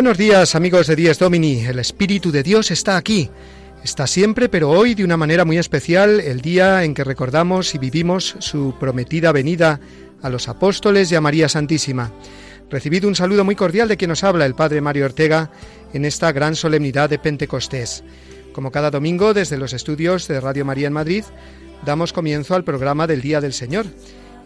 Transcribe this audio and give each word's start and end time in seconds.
Buenos 0.00 0.16
días 0.16 0.54
amigos 0.54 0.86
de 0.86 0.96
Dies 0.96 1.18
Domini, 1.18 1.66
el 1.66 1.78
Espíritu 1.78 2.32
de 2.32 2.42
Dios 2.42 2.70
está 2.70 2.96
aquí. 2.96 3.28
Está 3.84 4.06
siempre, 4.06 4.48
pero 4.48 4.70
hoy 4.70 4.94
de 4.94 5.04
una 5.04 5.18
manera 5.18 5.44
muy 5.44 5.58
especial, 5.58 6.20
el 6.20 6.40
día 6.40 6.84
en 6.84 6.94
que 6.94 7.04
recordamos 7.04 7.74
y 7.74 7.78
vivimos 7.78 8.34
su 8.38 8.74
prometida 8.80 9.30
venida 9.30 9.78
a 10.22 10.30
los 10.30 10.48
apóstoles 10.48 11.12
y 11.12 11.16
a 11.16 11.20
María 11.20 11.50
Santísima. 11.50 12.14
Recibido 12.70 13.08
un 13.08 13.14
saludo 13.14 13.44
muy 13.44 13.56
cordial 13.56 13.88
de 13.88 13.98
quien 13.98 14.08
nos 14.08 14.24
habla, 14.24 14.46
el 14.46 14.54
Padre 14.54 14.80
Mario 14.80 15.04
Ortega, 15.04 15.50
en 15.92 16.06
esta 16.06 16.32
gran 16.32 16.56
solemnidad 16.56 17.10
de 17.10 17.18
Pentecostés. 17.18 18.02
Como 18.54 18.72
cada 18.72 18.90
domingo, 18.90 19.34
desde 19.34 19.58
los 19.58 19.74
estudios 19.74 20.26
de 20.28 20.40
Radio 20.40 20.64
María 20.64 20.86
en 20.86 20.94
Madrid, 20.94 21.24
damos 21.84 22.14
comienzo 22.14 22.54
al 22.54 22.64
programa 22.64 23.06
del 23.06 23.20
Día 23.20 23.42
del 23.42 23.52
Señor. 23.52 23.84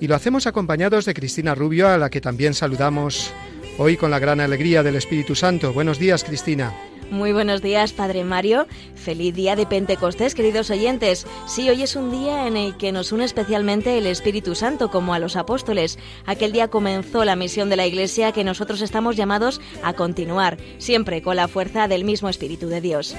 Y 0.01 0.09
lo 0.09 0.17
hacemos 0.17 0.49
acompañados 0.49 1.05
de 1.05 1.15
Cristina 1.15 1.55
Rubio, 1.55 1.89
a 1.89 1.97
la 1.97 2.11
que 2.11 2.21
también 2.21 2.55
saludamos 2.55 3.33
hoy 3.79 3.97
con 3.97 4.11
la 4.11 4.19
gran 4.19 4.41
alegría 4.41 4.83
del 4.83 4.97
Espíritu 4.97 5.35
Santo. 5.35 5.73
Buenos 5.73 5.99
días, 5.99 6.25
Cristina. 6.25 6.75
Muy 7.11 7.33
buenos 7.33 7.63
días, 7.63 7.93
Padre 7.93 8.25
Mario. 8.25 8.67
Feliz 8.95 9.35
día 9.35 9.57
de 9.57 9.67
Pentecostés, 9.67 10.35
queridos 10.35 10.71
oyentes. 10.71 11.27
Sí, 11.47 11.69
hoy 11.69 11.83
es 11.83 11.97
un 11.97 12.11
día 12.11 12.47
en 12.47 12.57
el 12.57 12.77
que 12.77 12.93
nos 12.93 13.13
une 13.13 13.25
especialmente 13.25 13.99
el 13.99 14.07
Espíritu 14.07 14.55
Santo, 14.55 14.91
como 14.91 15.15
a 15.15 15.19
los 15.19 15.37
apóstoles. 15.37 15.99
Aquel 16.27 16.53
día 16.53 16.69
comenzó 16.69 17.25
la 17.25 17.37
misión 17.37 17.69
de 17.69 17.77
la 17.77 17.87
Iglesia 17.87 18.33
que 18.33 18.43
nosotros 18.45 18.81
estamos 18.81 19.17
llamados 19.17 19.61
a 19.83 19.93
continuar, 19.93 20.57
siempre 20.79 21.23
con 21.23 21.37
la 21.37 21.49
fuerza 21.49 21.89
del 21.89 22.05
mismo 22.05 22.29
Espíritu 22.29 22.69
de 22.69 22.81
Dios. 22.81 23.15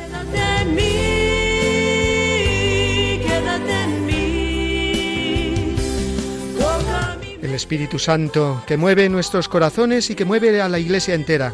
El 7.45 7.53
Espíritu 7.53 8.00
Santo 8.00 8.63
que 8.66 8.75
mueve 8.75 9.07
nuestros 9.07 9.47
corazones 9.50 10.09
y 10.09 10.16
que 10.16 10.25
mueve 10.25 10.59
a 10.61 10.67
la 10.67 10.79
Iglesia 10.79 11.13
entera. 11.13 11.53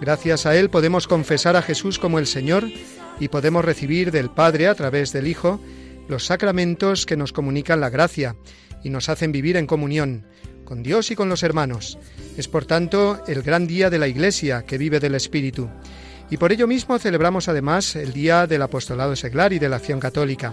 Gracias 0.00 0.44
a 0.44 0.56
Él 0.56 0.70
podemos 0.70 1.06
confesar 1.06 1.54
a 1.54 1.62
Jesús 1.62 2.00
como 2.00 2.18
el 2.18 2.26
Señor 2.26 2.66
y 3.20 3.28
podemos 3.28 3.64
recibir 3.64 4.10
del 4.10 4.28
Padre 4.28 4.66
a 4.66 4.74
través 4.74 5.12
del 5.12 5.28
Hijo 5.28 5.60
los 6.08 6.26
sacramentos 6.26 7.06
que 7.06 7.16
nos 7.16 7.32
comunican 7.32 7.80
la 7.80 7.90
gracia 7.90 8.34
y 8.82 8.90
nos 8.90 9.08
hacen 9.08 9.30
vivir 9.30 9.56
en 9.56 9.68
comunión 9.68 10.26
con 10.64 10.82
Dios 10.82 11.12
y 11.12 11.14
con 11.14 11.28
los 11.28 11.44
hermanos. 11.44 11.96
Es 12.36 12.48
por 12.48 12.64
tanto 12.64 13.22
el 13.28 13.42
gran 13.42 13.68
día 13.68 13.88
de 13.88 14.00
la 14.00 14.08
Iglesia 14.08 14.64
que 14.66 14.78
vive 14.78 14.98
del 14.98 15.14
Espíritu. 15.14 15.70
Y 16.28 16.38
por 16.38 16.50
ello 16.50 16.66
mismo 16.66 16.98
celebramos 16.98 17.46
además 17.46 17.94
el 17.94 18.12
Día 18.12 18.48
del 18.48 18.62
Apostolado 18.62 19.14
Seglar 19.14 19.52
y 19.52 19.60
de 19.60 19.68
la 19.68 19.76
Acción 19.76 20.00
Católica. 20.00 20.52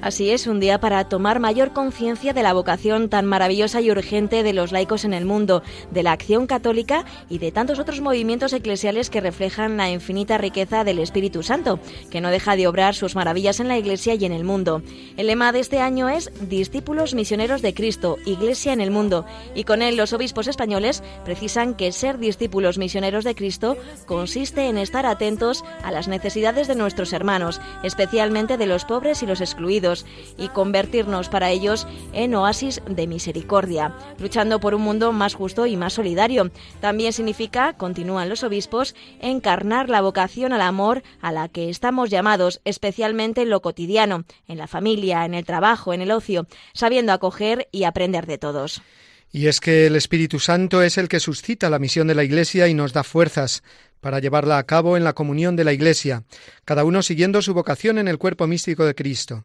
Así 0.00 0.30
es, 0.30 0.46
un 0.46 0.60
día 0.60 0.78
para 0.78 1.08
tomar 1.08 1.40
mayor 1.40 1.72
conciencia 1.72 2.32
de 2.32 2.44
la 2.44 2.52
vocación 2.52 3.08
tan 3.08 3.26
maravillosa 3.26 3.80
y 3.80 3.90
urgente 3.90 4.44
de 4.44 4.52
los 4.52 4.70
laicos 4.70 5.04
en 5.04 5.12
el 5.12 5.24
mundo, 5.24 5.64
de 5.90 6.04
la 6.04 6.12
acción 6.12 6.46
católica 6.46 7.04
y 7.28 7.38
de 7.38 7.50
tantos 7.50 7.80
otros 7.80 8.00
movimientos 8.00 8.52
eclesiales 8.52 9.10
que 9.10 9.20
reflejan 9.20 9.76
la 9.76 9.90
infinita 9.90 10.38
riqueza 10.38 10.84
del 10.84 11.00
Espíritu 11.00 11.42
Santo, 11.42 11.80
que 12.10 12.20
no 12.20 12.30
deja 12.30 12.54
de 12.54 12.68
obrar 12.68 12.94
sus 12.94 13.16
maravillas 13.16 13.58
en 13.58 13.66
la 13.66 13.76
Iglesia 13.76 14.14
y 14.14 14.24
en 14.24 14.30
el 14.30 14.44
mundo. 14.44 14.82
El 15.16 15.26
lema 15.26 15.50
de 15.50 15.58
este 15.58 15.80
año 15.80 16.08
es 16.08 16.30
Discípulos 16.48 17.14
misioneros 17.14 17.60
de 17.60 17.74
Cristo, 17.74 18.18
Iglesia 18.24 18.72
en 18.72 18.80
el 18.80 18.92
mundo, 18.92 19.26
y 19.56 19.64
con 19.64 19.82
él 19.82 19.96
los 19.96 20.12
obispos 20.12 20.46
españoles 20.46 21.02
precisan 21.24 21.74
que 21.74 21.90
ser 21.90 22.18
discípulos 22.18 22.78
misioneros 22.78 23.24
de 23.24 23.34
Cristo 23.34 23.76
consiste 24.06 24.68
en 24.68 24.78
estar 24.78 25.06
atentos 25.06 25.64
a 25.82 25.90
las 25.90 26.06
necesidades 26.06 26.68
de 26.68 26.76
nuestros 26.76 27.12
hermanos, 27.12 27.60
especialmente 27.82 28.56
de 28.56 28.66
los 28.66 28.84
pobres 28.84 29.24
y 29.24 29.26
los 29.26 29.40
excluidos 29.40 29.87
y 30.36 30.48
convertirnos 30.48 31.28
para 31.28 31.50
ellos 31.50 31.86
en 32.12 32.34
oasis 32.34 32.80
de 32.88 33.06
misericordia, 33.06 33.94
luchando 34.18 34.60
por 34.60 34.74
un 34.74 34.82
mundo 34.82 35.12
más 35.12 35.34
justo 35.34 35.66
y 35.66 35.76
más 35.76 35.94
solidario. 35.94 36.50
También 36.80 37.12
significa, 37.12 37.74
continúan 37.74 38.28
los 38.28 38.42
obispos, 38.42 38.94
encarnar 39.20 39.88
la 39.88 40.00
vocación 40.00 40.52
al 40.52 40.62
amor 40.62 41.02
a 41.20 41.32
la 41.32 41.48
que 41.48 41.70
estamos 41.70 42.10
llamados, 42.10 42.60
especialmente 42.64 43.42
en 43.42 43.50
lo 43.50 43.62
cotidiano, 43.62 44.24
en 44.46 44.58
la 44.58 44.66
familia, 44.66 45.24
en 45.24 45.34
el 45.34 45.44
trabajo, 45.44 45.92
en 45.92 46.02
el 46.02 46.10
ocio, 46.10 46.46
sabiendo 46.74 47.12
acoger 47.12 47.68
y 47.72 47.84
aprender 47.84 48.26
de 48.26 48.38
todos. 48.38 48.82
Y 49.30 49.46
es 49.46 49.60
que 49.60 49.86
el 49.86 49.96
Espíritu 49.96 50.38
Santo 50.38 50.82
es 50.82 50.96
el 50.96 51.08
que 51.08 51.20
suscita 51.20 51.68
la 51.68 51.78
misión 51.78 52.06
de 52.06 52.14
la 52.14 52.24
Iglesia 52.24 52.66
y 52.66 52.72
nos 52.72 52.94
da 52.94 53.04
fuerzas 53.04 53.62
para 54.00 54.18
llevarla 54.18 54.58
a 54.58 54.64
cabo 54.64 54.96
en 54.96 55.04
la 55.04 55.12
comunión 55.12 55.56
de 55.56 55.64
la 55.64 55.72
Iglesia, 55.72 56.24
cada 56.64 56.84
uno 56.84 57.02
siguiendo 57.02 57.42
su 57.42 57.54
vocación 57.54 57.98
en 57.98 58.08
el 58.08 58.18
cuerpo 58.18 58.46
místico 58.46 58.84
de 58.84 58.94
Cristo. 58.94 59.44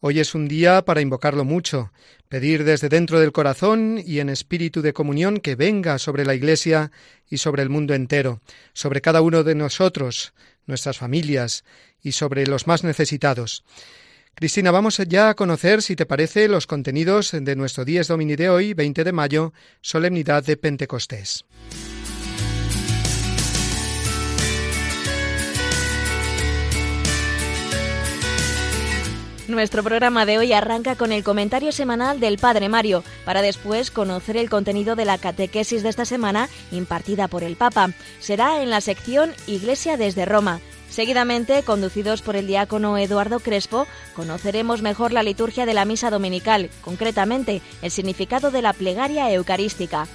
Hoy 0.00 0.20
es 0.20 0.34
un 0.36 0.46
día 0.46 0.84
para 0.84 1.00
invocarlo 1.00 1.44
mucho, 1.44 1.92
pedir 2.28 2.62
desde 2.62 2.88
dentro 2.88 3.18
del 3.18 3.32
corazón 3.32 4.00
y 4.04 4.20
en 4.20 4.28
espíritu 4.28 4.80
de 4.80 4.92
comunión 4.92 5.38
que 5.38 5.56
venga 5.56 5.98
sobre 5.98 6.24
la 6.24 6.34
Iglesia 6.34 6.92
y 7.28 7.38
sobre 7.38 7.62
el 7.62 7.68
mundo 7.68 7.94
entero, 7.94 8.40
sobre 8.74 9.00
cada 9.00 9.22
uno 9.22 9.42
de 9.42 9.56
nosotros, 9.56 10.34
nuestras 10.66 10.98
familias 10.98 11.64
y 12.00 12.12
sobre 12.12 12.46
los 12.46 12.68
más 12.68 12.84
necesitados. 12.84 13.64
Cristina, 14.36 14.70
vamos 14.70 14.98
ya 14.98 15.30
a 15.30 15.34
conocer, 15.34 15.82
si 15.82 15.96
te 15.96 16.06
parece, 16.06 16.46
los 16.46 16.68
contenidos 16.68 17.32
de 17.32 17.56
nuestro 17.56 17.84
Dies 17.84 18.06
Domini 18.06 18.36
de 18.36 18.50
hoy, 18.50 18.72
20 18.72 19.02
de 19.02 19.12
mayo, 19.12 19.52
solemnidad 19.80 20.44
de 20.44 20.56
Pentecostés. 20.56 21.44
Nuestro 29.48 29.82
programa 29.82 30.26
de 30.26 30.36
hoy 30.36 30.52
arranca 30.52 30.94
con 30.94 31.10
el 31.10 31.24
comentario 31.24 31.72
semanal 31.72 32.20
del 32.20 32.36
Padre 32.36 32.68
Mario, 32.68 33.02
para 33.24 33.40
después 33.40 33.90
conocer 33.90 34.36
el 34.36 34.50
contenido 34.50 34.94
de 34.94 35.06
la 35.06 35.16
catequesis 35.16 35.82
de 35.82 35.88
esta 35.88 36.04
semana 36.04 36.50
impartida 36.70 37.28
por 37.28 37.42
el 37.42 37.56
Papa. 37.56 37.92
Será 38.20 38.62
en 38.62 38.68
la 38.68 38.82
sección 38.82 39.32
Iglesia 39.46 39.96
desde 39.96 40.26
Roma. 40.26 40.60
Seguidamente, 40.90 41.62
conducidos 41.62 42.20
por 42.20 42.36
el 42.36 42.46
diácono 42.46 42.98
Eduardo 42.98 43.40
Crespo, 43.40 43.86
conoceremos 44.14 44.82
mejor 44.82 45.12
la 45.12 45.22
liturgia 45.22 45.64
de 45.64 45.72
la 45.72 45.86
misa 45.86 46.10
dominical, 46.10 46.68
concretamente 46.82 47.62
el 47.80 47.90
significado 47.90 48.50
de 48.50 48.60
la 48.60 48.74
plegaria 48.74 49.32
eucarística. 49.32 50.06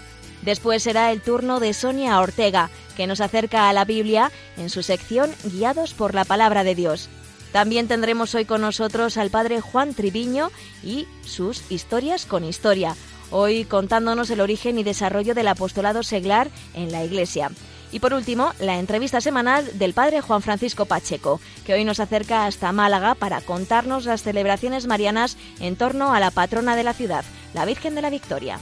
Después 0.43 0.83
será 0.83 1.11
el 1.11 1.21
turno 1.21 1.59
de 1.59 1.73
Sonia 1.73 2.19
Ortega, 2.19 2.69
que 2.95 3.07
nos 3.07 3.19
acerca 3.19 3.67
a 3.67 3.73
la 3.73 3.83
Biblia 3.83 4.31
en 4.57 4.69
su 4.69 4.83
sección 4.83 5.31
Guiados 5.43 5.95
por 5.95 6.13
la 6.13 6.23
Palabra 6.23 6.63
de 6.63 6.75
Dios. 6.75 7.09
También 7.53 7.87
tendremos 7.87 8.33
hoy 8.33 8.45
con 8.45 8.61
nosotros 8.61 9.15
al 9.15 9.29
padre 9.29 9.61
Juan 9.61 9.93
Triviño 9.93 10.49
y 10.83 11.07
sus 11.23 11.71
historias 11.71 12.25
con 12.25 12.43
historia, 12.43 12.95
hoy 13.29 13.63
contándonos 13.65 14.31
el 14.31 14.41
origen 14.41 14.79
y 14.79 14.83
desarrollo 14.83 15.35
del 15.35 15.47
apostolado 15.47 16.01
seglar 16.01 16.49
en 16.73 16.91
la 16.91 17.05
Iglesia. 17.05 17.51
Y 17.91 17.99
por 17.99 18.15
último, 18.15 18.53
la 18.59 18.79
entrevista 18.79 19.21
semanal 19.21 19.77
del 19.77 19.93
padre 19.93 20.21
Juan 20.21 20.41
Francisco 20.41 20.85
Pacheco, 20.85 21.39
que 21.63 21.75
hoy 21.75 21.85
nos 21.85 21.99
acerca 21.99 22.47
hasta 22.47 22.71
Málaga 22.71 23.13
para 23.13 23.39
contarnos 23.39 24.05
las 24.05 24.23
celebraciones 24.23 24.87
marianas 24.87 25.37
en 25.59 25.75
torno 25.75 26.11
a 26.11 26.19
la 26.19 26.31
patrona 26.31 26.75
de 26.75 26.83
la 26.83 26.93
ciudad, 26.93 27.23
la 27.53 27.65
Virgen 27.65 27.93
de 27.93 28.01
la 28.01 28.09
Victoria. 28.09 28.57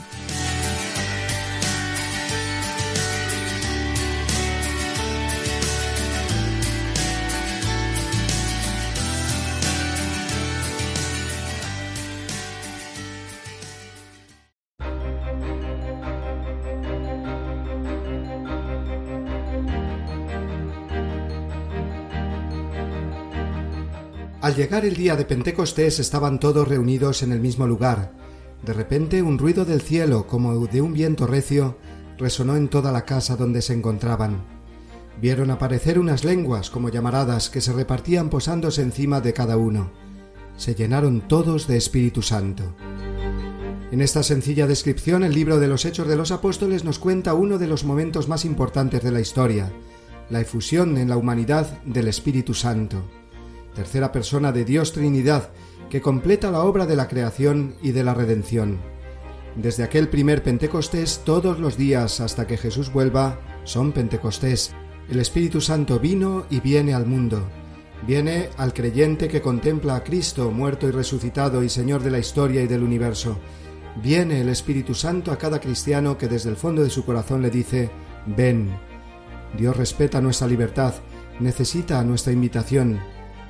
Al 24.42 24.56
llegar 24.56 24.84
el 24.84 24.96
día 24.96 25.14
de 25.14 25.24
Pentecostés 25.24 26.00
estaban 26.00 26.40
todos 26.40 26.66
reunidos 26.66 27.22
en 27.22 27.30
el 27.30 27.38
mismo 27.38 27.68
lugar. 27.68 28.12
De 28.66 28.72
repente 28.72 29.22
un 29.22 29.38
ruido 29.38 29.64
del 29.64 29.80
cielo, 29.80 30.26
como 30.26 30.66
de 30.66 30.80
un 30.80 30.92
viento 30.92 31.28
recio, 31.28 31.78
resonó 32.18 32.56
en 32.56 32.66
toda 32.66 32.90
la 32.90 33.04
casa 33.04 33.36
donde 33.36 33.62
se 33.62 33.72
encontraban. 33.72 34.42
Vieron 35.20 35.52
aparecer 35.52 35.96
unas 35.96 36.24
lenguas 36.24 36.70
como 36.70 36.88
llamaradas 36.88 37.50
que 37.50 37.60
se 37.60 37.72
repartían 37.72 38.30
posándose 38.30 38.82
encima 38.82 39.20
de 39.20 39.32
cada 39.32 39.56
uno. 39.56 39.92
Se 40.56 40.74
llenaron 40.74 41.20
todos 41.28 41.68
de 41.68 41.76
Espíritu 41.76 42.20
Santo. 42.20 42.74
En 43.92 44.00
esta 44.00 44.24
sencilla 44.24 44.66
descripción 44.66 45.22
el 45.22 45.34
libro 45.34 45.60
de 45.60 45.68
los 45.68 45.84
Hechos 45.84 46.08
de 46.08 46.16
los 46.16 46.32
Apóstoles 46.32 46.82
nos 46.82 46.98
cuenta 46.98 47.34
uno 47.34 47.58
de 47.58 47.68
los 47.68 47.84
momentos 47.84 48.26
más 48.26 48.44
importantes 48.44 49.04
de 49.04 49.12
la 49.12 49.20
historia, 49.20 49.72
la 50.30 50.40
efusión 50.40 50.98
en 50.98 51.08
la 51.08 51.16
humanidad 51.16 51.80
del 51.84 52.08
Espíritu 52.08 52.54
Santo 52.54 53.04
tercera 53.74 54.12
persona 54.12 54.52
de 54.52 54.64
Dios 54.64 54.92
Trinidad, 54.92 55.50
que 55.90 56.00
completa 56.00 56.50
la 56.50 56.62
obra 56.62 56.86
de 56.86 56.96
la 56.96 57.08
creación 57.08 57.76
y 57.82 57.92
de 57.92 58.04
la 58.04 58.14
redención. 58.14 58.78
Desde 59.56 59.82
aquel 59.82 60.08
primer 60.08 60.42
Pentecostés, 60.42 61.20
todos 61.24 61.58
los 61.58 61.76
días 61.76 62.20
hasta 62.20 62.46
que 62.46 62.56
Jesús 62.56 62.92
vuelva, 62.92 63.38
son 63.64 63.92
Pentecostés. 63.92 64.72
El 65.10 65.20
Espíritu 65.20 65.60
Santo 65.60 65.98
vino 65.98 66.46
y 66.48 66.60
viene 66.60 66.94
al 66.94 67.06
mundo. 67.06 67.46
Viene 68.06 68.48
al 68.56 68.72
creyente 68.72 69.28
que 69.28 69.42
contempla 69.42 69.96
a 69.96 70.04
Cristo, 70.04 70.50
muerto 70.50 70.88
y 70.88 70.90
resucitado 70.90 71.62
y 71.62 71.68
Señor 71.68 72.02
de 72.02 72.10
la 72.10 72.18
historia 72.18 72.62
y 72.62 72.66
del 72.66 72.82
universo. 72.82 73.38
Viene 74.02 74.40
el 74.40 74.48
Espíritu 74.48 74.94
Santo 74.94 75.30
a 75.30 75.38
cada 75.38 75.60
cristiano 75.60 76.16
que 76.16 76.28
desde 76.28 76.48
el 76.48 76.56
fondo 76.56 76.82
de 76.82 76.90
su 76.90 77.04
corazón 77.04 77.42
le 77.42 77.50
dice, 77.50 77.90
ven. 78.26 78.70
Dios 79.56 79.76
respeta 79.76 80.20
nuestra 80.20 80.48
libertad, 80.48 80.94
necesita 81.38 82.02
nuestra 82.02 82.32
invitación, 82.32 83.00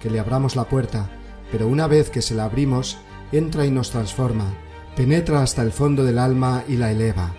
que 0.02 0.10
le 0.10 0.19
abramos 0.19 0.56
la 0.56 0.64
puerta, 0.64 1.08
pero 1.52 1.69
una 1.69 1.87
vez 1.87 2.10
que 2.10 2.22
se 2.22 2.34
la 2.34 2.44
abrimos, 2.44 2.99
entra 3.31 3.64
y 3.64 3.70
nos 3.70 3.90
transforma, 3.90 4.52
penetra 4.96 5.43
hasta 5.43 5.62
el 5.62 5.72
fondo 5.72 6.04
del 6.04 6.19
alma 6.19 6.64
y 6.69 6.76
la 6.76 6.90
eleva. 6.90 7.34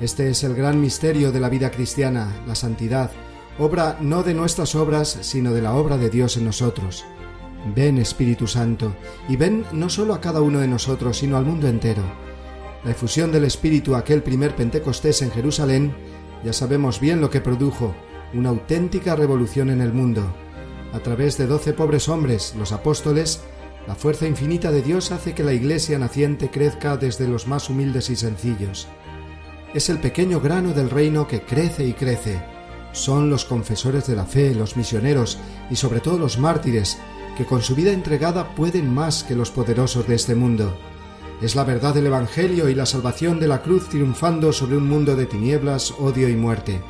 Este 0.00 0.28
es 0.28 0.42
el 0.42 0.54
gran 0.54 0.80
misterio 0.80 1.30
de 1.30 1.38
la 1.38 1.48
vida 1.48 1.70
cristiana, 1.70 2.28
la 2.46 2.56
santidad, 2.56 3.12
obra 3.58 3.96
no 4.00 4.24
de 4.24 4.34
nuestras 4.34 4.74
obras, 4.74 5.18
sino 5.20 5.52
de 5.52 5.62
la 5.62 5.74
obra 5.74 5.96
de 5.96 6.10
Dios 6.10 6.36
en 6.36 6.46
nosotros. 6.46 7.04
Ven 7.74 7.98
Espíritu 7.98 8.46
Santo, 8.46 8.94
y 9.28 9.36
ven 9.36 9.64
no 9.72 9.88
solo 9.88 10.14
a 10.14 10.20
cada 10.20 10.42
uno 10.42 10.58
de 10.58 10.68
nosotros, 10.68 11.18
sino 11.18 11.36
al 11.36 11.46
mundo 11.46 11.68
entero. 11.68 12.02
La 12.84 12.90
efusión 12.90 13.30
del 13.32 13.44
Espíritu 13.44 13.94
aquel 13.94 14.22
primer 14.22 14.54
Pentecostés 14.56 15.22
en 15.22 15.30
Jerusalén, 15.30 15.94
ya 16.44 16.52
sabemos 16.52 17.00
bien 17.00 17.20
lo 17.20 17.30
que 17.30 17.40
produjo, 17.40 17.94
una 18.34 18.50
auténtica 18.50 19.16
revolución 19.16 19.70
en 19.70 19.80
el 19.80 19.92
mundo. 19.92 20.34
A 20.94 21.00
través 21.00 21.36
de 21.36 21.48
doce 21.48 21.72
pobres 21.72 22.08
hombres, 22.08 22.54
los 22.56 22.70
apóstoles, 22.70 23.40
la 23.88 23.96
fuerza 23.96 24.28
infinita 24.28 24.70
de 24.70 24.80
Dios 24.80 25.10
hace 25.10 25.34
que 25.34 25.42
la 25.42 25.52
iglesia 25.52 25.98
naciente 25.98 26.50
crezca 26.50 26.96
desde 26.96 27.26
los 27.26 27.48
más 27.48 27.68
humildes 27.68 28.10
y 28.10 28.16
sencillos. 28.16 28.86
Es 29.74 29.88
el 29.88 29.98
pequeño 29.98 30.40
grano 30.40 30.72
del 30.72 30.90
reino 30.90 31.26
que 31.26 31.42
crece 31.42 31.84
y 31.84 31.94
crece. 31.94 32.40
Son 32.92 33.28
los 33.28 33.44
confesores 33.44 34.06
de 34.06 34.14
la 34.14 34.24
fe, 34.24 34.54
los 34.54 34.76
misioneros 34.76 35.38
y 35.68 35.74
sobre 35.74 35.98
todo 35.98 36.16
los 36.16 36.38
mártires, 36.38 36.96
que 37.36 37.44
con 37.44 37.60
su 37.60 37.74
vida 37.74 37.90
entregada 37.90 38.54
pueden 38.54 38.94
más 38.94 39.24
que 39.24 39.34
los 39.34 39.50
poderosos 39.50 40.06
de 40.06 40.14
este 40.14 40.36
mundo. 40.36 40.78
Es 41.42 41.56
la 41.56 41.64
verdad 41.64 41.92
del 41.92 42.06
Evangelio 42.06 42.68
y 42.68 42.74
la 42.76 42.86
salvación 42.86 43.40
de 43.40 43.48
la 43.48 43.62
cruz 43.62 43.88
triunfando 43.88 44.52
sobre 44.52 44.76
un 44.76 44.88
mundo 44.88 45.16
de 45.16 45.26
tinieblas, 45.26 45.90
odio 45.98 46.28
y 46.28 46.36
muerte. 46.36 46.80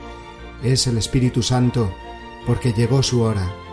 Es 0.62 0.86
el 0.86 0.98
Espíritu 0.98 1.42
Santo, 1.42 1.90
porque 2.46 2.74
llegó 2.74 3.02
su 3.02 3.22
hora. 3.22 3.63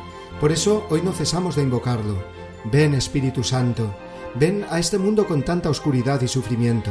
Por 0.42 0.52
eso 0.52 0.88
hoy 0.90 1.04
no 1.04 1.14
cesamos 1.14 1.56
de 1.56 1.62
invocarlo. 1.62 2.16
Ven 2.64 2.96
Espíritu 2.96 3.44
Santo, 3.44 3.94
ven 4.34 4.66
a 4.72 4.80
este 4.80 4.98
mundo 4.98 5.28
con 5.28 5.44
tanta 5.44 5.70
oscuridad 5.70 6.20
y 6.24 6.28
sufrimiento. 6.28 6.90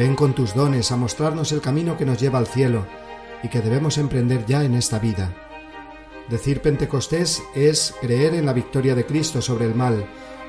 Ven 0.00 0.16
con 0.16 0.34
tus 0.34 0.52
dones 0.52 0.90
a 0.90 0.96
mostrarnos 0.96 1.52
el 1.52 1.60
camino 1.60 1.96
que 1.96 2.04
nos 2.04 2.18
lleva 2.18 2.40
al 2.40 2.48
cielo 2.48 2.84
y 3.44 3.48
que 3.48 3.60
debemos 3.60 3.98
emprender 3.98 4.44
ya 4.46 4.64
en 4.64 4.74
esta 4.74 4.98
vida. 4.98 5.32
Decir 6.28 6.60
Pentecostés 6.60 7.40
es 7.54 7.94
creer 8.00 8.34
en 8.34 8.46
la 8.46 8.52
victoria 8.52 8.96
de 8.96 9.06
Cristo 9.06 9.40
sobre 9.40 9.66
el 9.66 9.76
mal, 9.76 10.04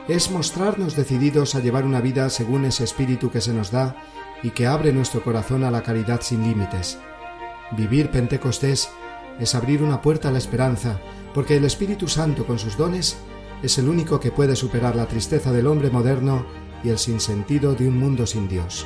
es 0.08 0.32
mostrarnos 0.32 0.96
decididos 0.96 1.54
a 1.54 1.60
llevar 1.60 1.86
una 1.86 2.02
vida 2.02 2.32
según 2.32 2.66
ese 2.66 2.84
espíritu 2.84 3.30
que 3.30 3.42
se 3.42 3.54
nos 3.54 3.70
da 3.70 3.96
y 4.42 4.50
que 4.50 4.66
abre 4.66 4.92
nuestro 4.92 5.24
corazón 5.24 5.64
a 5.64 5.70
la 5.70 5.84
caridad 5.84 6.22
sin 6.22 6.42
límites. 6.42 6.98
Vivir 7.78 8.10
Pentecostés 8.10 8.90
es 9.40 9.54
abrir 9.54 9.84
una 9.84 10.02
puerta 10.02 10.30
a 10.30 10.32
la 10.32 10.40
esperanza, 10.40 11.00
porque 11.34 11.58
el 11.58 11.66
Espíritu 11.66 12.08
Santo 12.08 12.46
con 12.46 12.60
sus 12.60 12.78
dones 12.78 13.18
es 13.62 13.78
el 13.78 13.88
único 13.88 14.20
que 14.20 14.32
puede 14.32 14.56
superar 14.56 14.96
la 14.96 15.08
tristeza 15.08 15.52
del 15.52 15.68
hombre 15.68 15.90
moderno 15.90 16.46
y 16.84 16.90
el 16.90 16.98
sinsentido 16.98 17.76
de 17.76 17.88
un 17.88 17.98
mundo 17.98 18.26
sin 18.28 18.48
Dios. 18.48 18.86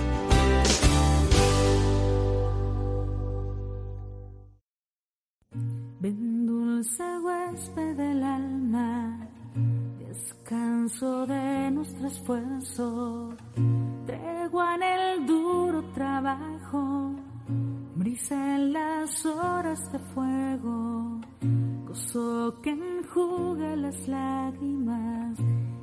Las 23.91 24.07
lágrimas 24.07 25.37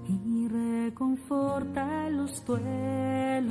y 0.08 0.48
reconforta 0.48 2.08
los 2.08 2.44
duelos. 2.46 3.48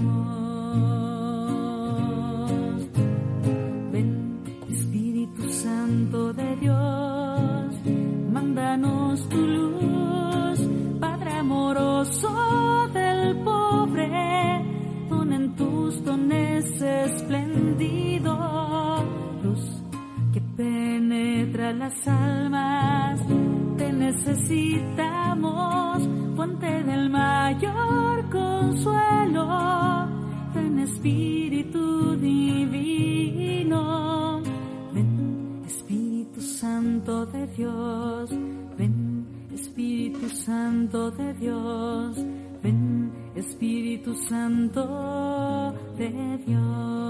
Santo 44.27 45.73
de 45.97 46.37
Dios. 46.45 47.07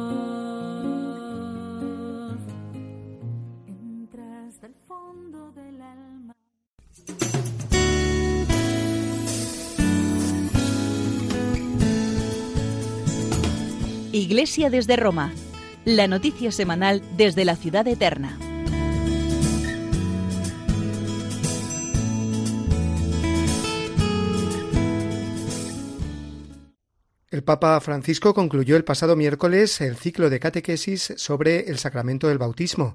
Iglesia 14.12 14.70
desde 14.72 14.96
Roma, 14.96 15.32
la 15.86 16.08
noticia 16.08 16.52
semanal 16.52 17.04
desde 17.16 17.46
la 17.46 17.56
ciudad 17.56 17.88
eterna. 17.88 18.38
Papa 27.48 27.80
Francisco 27.80 28.34
concluyó 28.34 28.76
el 28.76 28.84
pasado 28.84 29.16
miércoles 29.16 29.80
el 29.80 29.96
ciclo 29.96 30.30
de 30.30 30.38
catequesis 30.38 31.14
sobre 31.16 31.70
el 31.70 31.80
sacramento 31.80 32.28
del 32.28 32.40
bautismo 32.40 32.94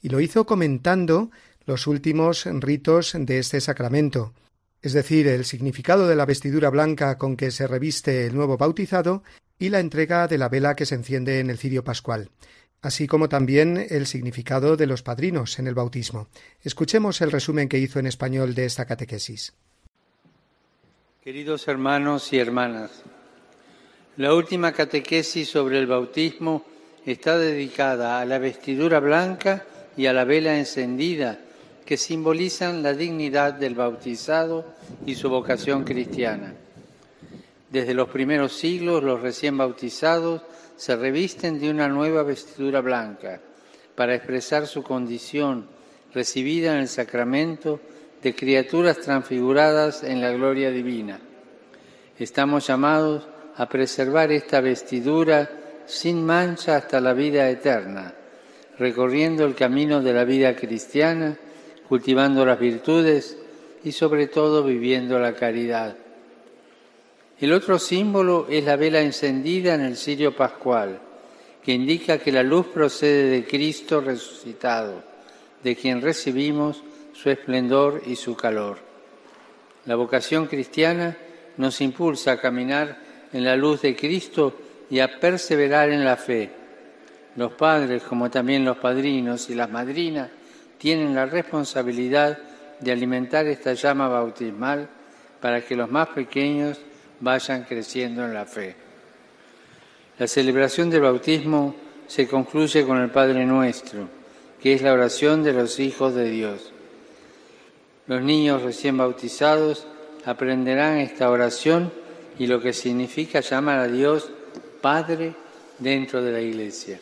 y 0.00 0.08
lo 0.08 0.20
hizo 0.20 0.46
comentando 0.46 1.30
los 1.66 1.86
últimos 1.86 2.46
ritos 2.46 3.12
de 3.14 3.38
este 3.38 3.60
sacramento, 3.60 4.32
es 4.80 4.94
decir, 4.94 5.28
el 5.28 5.44
significado 5.44 6.08
de 6.08 6.16
la 6.16 6.24
vestidura 6.24 6.70
blanca 6.70 7.18
con 7.18 7.36
que 7.36 7.50
se 7.50 7.66
reviste 7.66 8.24
el 8.24 8.34
nuevo 8.34 8.56
bautizado 8.56 9.22
y 9.58 9.68
la 9.68 9.80
entrega 9.80 10.26
de 10.28 10.38
la 10.38 10.48
vela 10.48 10.74
que 10.76 10.86
se 10.86 10.94
enciende 10.94 11.38
en 11.38 11.50
el 11.50 11.58
cirio 11.58 11.84
pascual, 11.84 12.30
así 12.80 13.06
como 13.06 13.28
también 13.28 13.86
el 13.90 14.06
significado 14.06 14.78
de 14.78 14.86
los 14.86 15.02
padrinos 15.02 15.58
en 15.58 15.66
el 15.66 15.74
bautismo. 15.74 16.28
Escuchemos 16.62 17.20
el 17.20 17.32
resumen 17.32 17.68
que 17.68 17.78
hizo 17.78 17.98
en 17.98 18.06
español 18.06 18.54
de 18.54 18.64
esta 18.64 18.86
catequesis. 18.86 19.52
Queridos 21.22 21.68
hermanos 21.68 22.32
y 22.32 22.38
hermanas, 22.38 23.04
la 24.16 24.34
última 24.34 24.72
catequesis 24.72 25.48
sobre 25.48 25.78
el 25.78 25.86
bautismo 25.86 26.64
está 27.06 27.38
dedicada 27.38 28.20
a 28.20 28.24
la 28.24 28.38
vestidura 28.38 29.00
blanca 29.00 29.64
y 29.96 30.06
a 30.06 30.12
la 30.12 30.24
vela 30.24 30.58
encendida 30.58 31.38
que 31.84 31.96
simbolizan 31.96 32.82
la 32.82 32.92
dignidad 32.92 33.54
del 33.54 33.74
bautizado 33.74 34.64
y 35.06 35.14
su 35.14 35.28
vocación 35.30 35.84
cristiana. 35.84 36.54
Desde 37.70 37.94
los 37.94 38.08
primeros 38.08 38.52
siglos 38.52 39.02
los 39.02 39.20
recién 39.20 39.56
bautizados 39.56 40.42
se 40.76 40.96
revisten 40.96 41.60
de 41.60 41.70
una 41.70 41.88
nueva 41.88 42.22
vestidura 42.22 42.80
blanca 42.80 43.40
para 43.94 44.14
expresar 44.14 44.66
su 44.66 44.82
condición 44.82 45.66
recibida 46.12 46.74
en 46.74 46.80
el 46.80 46.88
sacramento 46.88 47.80
de 48.22 48.34
criaturas 48.34 48.98
transfiguradas 48.98 50.02
en 50.02 50.20
la 50.20 50.30
gloria 50.32 50.70
divina. 50.70 51.20
Estamos 52.18 52.66
llamados 52.66 53.26
a 53.60 53.68
preservar 53.68 54.32
esta 54.32 54.62
vestidura 54.62 55.84
sin 55.84 56.24
mancha 56.24 56.76
hasta 56.76 56.98
la 56.98 57.12
vida 57.12 57.50
eterna, 57.50 58.14
recorriendo 58.78 59.44
el 59.44 59.54
camino 59.54 60.00
de 60.00 60.14
la 60.14 60.24
vida 60.24 60.56
cristiana, 60.56 61.36
cultivando 61.86 62.46
las 62.46 62.58
virtudes 62.58 63.36
y 63.84 63.92
sobre 63.92 64.28
todo 64.28 64.64
viviendo 64.64 65.18
la 65.18 65.34
caridad. 65.34 65.94
El 67.38 67.52
otro 67.52 67.78
símbolo 67.78 68.46
es 68.48 68.64
la 68.64 68.76
vela 68.76 69.02
encendida 69.02 69.74
en 69.74 69.82
el 69.82 69.98
cirio 69.98 70.34
pascual, 70.34 70.98
que 71.62 71.72
indica 71.72 72.16
que 72.16 72.32
la 72.32 72.42
luz 72.42 72.68
procede 72.68 73.28
de 73.28 73.44
Cristo 73.44 74.00
resucitado, 74.00 75.04
de 75.62 75.76
quien 75.76 76.00
recibimos 76.00 76.82
su 77.12 77.28
esplendor 77.28 78.00
y 78.06 78.16
su 78.16 78.34
calor. 78.34 78.78
La 79.84 79.96
vocación 79.96 80.46
cristiana 80.46 81.14
nos 81.58 81.82
impulsa 81.82 82.32
a 82.32 82.40
caminar 82.40 83.09
en 83.32 83.44
la 83.44 83.56
luz 83.56 83.82
de 83.82 83.96
Cristo 83.96 84.54
y 84.90 84.98
a 85.00 85.20
perseverar 85.20 85.90
en 85.90 86.04
la 86.04 86.16
fe. 86.16 86.50
Los 87.36 87.52
padres, 87.52 88.02
como 88.02 88.30
también 88.30 88.64
los 88.64 88.78
padrinos 88.78 89.48
y 89.50 89.54
las 89.54 89.70
madrinas, 89.70 90.30
tienen 90.78 91.14
la 91.14 91.26
responsabilidad 91.26 92.38
de 92.80 92.92
alimentar 92.92 93.46
esta 93.46 93.74
llama 93.74 94.08
bautismal 94.08 94.88
para 95.40 95.60
que 95.60 95.76
los 95.76 95.90
más 95.90 96.08
pequeños 96.08 96.78
vayan 97.20 97.64
creciendo 97.64 98.24
en 98.24 98.34
la 98.34 98.46
fe. 98.46 98.74
La 100.18 100.26
celebración 100.26 100.90
del 100.90 101.02
bautismo 101.02 101.74
se 102.06 102.26
concluye 102.26 102.84
con 102.84 102.98
el 102.98 103.10
Padre 103.10 103.46
Nuestro, 103.46 104.08
que 104.60 104.74
es 104.74 104.82
la 104.82 104.92
oración 104.92 105.42
de 105.42 105.52
los 105.52 105.78
hijos 105.78 106.14
de 106.14 106.28
Dios. 106.28 106.72
Los 108.06 108.22
niños 108.22 108.62
recién 108.62 108.96
bautizados 108.96 109.86
aprenderán 110.24 110.98
esta 110.98 111.30
oración 111.30 111.92
y 112.40 112.48
lo 112.48 112.60
que 112.60 112.72
significa 112.72 113.38
llamar 113.38 113.78
a 113.78 113.86
Dios 113.86 114.28
Padre 114.80 115.32
dentro 115.78 116.20
de 116.20 116.32
la 116.32 116.40
Iglesia. 116.40 116.98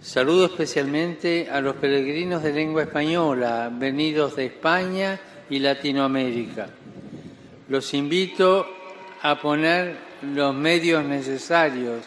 Saludo 0.00 0.46
especialmente 0.46 1.50
a 1.50 1.60
los 1.60 1.76
peregrinos 1.76 2.42
de 2.42 2.54
lengua 2.54 2.84
española 2.84 3.70
venidos 3.70 4.36
de 4.36 4.46
España 4.46 5.20
y 5.50 5.58
Latinoamérica 5.58 6.70
los 7.70 7.94
invito 7.94 8.66
a 9.22 9.40
poner 9.40 9.94
los 10.34 10.52
medios 10.52 11.04
necesarios 11.04 12.02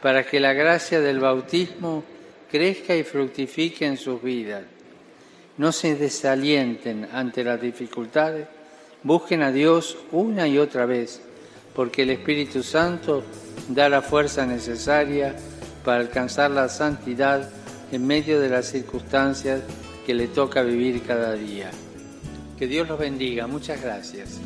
para 0.00 0.24
que 0.24 0.40
la 0.40 0.54
gracia 0.54 1.00
del 1.00 1.20
bautismo 1.20 2.02
crezca 2.50 2.96
y 2.96 3.04
fructifique 3.04 3.84
en 3.84 3.98
sus 3.98 4.22
vidas. 4.22 4.64
No 5.58 5.70
se 5.70 5.96
desalienten 5.96 7.06
ante 7.12 7.44
las 7.44 7.60
dificultades, 7.60 8.48
busquen 9.02 9.42
a 9.42 9.52
Dios 9.52 9.96
una 10.12 10.46
y 10.48 10.58
otra 10.58 10.86
vez, 10.86 11.20
porque 11.74 12.02
el 12.02 12.10
Espíritu 12.10 12.62
Santo 12.62 13.22
da 13.68 13.88
la 13.88 14.02
fuerza 14.02 14.46
necesaria 14.46 15.36
para 15.84 16.00
alcanzar 16.00 16.50
la 16.50 16.68
santidad 16.68 17.48
en 17.92 18.06
medio 18.06 18.40
de 18.40 18.48
las 18.48 18.66
circunstancias 18.66 19.62
que 20.06 20.14
le 20.14 20.28
toca 20.28 20.62
vivir 20.62 21.02
cada 21.02 21.32
día. 21.32 21.70
Que 22.58 22.66
Dios 22.66 22.88
los 22.88 22.98
bendiga. 22.98 23.46
Muchas 23.46 23.80
gracias. 23.80 24.38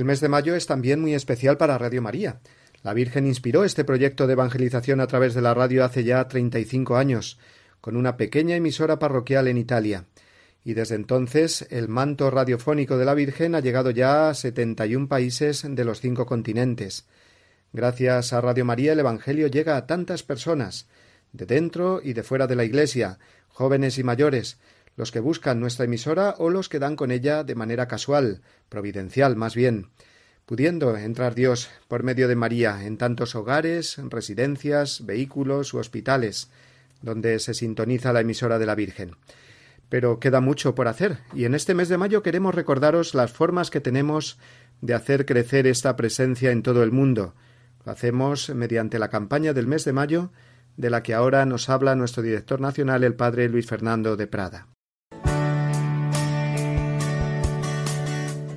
El 0.00 0.06
mes 0.06 0.20
de 0.20 0.30
mayo 0.30 0.54
es 0.54 0.64
también 0.64 0.98
muy 0.98 1.12
especial 1.12 1.58
para 1.58 1.76
Radio 1.76 2.00
María. 2.00 2.40
La 2.82 2.94
Virgen 2.94 3.26
inspiró 3.26 3.64
este 3.64 3.84
proyecto 3.84 4.26
de 4.26 4.32
evangelización 4.32 4.98
a 4.98 5.06
través 5.06 5.34
de 5.34 5.42
la 5.42 5.52
radio 5.52 5.84
hace 5.84 6.04
ya 6.04 6.26
35 6.26 6.96
años, 6.96 7.38
con 7.82 7.98
una 7.98 8.16
pequeña 8.16 8.56
emisora 8.56 8.98
parroquial 8.98 9.46
en 9.48 9.58
Italia 9.58 10.06
y 10.64 10.72
desde 10.72 10.94
entonces 10.94 11.66
el 11.68 11.88
manto 11.88 12.30
radiofónico 12.30 12.96
de 12.96 13.04
la 13.04 13.12
Virgen 13.12 13.54
ha 13.54 13.60
llegado 13.60 13.90
ya 13.90 14.30
a 14.30 14.34
71 14.34 15.06
países 15.06 15.66
de 15.68 15.84
los 15.84 16.00
cinco 16.00 16.24
continentes. 16.24 17.04
Gracias 17.74 18.32
a 18.32 18.40
Radio 18.40 18.64
María 18.64 18.94
el 18.94 19.00
Evangelio 19.00 19.48
llega 19.48 19.76
a 19.76 19.86
tantas 19.86 20.22
personas, 20.22 20.86
de 21.34 21.44
dentro 21.44 22.00
y 22.02 22.14
de 22.14 22.22
fuera 22.22 22.46
de 22.46 22.56
la 22.56 22.64
Iglesia, 22.64 23.18
jóvenes 23.48 23.98
y 23.98 24.02
mayores, 24.02 24.56
los 24.96 25.12
que 25.12 25.20
buscan 25.20 25.60
nuestra 25.60 25.84
emisora 25.84 26.34
o 26.38 26.50
los 26.50 26.68
que 26.68 26.78
dan 26.78 26.96
con 26.96 27.10
ella 27.10 27.44
de 27.44 27.54
manera 27.54 27.88
casual, 27.88 28.42
providencial 28.68 29.36
más 29.36 29.54
bien, 29.54 29.88
pudiendo 30.46 30.96
entrar 30.96 31.34
Dios 31.34 31.70
por 31.86 32.02
medio 32.02 32.26
de 32.26 32.36
María 32.36 32.84
en 32.84 32.98
tantos 32.98 33.34
hogares, 33.34 33.96
residencias, 34.08 35.06
vehículos 35.06 35.72
u 35.74 35.78
hospitales, 35.78 36.50
donde 37.02 37.38
se 37.38 37.54
sintoniza 37.54 38.12
la 38.12 38.20
emisora 38.20 38.58
de 38.58 38.66
la 38.66 38.74
Virgen. 38.74 39.16
Pero 39.88 40.20
queda 40.20 40.40
mucho 40.40 40.74
por 40.74 40.88
hacer, 40.88 41.18
y 41.34 41.44
en 41.44 41.54
este 41.54 41.74
mes 41.74 41.88
de 41.88 41.98
mayo 41.98 42.22
queremos 42.22 42.54
recordaros 42.54 43.14
las 43.14 43.32
formas 43.32 43.70
que 43.70 43.80
tenemos 43.80 44.38
de 44.80 44.94
hacer 44.94 45.24
crecer 45.24 45.66
esta 45.66 45.96
presencia 45.96 46.50
en 46.50 46.62
todo 46.62 46.82
el 46.82 46.92
mundo. 46.92 47.34
Lo 47.84 47.92
hacemos 47.92 48.50
mediante 48.50 48.98
la 48.98 49.08
campaña 49.08 49.52
del 49.52 49.66
mes 49.66 49.84
de 49.84 49.92
mayo, 49.92 50.32
de 50.76 50.90
la 50.90 51.02
que 51.02 51.14
ahora 51.14 51.44
nos 51.46 51.68
habla 51.68 51.94
nuestro 51.94 52.22
director 52.22 52.60
nacional, 52.60 53.04
el 53.04 53.14
padre 53.14 53.48
Luis 53.48 53.66
Fernando 53.66 54.16
de 54.16 54.26
Prada. 54.26 54.66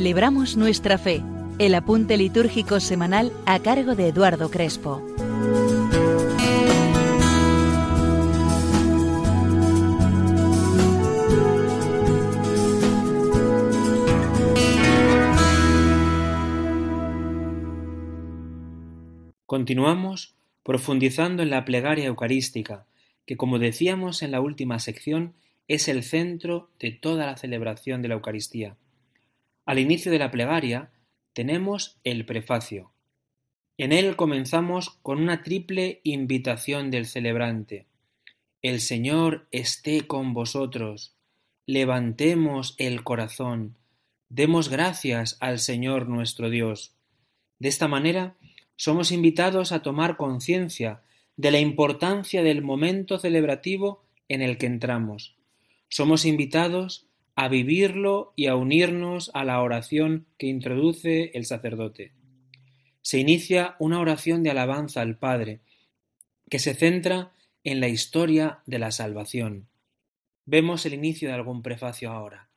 Celebramos 0.00 0.56
nuestra 0.56 0.96
fe. 0.96 1.22
El 1.58 1.74
apunte 1.74 2.16
litúrgico 2.16 2.80
semanal 2.80 3.34
a 3.44 3.58
cargo 3.60 3.94
de 3.94 4.08
Eduardo 4.08 4.50
Crespo. 4.50 5.02
Continuamos 19.44 20.34
profundizando 20.62 21.42
en 21.42 21.50
la 21.50 21.66
plegaria 21.66 22.06
eucarística, 22.06 22.86
que 23.26 23.36
como 23.36 23.58
decíamos 23.58 24.22
en 24.22 24.30
la 24.30 24.40
última 24.40 24.78
sección, 24.78 25.34
es 25.68 25.88
el 25.88 26.02
centro 26.02 26.70
de 26.80 26.90
toda 26.90 27.26
la 27.26 27.36
celebración 27.36 28.00
de 28.00 28.08
la 28.08 28.14
Eucaristía. 28.14 28.78
Al 29.70 29.78
inicio 29.78 30.10
de 30.10 30.18
la 30.18 30.32
plegaria 30.32 30.90
tenemos 31.32 32.00
el 32.02 32.26
prefacio. 32.26 32.90
En 33.78 33.92
él 33.92 34.16
comenzamos 34.16 34.90
con 34.90 35.22
una 35.22 35.44
triple 35.44 36.00
invitación 36.02 36.90
del 36.90 37.06
celebrante. 37.06 37.86
El 38.62 38.80
Señor 38.80 39.46
esté 39.52 40.08
con 40.08 40.34
vosotros. 40.34 41.14
Levantemos 41.66 42.74
el 42.78 43.04
corazón. 43.04 43.78
Demos 44.28 44.70
gracias 44.70 45.36
al 45.38 45.60
Señor 45.60 46.08
nuestro 46.08 46.50
Dios. 46.50 46.96
De 47.60 47.68
esta 47.68 47.86
manera 47.86 48.36
somos 48.74 49.12
invitados 49.12 49.70
a 49.70 49.82
tomar 49.82 50.16
conciencia 50.16 51.02
de 51.36 51.52
la 51.52 51.60
importancia 51.60 52.42
del 52.42 52.60
momento 52.60 53.20
celebrativo 53.20 54.02
en 54.26 54.42
el 54.42 54.58
que 54.58 54.66
entramos. 54.66 55.36
Somos 55.88 56.24
invitados 56.24 57.06
a 57.40 57.48
vivirlo 57.48 58.34
y 58.36 58.48
a 58.48 58.54
unirnos 58.54 59.30
a 59.32 59.44
la 59.44 59.62
oración 59.62 60.26
que 60.36 60.46
introduce 60.46 61.30
el 61.32 61.46
sacerdote. 61.46 62.12
Se 63.00 63.18
inicia 63.18 63.76
una 63.78 63.98
oración 63.98 64.42
de 64.42 64.50
alabanza 64.50 65.00
al 65.00 65.16
Padre, 65.16 65.60
que 66.50 66.58
se 66.58 66.74
centra 66.74 67.32
en 67.64 67.80
la 67.80 67.88
historia 67.88 68.58
de 68.66 68.78
la 68.78 68.90
salvación. 68.90 69.68
Vemos 70.44 70.84
el 70.84 70.92
inicio 70.92 71.28
de 71.28 71.34
algún 71.34 71.62
prefacio 71.62 72.10
ahora. 72.12 72.50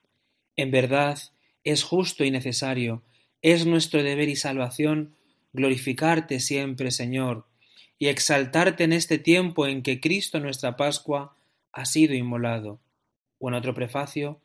En 0.58 0.70
verdad, 0.70 1.18
es 1.63 1.84
justo 1.84 2.25
y 2.25 2.32
necesario, 2.32 3.04
es 3.42 3.66
nuestro 3.66 4.04
deber 4.04 4.28
y 4.28 4.36
salvación 4.36 5.15
glorificarte 5.54 6.41
siempre, 6.41 6.91
Señor, 6.91 7.48
y 7.98 8.10
exaltarte 8.10 8.84
en 8.84 8.91
este 8.91 9.17
tiempo 9.17 9.65
en 9.65 9.82
que 9.82 10.02
Cristo 10.02 10.41
nuestra 10.41 10.76
Pascua 10.76 11.38
ha 11.72 11.86
sido 11.86 12.15
inmolado. 12.15 12.82
O 13.39 13.48
en 13.48 13.56
otro 13.56 13.74
prefacio, 13.74 14.41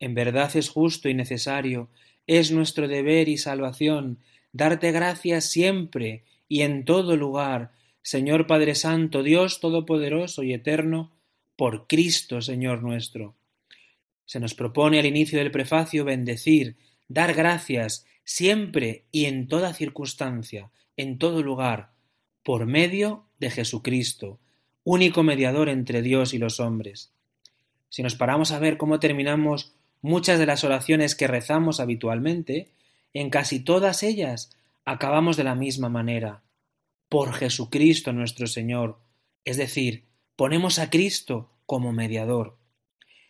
en 0.00 0.14
verdad 0.14 0.56
es 0.56 0.70
justo 0.70 1.08
y 1.08 1.14
necesario, 1.14 1.88
es 2.26 2.50
nuestro 2.50 2.88
deber 2.88 3.28
y 3.28 3.36
salvación, 3.36 4.18
darte 4.52 4.90
gracias 4.92 5.44
siempre 5.44 6.24
y 6.48 6.62
en 6.62 6.84
todo 6.84 7.16
lugar, 7.16 7.72
Señor 8.02 8.46
Padre 8.46 8.74
Santo, 8.74 9.22
Dios 9.22 9.60
Todopoderoso 9.60 10.42
y 10.42 10.54
Eterno, 10.54 11.12
por 11.54 11.86
Cristo, 11.86 12.40
Señor 12.40 12.82
nuestro. 12.82 13.36
Se 14.24 14.40
nos 14.40 14.54
propone 14.54 14.98
al 14.98 15.06
inicio 15.06 15.38
del 15.38 15.50
prefacio 15.50 16.04
bendecir, 16.04 16.76
dar 17.08 17.34
gracias 17.34 18.06
siempre 18.24 19.04
y 19.12 19.26
en 19.26 19.48
toda 19.48 19.74
circunstancia, 19.74 20.70
en 20.96 21.18
todo 21.18 21.42
lugar, 21.42 21.92
por 22.42 22.64
medio 22.64 23.26
de 23.38 23.50
Jesucristo, 23.50 24.38
único 24.84 25.22
mediador 25.22 25.68
entre 25.68 26.00
Dios 26.00 26.32
y 26.32 26.38
los 26.38 26.60
hombres. 26.60 27.12
Si 27.88 28.02
nos 28.02 28.14
paramos 28.14 28.52
a 28.52 28.58
ver 28.58 28.76
cómo 28.76 29.00
terminamos 29.00 29.74
muchas 30.02 30.38
de 30.38 30.46
las 30.46 30.64
oraciones 30.64 31.14
que 31.14 31.26
rezamos 31.26 31.80
habitualmente, 31.80 32.72
en 33.12 33.30
casi 33.30 33.60
todas 33.60 34.02
ellas 34.02 34.56
acabamos 34.84 35.36
de 35.36 35.44
la 35.44 35.54
misma 35.54 35.88
manera, 35.88 36.42
por 37.08 37.32
Jesucristo 37.32 38.12
nuestro 38.12 38.46
Señor, 38.46 39.00
es 39.44 39.56
decir, 39.56 40.04
ponemos 40.36 40.78
a 40.78 40.90
Cristo 40.90 41.50
como 41.66 41.92
mediador. 41.92 42.58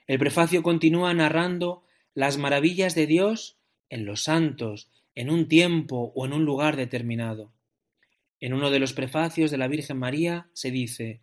El 0.07 0.19
prefacio 0.19 0.63
continúa 0.63 1.15
narrando 1.15 1.85
las 2.15 2.39
maravillas 2.39 2.95
de 2.95 3.07
Dios 3.07 3.59
en 3.89 4.05
los 4.05 4.23
santos, 4.23 4.91
en 5.15 5.31
un 5.31 5.49
tiempo 5.49 6.13
o 6.15 6.27
en 6.27 6.33
un 6.33 6.45
lugar 6.45 6.77
determinado. 6.77 7.53
En 8.41 8.55
uno 8.55 8.71
de 8.71 8.79
los 8.79 8.93
prefacios 8.93 9.51
de 9.51 9.59
la 9.59 9.69
Virgen 9.69 9.99
María 9.99 10.49
se 10.53 10.71
dice, 10.71 11.21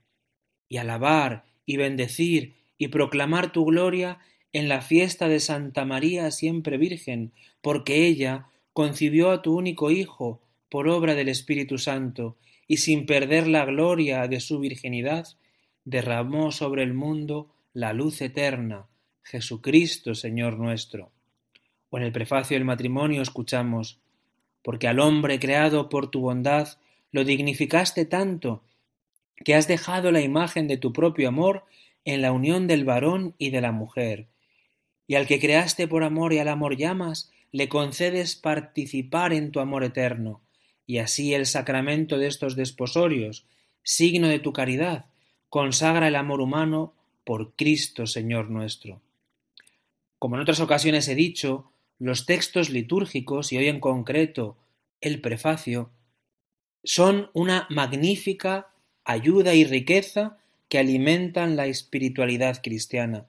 y 0.70 0.78
alabar 0.78 1.46
y 1.66 1.78
bendecir 1.78 2.56
y 2.78 2.90
proclamar 2.90 3.52
tu 3.52 3.66
gloria 3.66 4.20
en 4.54 4.70
la 4.70 4.82
fiesta 4.82 5.28
de 5.28 5.40
Santa 5.40 5.86
María 5.86 6.32
siempre 6.32 6.78
Virgen, 6.78 7.32
porque 7.62 8.08
ella 8.08 8.48
concibió 8.74 9.32
a 9.32 9.42
tu 9.42 9.56
único 9.56 9.92
Hijo 9.92 10.42
por 10.70 10.88
obra 10.88 11.16
del 11.16 11.30
Espíritu 11.30 11.78
Santo, 11.78 12.38
y 12.68 12.78
sin 12.78 13.06
perder 13.06 13.48
la 13.48 13.66
gloria 13.66 14.28
de 14.28 14.40
su 14.40 14.60
virginidad, 14.60 15.28
derramó 15.86 16.52
sobre 16.52 16.84
el 16.84 16.94
mundo 16.94 17.50
la 17.74 17.94
luz 17.94 18.22
eterna, 18.22 18.88
Jesucristo 19.24 20.16
Señor 20.16 20.58
nuestro. 20.58 21.12
O 21.90 21.98
en 21.98 22.04
el 22.04 22.12
prefacio 22.12 22.56
del 22.56 22.66
matrimonio 22.66 23.22
escuchamos, 23.22 24.00
porque 24.64 24.88
al 24.88 25.00
hombre 25.00 25.40
creado 25.40 25.88
por 25.88 26.12
tu 26.12 26.22
bondad 26.22 26.68
lo 27.12 27.24
dignificaste 27.24 28.06
tanto, 28.06 28.64
que 29.46 29.56
has 29.56 29.68
dejado 29.68 30.12
la 30.12 30.22
imagen 30.22 30.68
de 30.68 30.78
tu 30.78 30.92
propio 30.92 31.30
amor 31.30 31.64
en 32.04 32.22
la 32.22 32.32
unión 32.32 32.68
del 32.68 32.84
varón 32.84 33.36
y 33.38 33.52
de 33.52 33.62
la 33.62 33.72
mujer, 33.72 34.28
y 35.08 35.16
al 35.16 35.26
que 35.26 35.40
creaste 35.40 35.88
por 35.88 36.04
amor 36.04 36.34
y 36.34 36.40
al 36.40 36.50
amor 36.50 36.76
llamas, 36.76 37.32
le 37.52 37.70
concedes 37.70 38.36
participar 38.36 39.34
en 39.34 39.52
tu 39.52 39.60
amor 39.60 39.84
eterno, 39.84 40.42
y 40.86 40.98
así 41.00 41.34
el 41.34 41.46
sacramento 41.46 42.18
de 42.18 42.28
estos 42.28 42.56
desposorios, 42.56 43.46
signo 43.84 44.28
de 44.28 44.40
tu 44.40 44.54
caridad, 44.54 45.06
consagra 45.50 46.10
el 46.10 46.16
amor 46.16 46.42
humano 46.42 46.94
por 47.24 47.56
Cristo 47.56 48.06
Señor 48.06 48.50
nuestro. 48.50 49.02
Como 50.20 50.36
en 50.36 50.42
otras 50.42 50.60
ocasiones 50.60 51.08
he 51.08 51.16
dicho, 51.16 51.72
los 52.00 52.26
textos 52.26 52.70
litúrgicos, 52.70 53.52
y 53.52 53.58
hoy 53.58 53.68
en 53.68 53.80
concreto 53.80 54.58
el 55.02 55.22
prefacio, 55.22 55.92
son 56.84 57.30
una 57.34 57.68
magnífica 57.70 58.68
ayuda 59.04 59.54
y 59.54 59.64
riqueza 59.64 60.38
que 60.70 60.80
alimentan 60.80 61.56
la 61.56 61.66
espiritualidad 61.68 62.62
cristiana. 62.62 63.26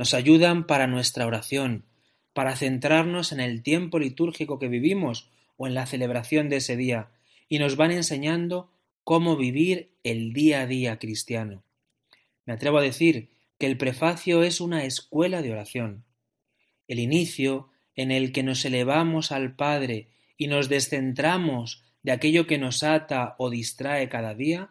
Nos 0.00 0.14
ayudan 0.14 0.66
para 0.66 0.86
nuestra 0.86 1.26
oración, 1.26 1.84
para 2.32 2.56
centrarnos 2.56 3.32
en 3.32 3.40
el 3.40 3.62
tiempo 3.62 3.98
litúrgico 3.98 4.58
que 4.58 4.68
vivimos 4.68 5.28
o 5.58 5.66
en 5.66 5.74
la 5.74 5.84
celebración 5.84 6.48
de 6.48 6.56
ese 6.56 6.74
día, 6.74 7.10
y 7.50 7.58
nos 7.58 7.76
van 7.76 7.90
enseñando 7.90 8.72
cómo 9.04 9.36
vivir 9.36 9.90
el 10.02 10.32
día 10.32 10.62
a 10.62 10.66
día 10.66 10.98
cristiano. 10.98 11.64
Me 12.46 12.54
atrevo 12.54 12.78
a 12.78 12.80
decir 12.80 13.28
que 13.58 13.66
el 13.66 13.76
prefacio 13.76 14.42
es 14.42 14.62
una 14.62 14.84
escuela 14.84 15.42
de 15.42 15.52
oración. 15.52 16.06
El 16.88 16.98
inicio 16.98 17.68
en 17.94 18.10
el 18.10 18.32
que 18.32 18.42
nos 18.42 18.64
elevamos 18.64 19.32
al 19.32 19.54
Padre 19.54 20.08
y 20.38 20.46
nos 20.46 20.70
descentramos 20.70 21.82
de 22.02 22.12
aquello 22.12 22.46
que 22.46 22.56
nos 22.56 22.82
ata 22.82 23.34
o 23.36 23.50
distrae 23.50 24.08
cada 24.08 24.34
día, 24.34 24.70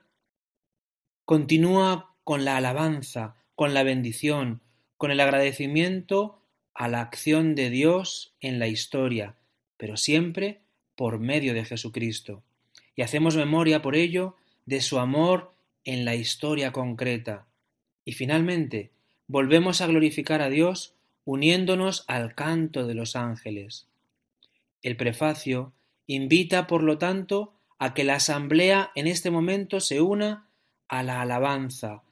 continúa 1.24 2.16
con 2.24 2.46
la 2.46 2.58
alabanza, 2.58 3.36
con 3.54 3.76
la 3.76 3.84
bendición, 3.84 4.64
con 5.00 5.12
el 5.12 5.22
agradecimiento 5.22 6.42
a 6.74 6.90
la 6.90 7.00
acción 7.00 7.56
de 7.56 7.70
Dios 7.70 8.34
en 8.42 8.60
la 8.60 8.68
historia, 8.68 9.38
pero 9.78 9.96
siempre 9.96 10.60
por 10.96 11.20
medio 11.20 11.54
de 11.54 11.64
Jesucristo. 11.64 12.44
Y 12.98 13.04
hacemos 13.04 13.38
memoria 13.38 13.82
por 13.82 13.96
ello 13.96 14.36
de 14.66 14.82
su 14.82 15.00
amor 15.00 15.54
en 15.86 16.04
la 16.04 16.16
historia 16.16 16.74
concreta. 16.74 17.46
Y 18.04 18.12
finalmente, 18.12 18.92
volvemos 19.26 19.80
a 19.80 19.88
glorificar 19.88 20.42
a 20.42 20.50
Dios 20.50 20.96
uniéndonos 21.24 22.04
al 22.10 22.36
canto 22.36 22.86
de 22.86 22.96
los 22.96 23.16
ángeles. 23.16 23.88
El 24.82 24.98
prefacio 24.98 25.72
invita, 26.08 26.68
por 26.68 26.84
lo 26.84 26.98
tanto, 26.98 27.54
a 27.78 27.94
que 27.94 28.04
la 28.04 28.16
asamblea 28.16 28.92
en 28.96 29.08
este 29.08 29.32
momento 29.32 29.80
se 29.80 30.02
una 30.02 30.50
a 30.90 31.04
la 31.04 31.22
alabanza, 31.22 32.04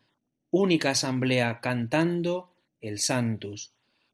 única 0.51 0.91
asamblea 0.91 1.59
cantando 1.59 2.53
el 2.81 2.99
Santus. 2.99 3.73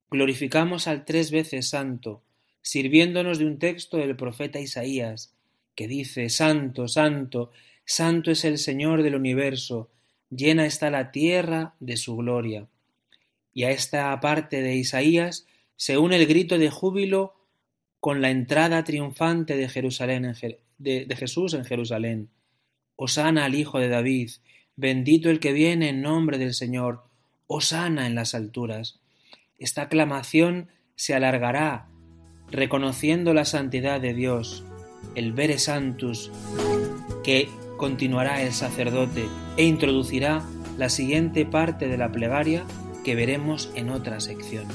Glorificamos 0.09 0.87
al 0.87 1.05
tres 1.05 1.31
veces 1.31 1.69
santo, 1.69 2.23
sirviéndonos 2.61 3.39
de 3.39 3.45
un 3.45 3.59
texto 3.59 3.97
del 3.97 4.15
profeta 4.15 4.59
Isaías, 4.59 5.33
que 5.75 5.87
dice 5.87 6.29
Santo, 6.29 6.87
Santo, 6.87 7.51
Santo 7.85 8.31
es 8.31 8.45
el 8.45 8.57
Señor 8.57 9.03
del 9.03 9.15
universo, 9.15 9.89
llena 10.29 10.65
está 10.65 10.89
la 10.89 11.11
tierra 11.11 11.75
de 11.79 11.97
su 11.97 12.15
gloria. 12.15 12.67
Y 13.53 13.63
a 13.63 13.71
esta 13.71 14.19
parte 14.19 14.61
de 14.61 14.75
Isaías 14.75 15.45
se 15.75 15.97
une 15.97 16.15
el 16.15 16.25
grito 16.25 16.57
de 16.57 16.69
júbilo 16.69 17.35
con 17.99 18.21
la 18.21 18.29
entrada 18.29 18.83
triunfante 18.83 19.55
de, 19.55 19.69
Jerusalén 19.69 20.35
de, 20.77 21.05
de 21.05 21.15
Jesús 21.15 21.53
en 21.53 21.65
Jerusalén. 21.65 22.29
Osana 22.95 23.45
al 23.45 23.55
Hijo 23.55 23.79
de 23.79 23.89
David, 23.89 24.31
bendito 24.75 25.29
el 25.29 25.39
que 25.39 25.53
viene 25.53 25.89
en 25.89 26.01
nombre 26.01 26.37
del 26.37 26.53
Señor, 26.53 27.03
Osana 27.53 28.07
en 28.07 28.15
las 28.15 28.33
alturas. 28.33 28.99
Esta 29.59 29.83
aclamación 29.83 30.69
se 30.95 31.13
alargará 31.13 31.87
reconociendo 32.49 33.35
la 33.35 33.45
santidad 33.45 34.01
de 34.01 34.15
Dios, 34.15 34.63
el 35.13 35.33
Vere 35.33 35.59
Santus, 35.59 36.31
que 37.23 37.49
continuará 37.77 38.41
el 38.41 38.53
sacerdote 38.53 39.27
e 39.55 39.65
introducirá 39.65 40.43
la 40.79 40.89
siguiente 40.89 41.45
parte 41.45 41.87
de 41.87 41.97
la 41.97 42.11
plegaria 42.11 42.65
que 43.03 43.13
veremos 43.13 43.71
en 43.75 43.91
otra 43.91 44.19
sección. 44.19 44.65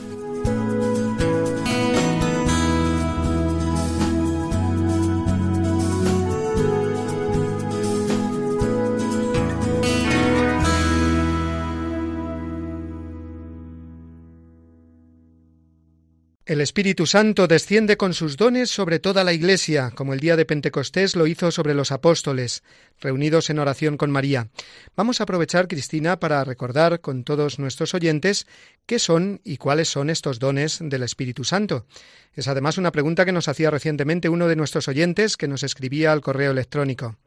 El 16.48 16.62
Espíritu 16.62 17.04
Santo 17.04 17.46
desciende 17.46 17.98
con 17.98 18.14
sus 18.14 18.38
dones 18.38 18.70
sobre 18.70 19.00
toda 19.00 19.22
la 19.22 19.34
Iglesia, 19.34 19.92
como 19.94 20.14
el 20.14 20.20
día 20.20 20.34
de 20.34 20.46
Pentecostés 20.46 21.14
lo 21.14 21.26
hizo 21.26 21.50
sobre 21.50 21.74
los 21.74 21.92
apóstoles, 21.92 22.62
reunidos 23.02 23.50
en 23.50 23.58
oración 23.58 23.98
con 23.98 24.10
María. 24.10 24.48
Vamos 24.96 25.20
a 25.20 25.24
aprovechar, 25.24 25.68
Cristina, 25.68 26.18
para 26.18 26.42
recordar 26.44 27.02
con 27.02 27.22
todos 27.22 27.58
nuestros 27.58 27.92
oyentes 27.92 28.46
qué 28.86 28.98
son 28.98 29.42
y 29.44 29.58
cuáles 29.58 29.90
son 29.90 30.08
estos 30.08 30.38
dones 30.38 30.78
del 30.80 31.02
Espíritu 31.02 31.44
Santo. 31.44 31.84
Es 32.32 32.48
además 32.48 32.78
una 32.78 32.92
pregunta 32.92 33.26
que 33.26 33.32
nos 33.32 33.48
hacía 33.48 33.70
recientemente 33.70 34.30
uno 34.30 34.48
de 34.48 34.56
nuestros 34.56 34.88
oyentes 34.88 35.36
que 35.36 35.48
nos 35.48 35.62
escribía 35.62 36.12
al 36.12 36.22
correo 36.22 36.52
electrónico. 36.52 37.18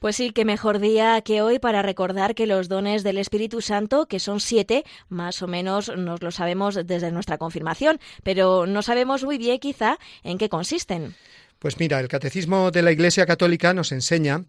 Pues 0.00 0.16
sí, 0.16 0.30
qué 0.30 0.46
mejor 0.46 0.78
día 0.78 1.20
que 1.20 1.42
hoy 1.42 1.58
para 1.58 1.82
recordar 1.82 2.34
que 2.34 2.46
los 2.46 2.70
dones 2.70 3.02
del 3.02 3.18
Espíritu 3.18 3.60
Santo, 3.60 4.06
que 4.06 4.18
son 4.18 4.40
siete, 4.40 4.82
más 5.10 5.42
o 5.42 5.46
menos 5.46 5.94
nos 5.94 6.22
lo 6.22 6.30
sabemos 6.30 6.74
desde 6.86 7.12
nuestra 7.12 7.36
confirmación, 7.36 8.00
pero 8.22 8.64
no 8.66 8.80
sabemos 8.80 9.24
muy 9.24 9.36
bien 9.36 9.58
quizá 9.58 9.98
en 10.24 10.38
qué 10.38 10.48
consisten. 10.48 11.14
Pues 11.58 11.78
mira, 11.78 12.00
el 12.00 12.08
Catecismo 12.08 12.70
de 12.70 12.80
la 12.80 12.92
Iglesia 12.92 13.26
Católica 13.26 13.74
nos 13.74 13.92
enseña 13.92 14.46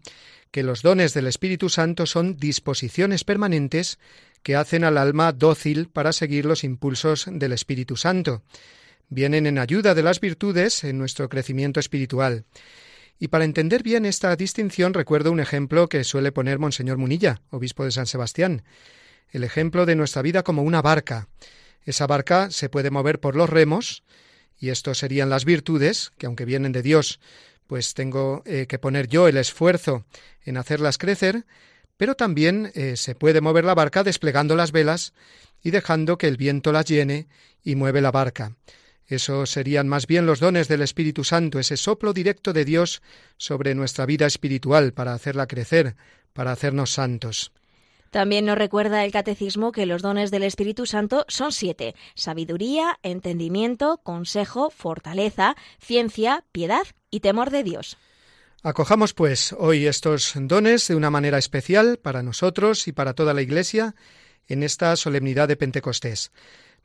que 0.50 0.62
los 0.62 0.80
dones 0.80 1.12
del 1.12 1.26
Espíritu 1.26 1.68
Santo 1.68 2.06
son 2.06 2.38
disposiciones 2.38 3.22
permanentes 3.22 3.98
que 4.42 4.56
hacen 4.56 4.84
al 4.84 4.96
alma 4.96 5.32
dócil 5.32 5.88
para 5.88 6.14
seguir 6.14 6.46
los 6.46 6.64
impulsos 6.64 7.26
del 7.28 7.52
Espíritu 7.52 7.98
Santo. 7.98 8.40
Vienen 9.10 9.46
en 9.46 9.58
ayuda 9.58 9.94
de 9.94 10.02
las 10.02 10.18
virtudes 10.18 10.82
en 10.82 10.96
nuestro 10.96 11.28
crecimiento 11.28 11.78
espiritual. 11.78 12.46
Y 13.18 13.28
para 13.28 13.44
entender 13.44 13.82
bien 13.82 14.04
esta 14.04 14.34
distinción 14.36 14.94
recuerdo 14.94 15.30
un 15.30 15.40
ejemplo 15.40 15.88
que 15.88 16.04
suele 16.04 16.32
poner 16.32 16.58
Monseñor 16.58 16.98
Munilla, 16.98 17.40
obispo 17.50 17.84
de 17.84 17.92
San 17.92 18.06
Sebastián, 18.06 18.62
el 19.30 19.44
ejemplo 19.44 19.86
de 19.86 19.96
nuestra 19.96 20.22
vida 20.22 20.42
como 20.42 20.62
una 20.62 20.82
barca. 20.82 21.28
Esa 21.84 22.06
barca 22.06 22.50
se 22.50 22.68
puede 22.68 22.90
mover 22.90 23.20
por 23.20 23.36
los 23.36 23.48
remos, 23.48 24.02
y 24.58 24.70
estos 24.70 24.98
serían 24.98 25.30
las 25.30 25.44
virtudes, 25.44 26.12
que 26.18 26.26
aunque 26.26 26.44
vienen 26.44 26.72
de 26.72 26.82
Dios, 26.82 27.18
pues 27.66 27.94
tengo 27.94 28.42
eh, 28.44 28.66
que 28.68 28.78
poner 28.78 29.08
yo 29.08 29.26
el 29.28 29.36
esfuerzo 29.36 30.04
en 30.44 30.56
hacerlas 30.56 30.98
crecer, 30.98 31.46
pero 31.96 32.14
también 32.14 32.70
eh, 32.74 32.96
se 32.96 33.14
puede 33.14 33.40
mover 33.40 33.64
la 33.64 33.74
barca 33.74 34.04
desplegando 34.04 34.56
las 34.56 34.72
velas 34.72 35.14
y 35.62 35.70
dejando 35.70 36.18
que 36.18 36.28
el 36.28 36.36
viento 36.36 36.72
las 36.72 36.84
llene 36.84 37.28
y 37.62 37.74
mueve 37.74 38.00
la 38.00 38.10
barca. 38.10 38.56
Esos 39.12 39.50
serían 39.50 39.88
más 39.88 40.06
bien 40.06 40.24
los 40.24 40.40
dones 40.40 40.68
del 40.68 40.80
Espíritu 40.80 41.22
Santo, 41.22 41.58
ese 41.58 41.76
soplo 41.76 42.14
directo 42.14 42.54
de 42.54 42.64
Dios 42.64 43.02
sobre 43.36 43.74
nuestra 43.74 44.06
vida 44.06 44.24
espiritual 44.24 44.94
para 44.94 45.12
hacerla 45.12 45.46
crecer, 45.46 45.96
para 46.32 46.50
hacernos 46.50 46.92
santos. 46.92 47.52
También 48.08 48.46
nos 48.46 48.56
recuerda 48.56 49.04
el 49.04 49.12
Catecismo 49.12 49.70
que 49.70 49.84
los 49.84 50.00
dones 50.00 50.30
del 50.30 50.44
Espíritu 50.44 50.86
Santo 50.86 51.26
son 51.28 51.52
siete 51.52 51.94
sabiduría, 52.14 52.98
entendimiento, 53.02 54.00
consejo, 54.02 54.70
fortaleza, 54.70 55.56
ciencia, 55.78 56.46
piedad 56.50 56.84
y 57.10 57.20
temor 57.20 57.50
de 57.50 57.64
Dios. 57.64 57.98
Acojamos, 58.62 59.12
pues, 59.12 59.54
hoy 59.58 59.86
estos 59.86 60.32
dones 60.36 60.88
de 60.88 60.94
una 60.94 61.10
manera 61.10 61.36
especial 61.36 61.98
para 61.98 62.22
nosotros 62.22 62.88
y 62.88 62.92
para 62.92 63.12
toda 63.12 63.34
la 63.34 63.42
Iglesia 63.42 63.94
en 64.48 64.62
esta 64.62 64.96
solemnidad 64.96 65.48
de 65.48 65.56
Pentecostés. 65.56 66.32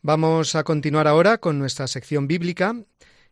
Vamos 0.01 0.55
a 0.55 0.63
continuar 0.63 1.07
ahora 1.07 1.39
con 1.39 1.59
nuestra 1.59 1.87
sección 1.87 2.27
bíblica 2.27 2.75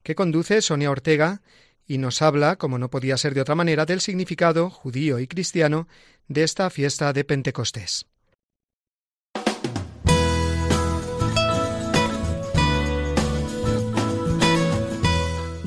que 0.04 0.16
conduce 0.16 0.62
Sonia 0.62 0.92
Ortega 0.92 1.42
y 1.88 1.98
nos 2.00 2.22
habla, 2.22 2.56
como 2.56 2.78
no 2.78 2.90
podía 2.90 3.18
ser 3.18 3.34
de 3.34 3.42
otra 3.42 3.56
manera, 3.56 3.86
del 3.86 4.02
significado 4.02 4.70
judío 4.70 5.20
y 5.20 5.28
cristiano 5.28 5.88
de 6.28 6.44
esta 6.44 6.70
fiesta 6.70 7.14
de 7.14 7.24
Pentecostés. 7.24 8.08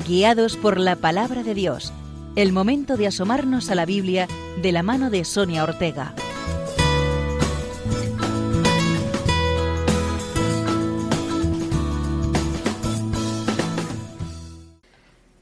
Guiados 0.05 0.57
por 0.57 0.79
la 0.79 0.95
palabra 0.95 1.43
de 1.43 1.53
Dios, 1.53 1.93
el 2.35 2.51
momento 2.51 2.97
de 2.97 3.07
asomarnos 3.07 3.69
a 3.69 3.75
la 3.75 3.85
Biblia 3.85 4.27
de 4.61 4.71
la 4.71 4.83
mano 4.83 5.09
de 5.11 5.23
Sonia 5.23 5.63
Ortega. 5.63 6.15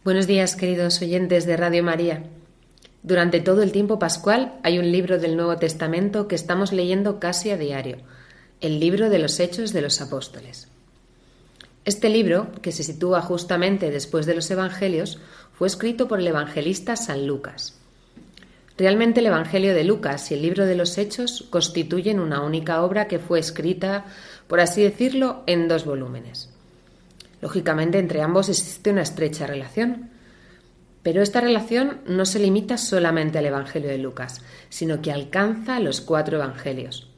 Buenos 0.07 0.25
días, 0.25 0.55
queridos 0.55 1.01
oyentes 1.01 1.45
de 1.45 1.57
Radio 1.57 1.83
María. 1.83 2.23
Durante 3.03 3.41
todo 3.41 3.61
el 3.61 3.73
tiempo 3.73 3.99
pascual 3.99 4.57
hay 4.63 4.79
un 4.79 4.89
libro 4.89 5.19
del 5.19 5.35
Nuevo 5.35 5.57
Testamento 5.57 6.29
que 6.29 6.35
estamos 6.35 6.71
leyendo 6.71 7.19
casi 7.19 7.49
a 7.49 7.57
diario, 7.57 7.97
el 8.61 8.79
libro 8.79 9.09
de 9.09 9.19
los 9.19 9.37
Hechos 9.41 9.73
de 9.73 9.81
los 9.81 9.99
Apóstoles. 9.99 10.69
Este 11.83 12.07
libro, 12.07 12.53
que 12.61 12.71
se 12.71 12.85
sitúa 12.85 13.21
justamente 13.21 13.91
después 13.91 14.25
de 14.25 14.35
los 14.35 14.49
Evangelios, 14.49 15.19
fue 15.51 15.67
escrito 15.67 16.07
por 16.07 16.21
el 16.21 16.27
evangelista 16.27 16.95
San 16.95 17.27
Lucas. 17.27 17.77
Realmente 18.77 19.19
el 19.19 19.25
Evangelio 19.25 19.73
de 19.73 19.83
Lucas 19.83 20.31
y 20.31 20.35
el 20.35 20.41
libro 20.41 20.65
de 20.65 20.75
los 20.75 20.97
Hechos 20.97 21.45
constituyen 21.49 22.21
una 22.21 22.43
única 22.43 22.81
obra 22.81 23.09
que 23.09 23.19
fue 23.19 23.39
escrita, 23.39 24.05
por 24.47 24.61
así 24.61 24.83
decirlo, 24.83 25.43
en 25.47 25.67
dos 25.67 25.83
volúmenes. 25.83 26.56
Lógicamente, 27.41 27.99
entre 27.99 28.21
ambos 28.21 28.49
existe 28.49 28.91
una 28.91 29.03
estrecha 29.03 29.47
relación. 29.47 30.09
Pero 31.03 31.21
esta 31.21 31.39
relación 31.39 32.01
no 32.05 32.25
se 32.25 32.39
limita 32.39 32.77
solamente 32.77 33.37
al 33.37 33.45
Evangelio 33.45 33.89
de 33.89 33.97
Lucas, 33.97 34.41
sino 34.69 35.01
que 35.01 35.11
alcanza 35.11 35.79
los 35.79 36.01
cuatro 36.01 36.37
Evangelios. 36.37 37.09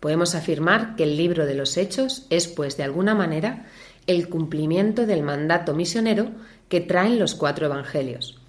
Podemos 0.00 0.34
afirmar 0.34 0.96
que 0.96 1.02
el 1.02 1.16
libro 1.16 1.44
de 1.44 1.54
los 1.54 1.76
Hechos 1.76 2.26
es, 2.30 2.48
pues, 2.48 2.78
de 2.78 2.84
alguna 2.84 3.14
manera, 3.14 3.66
el 4.06 4.28
cumplimiento 4.28 5.04
del 5.04 5.22
mandato 5.22 5.74
misionero 5.74 6.30
que 6.70 6.80
traen 6.80 7.18
los 7.18 7.34
cuatro 7.34 7.66
Evangelios. 7.66 8.40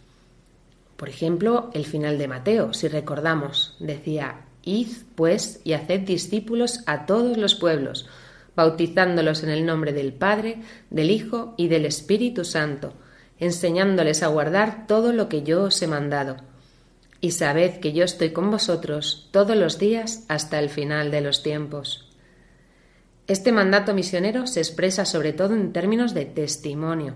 Por 0.96 1.10
ejemplo, 1.10 1.70
el 1.74 1.86
final 1.86 2.18
de 2.18 2.28
Mateo, 2.28 2.74
si 2.74 2.88
recordamos, 2.88 3.76
decía, 3.80 4.46
Id, 4.64 4.88
pues, 5.16 5.60
y 5.64 5.74
haced 5.74 6.02
discípulos 6.02 6.82
a 6.86 7.06
todos 7.06 7.38
los 7.38 7.56
pueblos, 7.56 8.08
bautizándolos 8.62 9.42
en 9.42 9.50
el 9.50 9.66
nombre 9.66 9.92
del 9.92 10.14
Padre, 10.14 10.58
del 10.92 11.10
Hijo 11.10 11.56
y 11.58 11.68
del 11.68 11.84
Espíritu 11.84 12.46
Santo, 12.46 12.94
enseñándoles 13.40 14.22
a 14.22 14.28
guardar 14.28 14.86
todo 14.86 15.14
lo 15.14 15.30
que 15.30 15.42
yo 15.42 15.64
os 15.64 15.82
he 15.82 15.88
mandado. 15.88 16.38
Y 17.22 17.32
sabed 17.32 17.80
que 17.80 17.92
yo 17.92 18.04
estoy 18.04 18.34
con 18.34 18.52
vosotros 18.52 19.30
todos 19.32 19.58
los 19.58 19.80
días 19.80 20.26
hasta 20.28 20.60
el 20.60 20.70
final 20.70 21.10
de 21.10 21.22
los 21.22 21.42
tiempos. 21.42 22.08
Este 23.26 23.52
mandato 23.52 23.96
misionero 23.96 24.46
se 24.46 24.60
expresa 24.60 25.06
sobre 25.06 25.34
todo 25.34 25.56
en 25.56 25.74
términos 25.74 26.14
de 26.14 26.26
testimonio. 26.26 27.16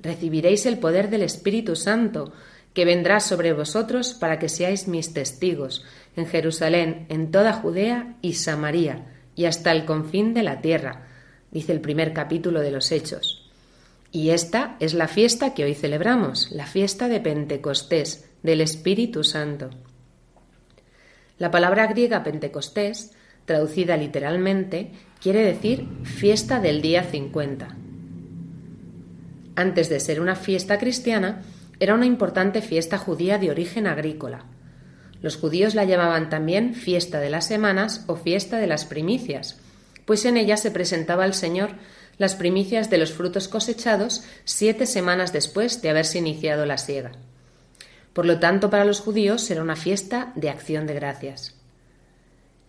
Recibiréis 0.00 0.66
el 0.66 0.78
poder 0.78 1.08
del 1.08 1.22
Espíritu 1.22 1.76
Santo, 1.76 2.34
que 2.74 2.84
vendrá 2.84 3.20
sobre 3.20 3.54
vosotros 3.54 4.12
para 4.12 4.38
que 4.38 4.50
seáis 4.50 4.86
mis 4.86 5.14
testigos 5.14 5.82
en 6.14 6.26
Jerusalén, 6.26 7.06
en 7.08 7.30
toda 7.30 7.54
Judea 7.54 8.16
y 8.20 8.34
Samaria, 8.34 9.13
y 9.34 9.46
hasta 9.46 9.72
el 9.72 9.84
confín 9.84 10.34
de 10.34 10.42
la 10.42 10.60
tierra, 10.60 11.06
dice 11.50 11.72
el 11.72 11.80
primer 11.80 12.12
capítulo 12.12 12.60
de 12.60 12.70
los 12.70 12.90
Hechos. 12.92 13.50
Y 14.10 14.30
esta 14.30 14.76
es 14.80 14.94
la 14.94 15.08
fiesta 15.08 15.54
que 15.54 15.64
hoy 15.64 15.74
celebramos, 15.74 16.50
la 16.52 16.66
fiesta 16.66 17.08
de 17.08 17.20
Pentecostés, 17.20 18.30
del 18.42 18.60
Espíritu 18.60 19.24
Santo. 19.24 19.70
La 21.38 21.50
palabra 21.50 21.86
griega 21.88 22.22
Pentecostés, 22.22 23.12
traducida 23.44 23.96
literalmente, 23.96 24.92
quiere 25.20 25.42
decir 25.42 25.88
fiesta 26.04 26.60
del 26.60 26.80
día 26.80 27.02
50. 27.02 27.76
Antes 29.56 29.88
de 29.88 30.00
ser 30.00 30.20
una 30.20 30.36
fiesta 30.36 30.78
cristiana, 30.78 31.42
era 31.80 31.94
una 31.94 32.06
importante 32.06 32.62
fiesta 32.62 32.98
judía 32.98 33.38
de 33.38 33.50
origen 33.50 33.86
agrícola. 33.86 34.44
Los 35.22 35.36
judíos 35.36 35.74
la 35.74 35.84
llamaban 35.84 36.28
también 36.28 36.74
fiesta 36.74 37.20
de 37.20 37.30
las 37.30 37.46
semanas 37.46 38.04
o 38.06 38.16
fiesta 38.16 38.58
de 38.58 38.66
las 38.66 38.84
primicias, 38.84 39.58
pues 40.04 40.24
en 40.24 40.36
ella 40.36 40.56
se 40.56 40.70
presentaba 40.70 41.24
al 41.24 41.34
Señor 41.34 41.70
las 42.18 42.34
primicias 42.34 42.90
de 42.90 42.98
los 42.98 43.12
frutos 43.12 43.48
cosechados 43.48 44.22
siete 44.44 44.86
semanas 44.86 45.32
después 45.32 45.82
de 45.82 45.90
haberse 45.90 46.18
iniciado 46.18 46.66
la 46.66 46.78
siega. 46.78 47.12
Por 48.12 48.26
lo 48.26 48.38
tanto, 48.38 48.70
para 48.70 48.84
los 48.84 49.00
judíos 49.00 49.50
era 49.50 49.62
una 49.62 49.76
fiesta 49.76 50.32
de 50.36 50.48
acción 50.48 50.86
de 50.86 50.94
gracias. 50.94 51.56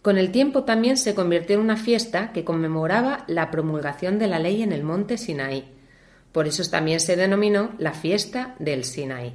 Con 0.02 0.18
el 0.18 0.32
tiempo 0.32 0.64
también 0.64 0.98
se 0.98 1.16
convirtió 1.16 1.56
en 1.56 1.62
una 1.62 1.78
fiesta 1.78 2.32
que 2.32 2.44
conmemoraba 2.44 3.24
la 3.28 3.52
promulgación 3.52 4.20
de 4.20 4.28
la 4.28 4.40
ley 4.40 4.62
en 4.62 4.72
el 4.72 4.84
monte 4.84 5.18
Sinaí, 5.18 5.66
Por 6.32 6.48
eso 6.48 6.64
también 6.70 7.00
se 7.00 7.16
denominó 7.16 7.72
la 7.80 7.94
fiesta 7.94 8.56
del 8.60 8.84
Sinaí. 8.84 9.34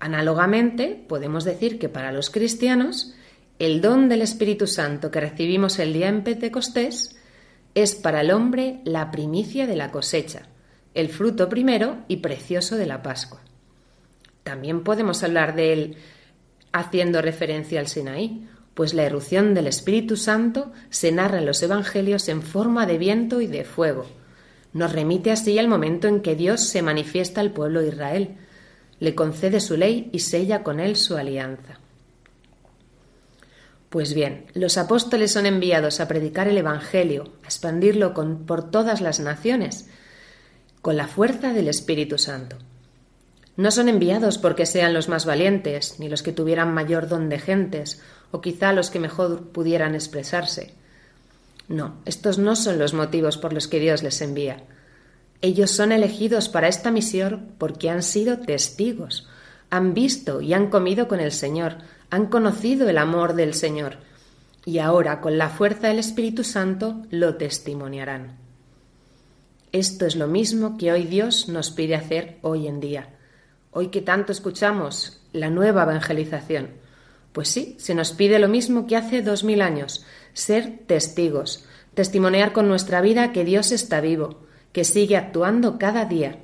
Análogamente, 0.00 1.04
podemos 1.06 1.44
decir 1.44 1.78
que 1.78 1.90
para 1.90 2.10
los 2.10 2.30
cristianos, 2.30 3.14
el 3.58 3.82
don 3.82 4.08
del 4.08 4.22
Espíritu 4.22 4.66
Santo 4.66 5.10
que 5.10 5.20
recibimos 5.20 5.78
el 5.78 5.92
día 5.92 6.08
en 6.08 6.24
Pentecostés 6.24 7.18
es 7.74 7.94
para 7.94 8.22
el 8.22 8.30
hombre 8.30 8.80
la 8.84 9.10
primicia 9.10 9.66
de 9.66 9.76
la 9.76 9.90
cosecha, 9.90 10.48
el 10.94 11.10
fruto 11.10 11.50
primero 11.50 11.98
y 12.08 12.16
precioso 12.16 12.76
de 12.76 12.86
la 12.86 13.02
Pascua. 13.02 13.40
También 14.42 14.82
podemos 14.82 15.22
hablar 15.22 15.54
de 15.54 15.72
él 15.74 15.96
haciendo 16.72 17.20
referencia 17.20 17.80
al 17.80 17.86
Sinaí, 17.86 18.48
pues 18.72 18.94
la 18.94 19.02
erupción 19.02 19.52
del 19.52 19.66
Espíritu 19.66 20.16
Santo 20.16 20.72
se 20.88 21.12
narra 21.12 21.38
en 21.38 21.46
los 21.46 21.62
Evangelios 21.62 22.28
en 22.28 22.40
forma 22.40 22.86
de 22.86 22.96
viento 22.96 23.42
y 23.42 23.46
de 23.46 23.64
fuego. 23.64 24.06
Nos 24.72 24.92
remite 24.92 25.30
así 25.30 25.58
al 25.58 25.68
momento 25.68 26.08
en 26.08 26.22
que 26.22 26.36
Dios 26.36 26.62
se 26.62 26.80
manifiesta 26.80 27.42
al 27.42 27.52
pueblo 27.52 27.82
de 27.82 27.88
Israel, 27.88 28.36
le 29.00 29.14
concede 29.14 29.60
su 29.60 29.76
ley 29.76 30.10
y 30.12 30.20
sella 30.20 30.62
con 30.62 30.78
él 30.78 30.96
su 30.96 31.16
alianza. 31.16 31.80
Pues 33.88 34.14
bien, 34.14 34.46
los 34.54 34.78
apóstoles 34.78 35.32
son 35.32 35.46
enviados 35.46 35.98
a 35.98 36.06
predicar 36.06 36.46
el 36.46 36.58
Evangelio, 36.58 37.32
a 37.42 37.46
expandirlo 37.46 38.14
por 38.14 38.70
todas 38.70 39.00
las 39.00 39.18
naciones, 39.18 39.88
con 40.80 40.96
la 40.96 41.08
fuerza 41.08 41.52
del 41.52 41.66
Espíritu 41.66 42.16
Santo. 42.16 42.56
No 43.56 43.72
son 43.72 43.88
enviados 43.88 44.38
porque 44.38 44.64
sean 44.64 44.94
los 44.94 45.08
más 45.08 45.26
valientes, 45.26 45.98
ni 45.98 46.08
los 46.08 46.22
que 46.22 46.32
tuvieran 46.32 46.72
mayor 46.72 47.08
don 47.08 47.28
de 47.28 47.40
gentes, 47.40 48.00
o 48.30 48.40
quizá 48.40 48.72
los 48.72 48.90
que 48.90 49.00
mejor 49.00 49.48
pudieran 49.48 49.96
expresarse. 49.96 50.72
No, 51.66 51.96
estos 52.04 52.38
no 52.38 52.54
son 52.54 52.78
los 52.78 52.94
motivos 52.94 53.38
por 53.38 53.52
los 53.52 53.66
que 53.66 53.80
Dios 53.80 54.02
les 54.02 54.20
envía. 54.22 54.62
Ellos 55.42 55.70
son 55.70 55.92
elegidos 55.92 56.48
para 56.48 56.68
esta 56.68 56.90
misión 56.90 57.52
porque 57.56 57.88
han 57.88 58.02
sido 58.02 58.38
testigos, 58.38 59.26
han 59.70 59.94
visto 59.94 60.40
y 60.40 60.52
han 60.52 60.68
comido 60.68 61.08
con 61.08 61.20
el 61.20 61.32
Señor, 61.32 61.78
han 62.10 62.26
conocido 62.26 62.88
el 62.88 62.98
amor 62.98 63.34
del 63.34 63.54
Señor, 63.54 63.98
y 64.66 64.78
ahora 64.78 65.20
con 65.20 65.38
la 65.38 65.48
fuerza 65.48 65.88
del 65.88 65.98
Espíritu 65.98 66.44
Santo 66.44 67.02
lo 67.10 67.36
testimoniarán. 67.36 68.36
Esto 69.72 70.04
es 70.04 70.16
lo 70.16 70.26
mismo 70.26 70.76
que 70.76 70.92
hoy 70.92 71.04
Dios 71.04 71.48
nos 71.48 71.70
pide 71.70 71.94
hacer 71.94 72.38
hoy 72.42 72.66
en 72.66 72.80
día. 72.80 73.08
Hoy 73.70 73.88
que 73.88 74.02
tanto 74.02 74.32
escuchamos 74.32 75.22
la 75.32 75.48
nueva 75.48 75.84
evangelización, 75.84 76.70
pues 77.32 77.48
sí, 77.48 77.76
se 77.78 77.94
nos 77.94 78.12
pide 78.12 78.40
lo 78.40 78.48
mismo 78.48 78.88
que 78.88 78.96
hace 78.96 79.22
dos 79.22 79.44
mil 79.44 79.62
años, 79.62 80.04
ser 80.32 80.80
testigos, 80.86 81.64
testimoniar 81.94 82.52
con 82.52 82.68
nuestra 82.68 83.00
vida 83.00 83.32
que 83.32 83.44
Dios 83.44 83.70
está 83.70 84.00
vivo, 84.00 84.40
que 84.72 84.84
sigue 84.84 85.16
actuando 85.16 85.78
cada 85.78 86.04
día. 86.04 86.38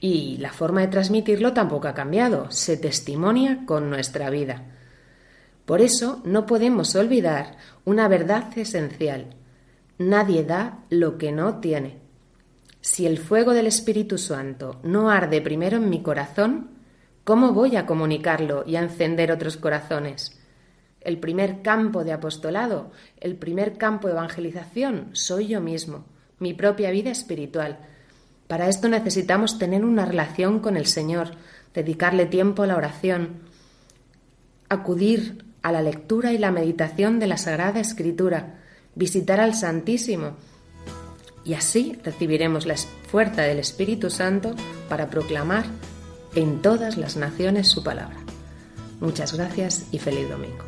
Y 0.00 0.36
la 0.38 0.52
forma 0.52 0.82
de 0.82 0.88
transmitirlo 0.88 1.52
tampoco 1.52 1.88
ha 1.88 1.94
cambiado, 1.94 2.50
se 2.50 2.76
testimonia 2.76 3.64
con 3.66 3.90
nuestra 3.90 4.30
vida. 4.30 4.64
Por 5.64 5.80
eso 5.80 6.22
no 6.24 6.46
podemos 6.46 6.94
olvidar 6.94 7.56
una 7.84 8.08
verdad 8.08 8.56
esencial. 8.56 9.34
Nadie 9.98 10.44
da 10.44 10.84
lo 10.88 11.18
que 11.18 11.32
no 11.32 11.58
tiene. 11.58 11.98
Si 12.80 13.06
el 13.06 13.18
fuego 13.18 13.52
del 13.52 13.66
Espíritu 13.66 14.16
Santo 14.18 14.80
no 14.82 15.10
arde 15.10 15.42
primero 15.42 15.76
en 15.78 15.90
mi 15.90 16.00
corazón, 16.00 16.70
¿cómo 17.24 17.52
voy 17.52 17.76
a 17.76 17.84
comunicarlo 17.84 18.64
y 18.66 18.76
a 18.76 18.82
encender 18.82 19.32
otros 19.32 19.56
corazones? 19.56 20.40
El 21.00 21.18
primer 21.18 21.60
campo 21.62 22.04
de 22.04 22.12
apostolado, 22.12 22.92
el 23.20 23.36
primer 23.36 23.76
campo 23.76 24.06
de 24.08 24.14
evangelización, 24.14 25.10
soy 25.12 25.48
yo 25.48 25.60
mismo, 25.60 26.06
mi 26.38 26.54
propia 26.54 26.90
vida 26.90 27.10
espiritual. 27.10 27.78
Para 28.46 28.68
esto 28.68 28.88
necesitamos 28.88 29.58
tener 29.58 29.84
una 29.84 30.06
relación 30.06 30.60
con 30.60 30.76
el 30.76 30.86
Señor, 30.86 31.32
dedicarle 31.74 32.26
tiempo 32.26 32.62
a 32.62 32.66
la 32.66 32.76
oración, 32.76 33.40
acudir 34.68 35.44
a 35.62 35.72
la 35.72 35.82
lectura 35.82 36.32
y 36.32 36.38
la 36.38 36.50
meditación 36.50 37.18
de 37.18 37.26
la 37.26 37.36
Sagrada 37.36 37.80
Escritura, 37.80 38.60
visitar 38.94 39.40
al 39.40 39.54
Santísimo, 39.54 40.36
y 41.44 41.54
así 41.54 41.98
recibiremos 42.04 42.66
la 42.66 42.76
fuerza 42.76 43.42
del 43.42 43.58
Espíritu 43.58 44.10
Santo 44.10 44.54
para 44.88 45.08
proclamar 45.08 45.64
en 46.34 46.60
todas 46.60 46.98
las 46.98 47.16
naciones 47.16 47.68
su 47.68 47.82
palabra. 47.82 48.18
Muchas 49.00 49.32
gracias 49.32 49.86
y 49.90 49.98
feliz 49.98 50.28
domingo. 50.28 50.67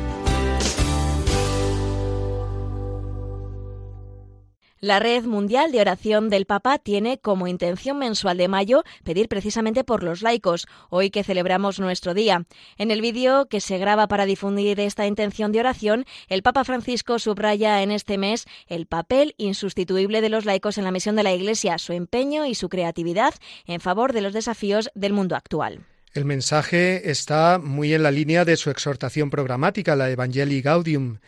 La 4.83 4.99
Red 4.99 5.25
Mundial 5.25 5.71
de 5.71 5.79
Oración 5.79 6.31
del 6.31 6.47
Papa 6.47 6.79
tiene 6.79 7.19
como 7.19 7.45
intención 7.45 7.99
mensual 7.99 8.37
de 8.37 8.47
mayo 8.47 8.83
pedir 9.03 9.27
precisamente 9.27 9.83
por 9.83 10.01
los 10.01 10.23
laicos, 10.23 10.65
hoy 10.89 11.11
que 11.11 11.23
celebramos 11.23 11.79
nuestro 11.79 12.15
día. 12.15 12.47
En 12.79 12.89
el 12.89 12.99
vídeo 12.99 13.45
que 13.45 13.61
se 13.61 13.77
graba 13.77 14.07
para 14.07 14.25
difundir 14.25 14.79
esta 14.79 15.05
intención 15.05 15.51
de 15.51 15.59
oración, 15.59 16.05
el 16.29 16.41
Papa 16.41 16.63
Francisco 16.63 17.19
subraya 17.19 17.83
en 17.83 17.91
este 17.91 18.17
mes 18.17 18.47
el 18.65 18.87
papel 18.87 19.35
insustituible 19.37 20.19
de 20.19 20.29
los 20.29 20.45
laicos 20.45 20.79
en 20.79 20.85
la 20.85 20.91
misión 20.91 21.15
de 21.15 21.21
la 21.21 21.33
Iglesia, 21.33 21.77
su 21.77 21.93
empeño 21.93 22.47
y 22.47 22.55
su 22.55 22.67
creatividad 22.67 23.35
en 23.67 23.81
favor 23.81 24.13
de 24.13 24.21
los 24.21 24.33
desafíos 24.33 24.89
del 24.95 25.13
mundo 25.13 25.35
actual. 25.35 25.85
El 26.15 26.25
mensaje 26.25 27.11
está 27.11 27.59
muy 27.59 27.93
en 27.93 28.01
la 28.01 28.09
línea 28.09 28.45
de 28.45 28.57
su 28.57 28.71
exhortación 28.71 29.29
programática, 29.29 29.95
la 29.95 30.09
Evangelii 30.09 30.63
Gaudium, 30.63 31.19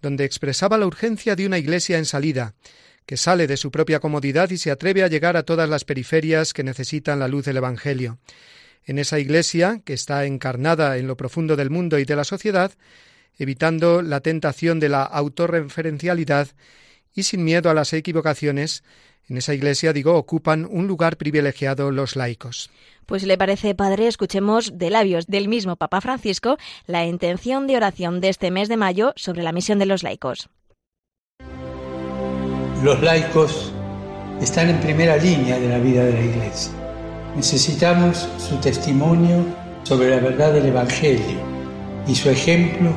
donde 0.00 0.24
expresaba 0.24 0.78
la 0.78 0.86
urgencia 0.86 1.36
de 1.36 1.44
una 1.44 1.58
Iglesia 1.58 1.98
en 1.98 2.06
salida 2.06 2.54
que 3.06 3.16
sale 3.16 3.46
de 3.46 3.56
su 3.56 3.70
propia 3.70 4.00
comodidad 4.00 4.50
y 4.50 4.58
se 4.58 4.70
atreve 4.70 5.02
a 5.02 5.08
llegar 5.08 5.36
a 5.36 5.42
todas 5.42 5.68
las 5.68 5.84
periferias 5.84 6.52
que 6.52 6.64
necesitan 6.64 7.18
la 7.18 7.28
luz 7.28 7.44
del 7.44 7.56
Evangelio. 7.56 8.18
En 8.84 8.98
esa 8.98 9.18
Iglesia, 9.18 9.80
que 9.84 9.92
está 9.92 10.24
encarnada 10.24 10.96
en 10.96 11.06
lo 11.06 11.16
profundo 11.16 11.56
del 11.56 11.70
mundo 11.70 11.98
y 11.98 12.04
de 12.04 12.16
la 12.16 12.24
sociedad, 12.24 12.72
evitando 13.38 14.02
la 14.02 14.20
tentación 14.20 14.80
de 14.80 14.88
la 14.88 15.02
autorreferencialidad 15.02 16.48
y 17.14 17.24
sin 17.24 17.44
miedo 17.44 17.70
a 17.70 17.74
las 17.74 17.92
equivocaciones, 17.92 18.82
en 19.28 19.36
esa 19.36 19.54
iglesia, 19.54 19.92
digo, 19.92 20.16
ocupan 20.16 20.66
un 20.68 20.86
lugar 20.86 21.16
privilegiado 21.16 21.90
los 21.90 22.16
laicos. 22.16 22.70
Pues 23.06 23.22
le 23.22 23.38
parece, 23.38 23.74
padre, 23.74 24.08
escuchemos 24.08 24.78
de 24.78 24.90
labios 24.90 25.26
del 25.26 25.48
mismo 25.48 25.76
Papa 25.76 26.00
Francisco 26.00 26.56
la 26.86 27.04
intención 27.06 27.66
de 27.66 27.76
oración 27.76 28.20
de 28.20 28.28
este 28.28 28.50
mes 28.50 28.68
de 28.68 28.76
mayo 28.76 29.12
sobre 29.16 29.42
la 29.42 29.52
misión 29.52 29.78
de 29.78 29.86
los 29.86 30.02
laicos. 30.02 30.48
Los 32.82 33.00
laicos 33.00 33.72
están 34.40 34.68
en 34.68 34.80
primera 34.80 35.16
línea 35.16 35.56
de 35.56 35.68
la 35.68 35.78
vida 35.78 36.02
de 36.02 36.14
la 36.14 36.20
Iglesia. 36.20 36.72
Necesitamos 37.36 38.28
su 38.38 38.56
testimonio 38.56 39.44
sobre 39.84 40.10
la 40.10 40.16
verdad 40.16 40.52
del 40.52 40.66
Evangelio 40.66 41.38
y 42.08 42.14
su 42.16 42.28
ejemplo 42.28 42.90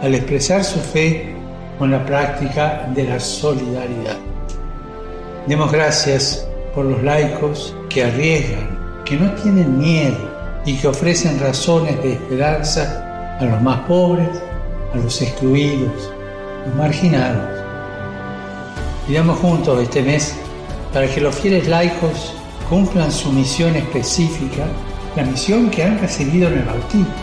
al 0.00 0.14
expresar 0.14 0.62
su 0.62 0.78
fe 0.78 1.34
con 1.76 1.90
la 1.90 2.06
práctica 2.06 2.88
de 2.94 3.02
la 3.02 3.18
solidaridad. 3.18 4.16
Demos 5.48 5.72
gracias 5.72 6.46
por 6.72 6.84
los 6.84 7.02
laicos 7.02 7.74
que 7.88 8.04
arriesgan, 8.04 9.02
que 9.04 9.16
no 9.16 9.32
tienen 9.32 9.76
miedo 9.76 10.30
y 10.64 10.76
que 10.76 10.86
ofrecen 10.86 11.40
razones 11.40 12.00
de 12.00 12.12
esperanza 12.12 13.38
a 13.40 13.44
los 13.44 13.60
más 13.60 13.80
pobres, 13.88 14.40
a 14.94 14.98
los 14.98 15.20
excluidos, 15.20 16.12
los 16.64 16.76
marginados 16.76 17.65
Pidamos 19.06 19.38
juntos 19.38 19.80
este 19.80 20.02
mes 20.02 20.34
para 20.92 21.06
que 21.06 21.20
los 21.20 21.34
fieles 21.36 21.68
laicos 21.68 22.34
cumplan 22.68 23.12
su 23.12 23.30
misión 23.30 23.76
específica, 23.76 24.66
la 25.14 25.22
misión 25.22 25.70
que 25.70 25.84
han 25.84 25.98
recibido 26.00 26.48
en 26.48 26.58
el 26.58 26.64
bautismo, 26.64 27.14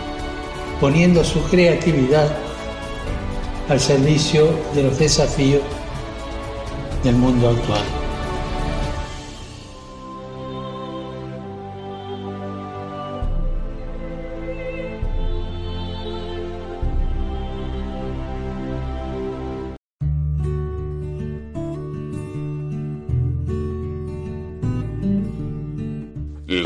poniendo 0.80 1.22
su 1.22 1.42
creatividad 1.42 2.34
al 3.68 3.80
servicio 3.80 4.48
de 4.74 4.84
los 4.84 4.98
desafíos 4.98 5.62
del 7.02 7.16
mundo 7.16 7.50
actual. 7.50 8.03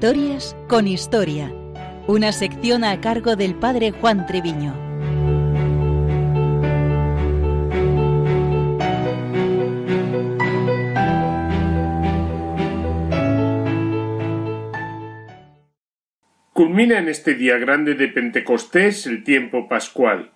Historias 0.00 0.56
con 0.68 0.86
Historia, 0.86 1.52
una 2.06 2.30
sección 2.30 2.84
a 2.84 3.00
cargo 3.00 3.34
del 3.34 3.56
padre 3.56 3.90
Juan 3.90 4.26
Treviño. 4.28 4.72
Culmina 16.52 17.00
en 17.00 17.08
este 17.08 17.34
día 17.34 17.58
grande 17.58 17.94
de 17.94 18.06
Pentecostés 18.06 19.04
el 19.08 19.24
tiempo 19.24 19.68
pascual. 19.68 20.30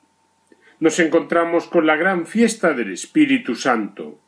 Nos 0.81 0.99
encontramos 0.99 1.69
con 1.69 1.87
la 1.87 1.95
gran 1.95 2.27
fiesta 2.27 2.73
del 2.73 2.93
Espíritu 2.93 3.55
Santo. 3.55 4.22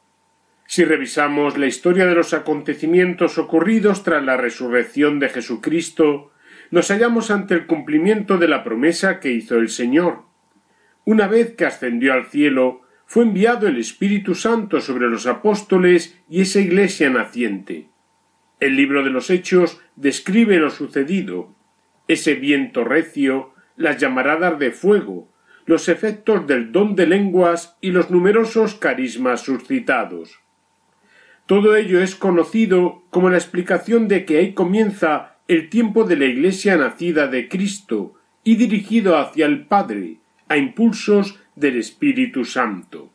Si 0.67 0.85
revisamos 0.85 1.59
la 1.59 1.67
historia 1.67 2.07
de 2.07 2.15
los 2.15 2.33
acontecimientos 2.33 3.39
ocurridos 3.39 4.03
tras 4.03 4.25
la 4.25 4.37
resurrección 4.37 5.21
de 5.21 5.29
Jesucristo, 5.29 6.33
nos 6.71 6.89
hallamos 6.89 7.31
ante 7.31 7.55
el 7.55 7.67
cumplimiento 7.67 8.39
de 8.39 8.49
la 8.49 8.65
promesa 8.65 9.21
que 9.21 9.31
hizo 9.31 9.57
el 9.59 9.69
Señor. 9.69 10.23
Una 11.05 11.29
vez 11.29 11.55
que 11.55 11.67
ascendió 11.67 12.15
al 12.15 12.27
cielo, 12.27 12.81
fue 13.07 13.25
enviado 13.25 13.69
el 13.69 13.79
Espíritu 13.79 14.35
Santo 14.35 14.81
sobre 14.81 15.09
los 15.09 15.27
apóstoles 15.27 16.19
y 16.29 16.41
esa 16.41 16.61
iglesia 16.61 17.11
naciente. 17.11 17.89
El 18.61 18.77
libro 18.77 19.05
de 19.05 19.11
los 19.11 19.29
Hechos 19.31 19.81
describe 19.95 20.59
lo 20.59 20.71
sucedido, 20.71 21.55
ese 22.09 22.35
viento 22.35 22.85
recio, 22.85 23.53
las 23.77 23.99
llamaradas 23.99 24.59
de 24.59 24.71
fuego, 24.71 25.29
los 25.67 25.89
efectos 25.89 26.47
del 26.47 26.73
don 26.73 26.95
de 26.97 27.07
lenguas 27.07 27.77
y 27.81 27.91
los 27.91 28.11
numerosos 28.11 28.75
carismas 28.75 29.43
suscitados. 29.43 30.44
Todo 31.47 31.77
ello 31.77 32.01
es 32.01 32.15
conocido 32.15 33.03
como 33.11 33.29
la 33.29 33.37
explicación 33.37 34.09
de 34.09 34.25
que 34.25 34.39
ahí 34.39 34.55
comienza 34.55 35.37
el 35.47 35.69
tiempo 35.69 36.05
de 36.05 36.17
la 36.17 36.25
Iglesia 36.25 36.77
nacida 36.77 37.27
de 37.27 37.49
Cristo 37.49 38.15
y 38.43 38.57
dirigido 38.57 39.19
hacia 39.19 39.45
el 39.45 39.67
Padre, 39.67 40.19
a 40.49 40.57
impulsos 40.57 41.39
del 41.55 41.77
Espíritu 41.77 42.45
Santo. 42.45 43.11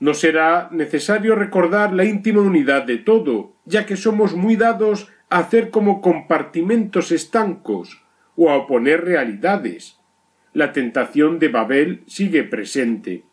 No 0.00 0.12
será 0.12 0.68
necesario 0.70 1.34
recordar 1.34 1.94
la 1.94 2.04
íntima 2.04 2.42
unidad 2.42 2.84
de 2.84 2.98
todo, 2.98 3.54
ya 3.64 3.86
que 3.86 3.96
somos 3.96 4.34
muy 4.34 4.56
dados 4.56 5.08
a 5.30 5.38
hacer 5.38 5.70
como 5.70 6.02
compartimentos 6.02 7.10
estancos 7.10 8.02
o 8.36 8.50
a 8.50 8.56
oponer 8.56 9.04
realidades. 9.04 9.98
La 10.52 10.72
tentación 10.72 11.38
de 11.38 11.48
Babel 11.48 12.02
sigue 12.06 12.44
presente. 12.44 13.24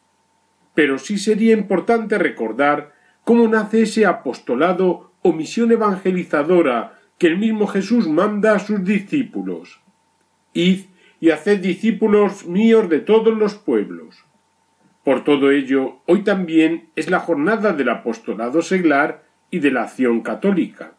Pero 0.74 0.98
sí 0.98 1.18
sería 1.18 1.54
importante 1.54 2.18
recordar 2.18 2.94
cómo 3.24 3.48
nace 3.48 3.84
ese 3.84 4.06
apostolado 4.06 5.12
o 5.22 5.34
misión 5.34 5.72
evangelizadora 5.72 7.00
que 7.18 7.28
el 7.28 7.38
mismo 7.38 7.68
Jesús 7.68 8.08
manda 8.08 8.56
a 8.56 8.60
sus 8.60 8.84
discípulos. 8.84 9.82
Id 10.54 10.86
y 11.20 11.30
haced 11.30 11.60
discípulos 11.60 12.46
míos 12.46 12.90
de 12.90 13.00
todos 13.00 13.38
los 13.38 13.54
pueblos. 13.56 14.26
Por 15.04 15.24
todo 15.24 15.52
ello, 15.52 16.00
hoy 16.08 16.24
también 16.24 16.90
es 16.96 17.10
la 17.10 17.20
jornada 17.20 17.74
del 17.74 17.90
apostolado 17.90 18.62
seglar 18.62 19.24
y 19.52 19.60
de 19.60 19.72
la 19.72 19.84
acción 19.84 20.22
católica. 20.22 20.94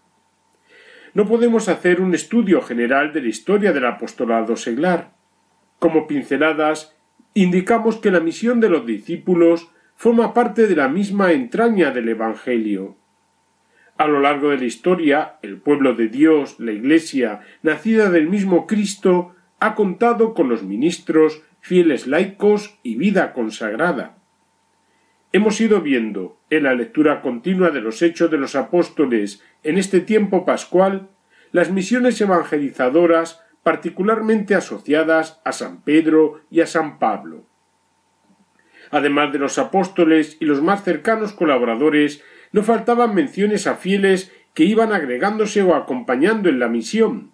No 1.14 1.26
podemos 1.26 1.68
hacer 1.68 2.00
un 2.00 2.14
estudio 2.14 2.62
general 2.62 3.12
de 3.12 3.20
la 3.20 3.28
historia 3.28 3.72
del 3.72 3.86
apostolado 3.86 4.56
seglar. 4.56 5.12
Como 5.78 6.06
pinceladas, 6.06 6.96
indicamos 7.34 7.96
que 7.96 8.10
la 8.10 8.20
misión 8.20 8.60
de 8.60 8.70
los 8.70 8.86
discípulos 8.86 9.70
forma 9.96 10.34
parte 10.34 10.66
de 10.66 10.76
la 10.76 10.88
misma 10.88 11.32
entraña 11.32 11.90
del 11.90 12.08
Evangelio. 12.08 12.96
A 13.96 14.06
lo 14.06 14.20
largo 14.20 14.50
de 14.50 14.58
la 14.58 14.64
historia, 14.64 15.36
el 15.42 15.58
pueblo 15.58 15.94
de 15.94 16.08
Dios, 16.08 16.56
la 16.58 16.72
Iglesia, 16.72 17.40
nacida 17.62 18.10
del 18.10 18.28
mismo 18.28 18.66
Cristo, 18.66 19.34
ha 19.60 19.74
contado 19.74 20.34
con 20.34 20.48
los 20.48 20.64
ministros, 20.64 21.42
fieles 21.60 22.08
laicos 22.08 22.78
y 22.82 22.96
vida 22.96 23.32
consagrada. 23.32 24.18
Hemos 25.32 25.60
ido 25.60 25.80
viendo, 25.80 26.36
en 26.50 26.64
la 26.64 26.74
lectura 26.74 27.22
continua 27.22 27.70
de 27.70 27.80
los 27.80 28.02
Hechos 28.02 28.30
de 28.30 28.38
los 28.38 28.56
Apóstoles 28.56 29.42
en 29.62 29.78
este 29.78 30.00
tiempo 30.00 30.44
pascual, 30.44 31.10
las 31.52 31.70
misiones 31.70 32.20
evangelizadoras 32.20 33.40
particularmente 33.62 34.56
asociadas 34.56 35.40
a 35.44 35.52
San 35.52 35.82
Pedro 35.82 36.40
y 36.50 36.60
a 36.60 36.66
San 36.66 36.98
Pablo 36.98 37.46
además 38.92 39.32
de 39.32 39.38
los 39.38 39.58
apóstoles 39.58 40.36
y 40.38 40.44
los 40.44 40.62
más 40.62 40.84
cercanos 40.84 41.32
colaboradores, 41.32 42.22
no 42.52 42.62
faltaban 42.62 43.14
menciones 43.14 43.66
a 43.66 43.74
fieles 43.74 44.32
que 44.54 44.64
iban 44.64 44.92
agregándose 44.92 45.62
o 45.62 45.74
acompañando 45.74 46.50
en 46.50 46.60
la 46.60 46.68
misión. 46.68 47.32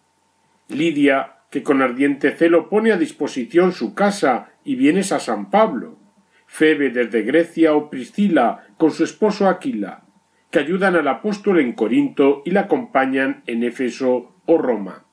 Lidia, 0.69 1.35
que 1.51 1.65
con 1.65 1.83
ardiente 1.83 2.31
celo 2.31 2.69
pone 2.69 2.93
a 2.93 2.97
disposición 2.97 3.73
su 3.73 3.95
casa 3.95 4.53
y 4.65 4.77
bienes 4.77 5.11
a 5.11 5.19
San 5.19 5.51
Pablo. 5.51 5.99
Febe 6.47 6.91
desde 6.91 7.23
Grecia 7.23 7.75
o 7.75 7.91
Priscila 7.91 8.69
con 8.77 8.93
su 8.93 9.03
esposo 9.03 9.49
Aquila, 9.49 10.05
que 10.51 10.61
ayudan 10.61 10.95
al 10.95 11.09
apóstol 11.09 11.59
en 11.59 11.73
Corinto 11.73 12.43
y 12.45 12.53
la 12.53 12.63
acompañan 12.63 13.43
en 13.47 13.65
Éfeso 13.65 14.37
o 14.47 14.59
Roma. 14.59 15.05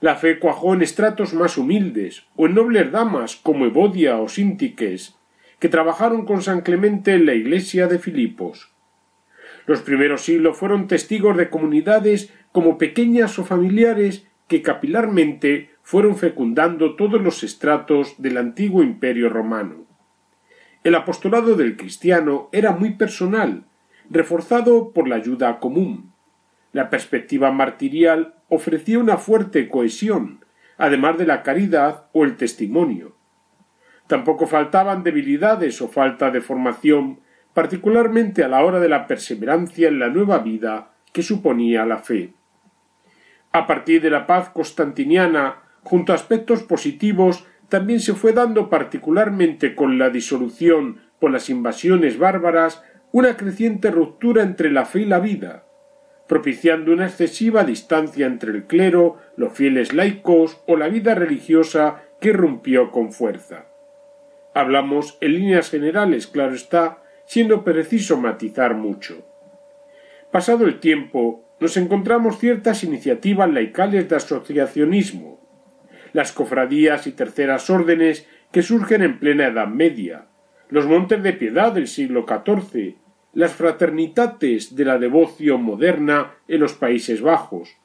La 0.00 0.16
fe 0.16 0.38
cuajó 0.38 0.72
en 0.72 0.80
estratos 0.80 1.34
más 1.34 1.58
humildes, 1.58 2.24
o 2.34 2.46
en 2.46 2.54
nobles 2.54 2.90
damas 2.90 3.36
como 3.36 3.66
Evodia 3.66 4.16
o 4.16 4.28
Síntiques, 4.28 5.19
que 5.60 5.68
trabajaron 5.68 6.24
con 6.24 6.42
San 6.42 6.62
Clemente 6.62 7.12
en 7.14 7.26
la 7.26 7.34
iglesia 7.34 7.86
de 7.86 7.98
Filipos. 8.00 8.72
Los 9.66 9.82
primeros 9.82 10.22
siglos 10.22 10.56
fueron 10.56 10.88
testigos 10.88 11.36
de 11.36 11.50
comunidades 11.50 12.32
como 12.50 12.78
pequeñas 12.78 13.38
o 13.38 13.44
familiares 13.44 14.26
que 14.48 14.62
capilarmente 14.62 15.70
fueron 15.82 16.16
fecundando 16.16 16.96
todos 16.96 17.20
los 17.20 17.44
estratos 17.44 18.14
del 18.18 18.38
antiguo 18.38 18.82
imperio 18.82 19.28
romano. 19.28 19.86
El 20.82 20.94
apostolado 20.94 21.54
del 21.54 21.76
cristiano 21.76 22.48
era 22.52 22.72
muy 22.72 22.94
personal, 22.94 23.64
reforzado 24.08 24.92
por 24.92 25.06
la 25.08 25.16
ayuda 25.16 25.60
común. 25.60 26.12
La 26.72 26.88
perspectiva 26.88 27.52
martirial 27.52 28.34
ofrecía 28.48 28.98
una 28.98 29.18
fuerte 29.18 29.68
cohesión, 29.68 30.44
además 30.78 31.18
de 31.18 31.26
la 31.26 31.42
caridad 31.42 32.06
o 32.12 32.24
el 32.24 32.36
testimonio. 32.36 33.19
Tampoco 34.10 34.48
faltaban 34.48 35.04
debilidades 35.04 35.80
o 35.80 35.86
falta 35.86 36.32
de 36.32 36.40
formación, 36.40 37.20
particularmente 37.54 38.42
a 38.42 38.48
la 38.48 38.64
hora 38.64 38.80
de 38.80 38.88
la 38.88 39.06
perseverancia 39.06 39.86
en 39.86 40.00
la 40.00 40.08
nueva 40.08 40.38
vida 40.38 40.90
que 41.12 41.22
suponía 41.22 41.86
la 41.86 41.98
fe. 41.98 42.32
A 43.52 43.68
partir 43.68 44.02
de 44.02 44.10
la 44.10 44.26
paz 44.26 44.48
constantiniana, 44.48 45.62
junto 45.84 46.10
a 46.10 46.16
aspectos 46.16 46.64
positivos, 46.64 47.46
también 47.68 48.00
se 48.00 48.14
fue 48.14 48.32
dando 48.32 48.68
particularmente 48.68 49.76
con 49.76 49.96
la 49.96 50.10
disolución 50.10 51.02
por 51.20 51.30
las 51.30 51.48
invasiones 51.48 52.18
bárbaras 52.18 52.82
una 53.12 53.36
creciente 53.36 53.92
ruptura 53.92 54.42
entre 54.42 54.72
la 54.72 54.86
fe 54.86 55.02
y 55.02 55.04
la 55.04 55.20
vida, 55.20 55.66
propiciando 56.26 56.92
una 56.92 57.06
excesiva 57.06 57.62
distancia 57.62 58.26
entre 58.26 58.50
el 58.50 58.64
clero, 58.64 59.18
los 59.36 59.52
fieles 59.52 59.92
laicos 59.92 60.60
o 60.66 60.76
la 60.76 60.88
vida 60.88 61.14
religiosa 61.14 62.02
que 62.20 62.32
rompió 62.32 62.90
con 62.90 63.12
fuerza. 63.12 63.69
Hablamos 64.54 65.16
en 65.20 65.34
líneas 65.34 65.70
generales, 65.70 66.26
claro 66.26 66.54
está, 66.54 67.02
siendo 67.24 67.62
preciso 67.62 68.16
matizar 68.16 68.74
mucho. 68.74 69.24
Pasado 70.32 70.66
el 70.66 70.80
tiempo, 70.80 71.44
nos 71.60 71.76
encontramos 71.76 72.38
ciertas 72.38 72.82
iniciativas 72.82 73.50
laicales 73.50 74.08
de 74.08 74.16
asociacionismo, 74.16 75.40
las 76.12 76.32
cofradías 76.32 77.06
y 77.06 77.12
terceras 77.12 77.70
órdenes 77.70 78.26
que 78.50 78.62
surgen 78.62 79.02
en 79.02 79.18
plena 79.18 79.46
Edad 79.46 79.68
Media, 79.68 80.26
los 80.68 80.86
montes 80.86 81.22
de 81.22 81.32
piedad 81.32 81.72
del 81.72 81.86
siglo 81.86 82.26
XIV, 82.26 82.96
las 83.32 83.52
fraternitates 83.52 84.74
de 84.74 84.84
la 84.84 84.98
devoción 84.98 85.62
moderna 85.62 86.34
en 86.48 86.60
los 86.60 86.72
Países 86.72 87.22
Bajos, 87.22 87.76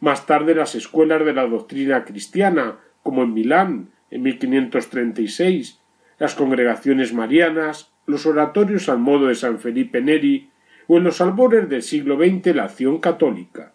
más 0.00 0.26
tarde 0.26 0.54
las 0.54 0.74
escuelas 0.74 1.24
de 1.24 1.32
la 1.32 1.46
doctrina 1.46 2.04
cristiana, 2.04 2.80
como 3.02 3.22
en 3.22 3.32
Milán 3.32 3.90
en 4.10 4.22
1536, 4.22 5.80
las 6.18 6.34
congregaciones 6.34 7.12
marianas, 7.12 7.92
los 8.06 8.26
oratorios 8.26 8.88
al 8.88 8.98
modo 8.98 9.26
de 9.26 9.34
San 9.34 9.58
Felipe 9.58 10.00
Neri 10.00 10.50
o 10.86 10.98
en 10.98 11.04
los 11.04 11.20
albores 11.20 11.68
del 11.68 11.82
siglo 11.82 12.16
XX 12.16 12.54
la 12.54 12.64
acción 12.64 12.98
católica. 12.98 13.72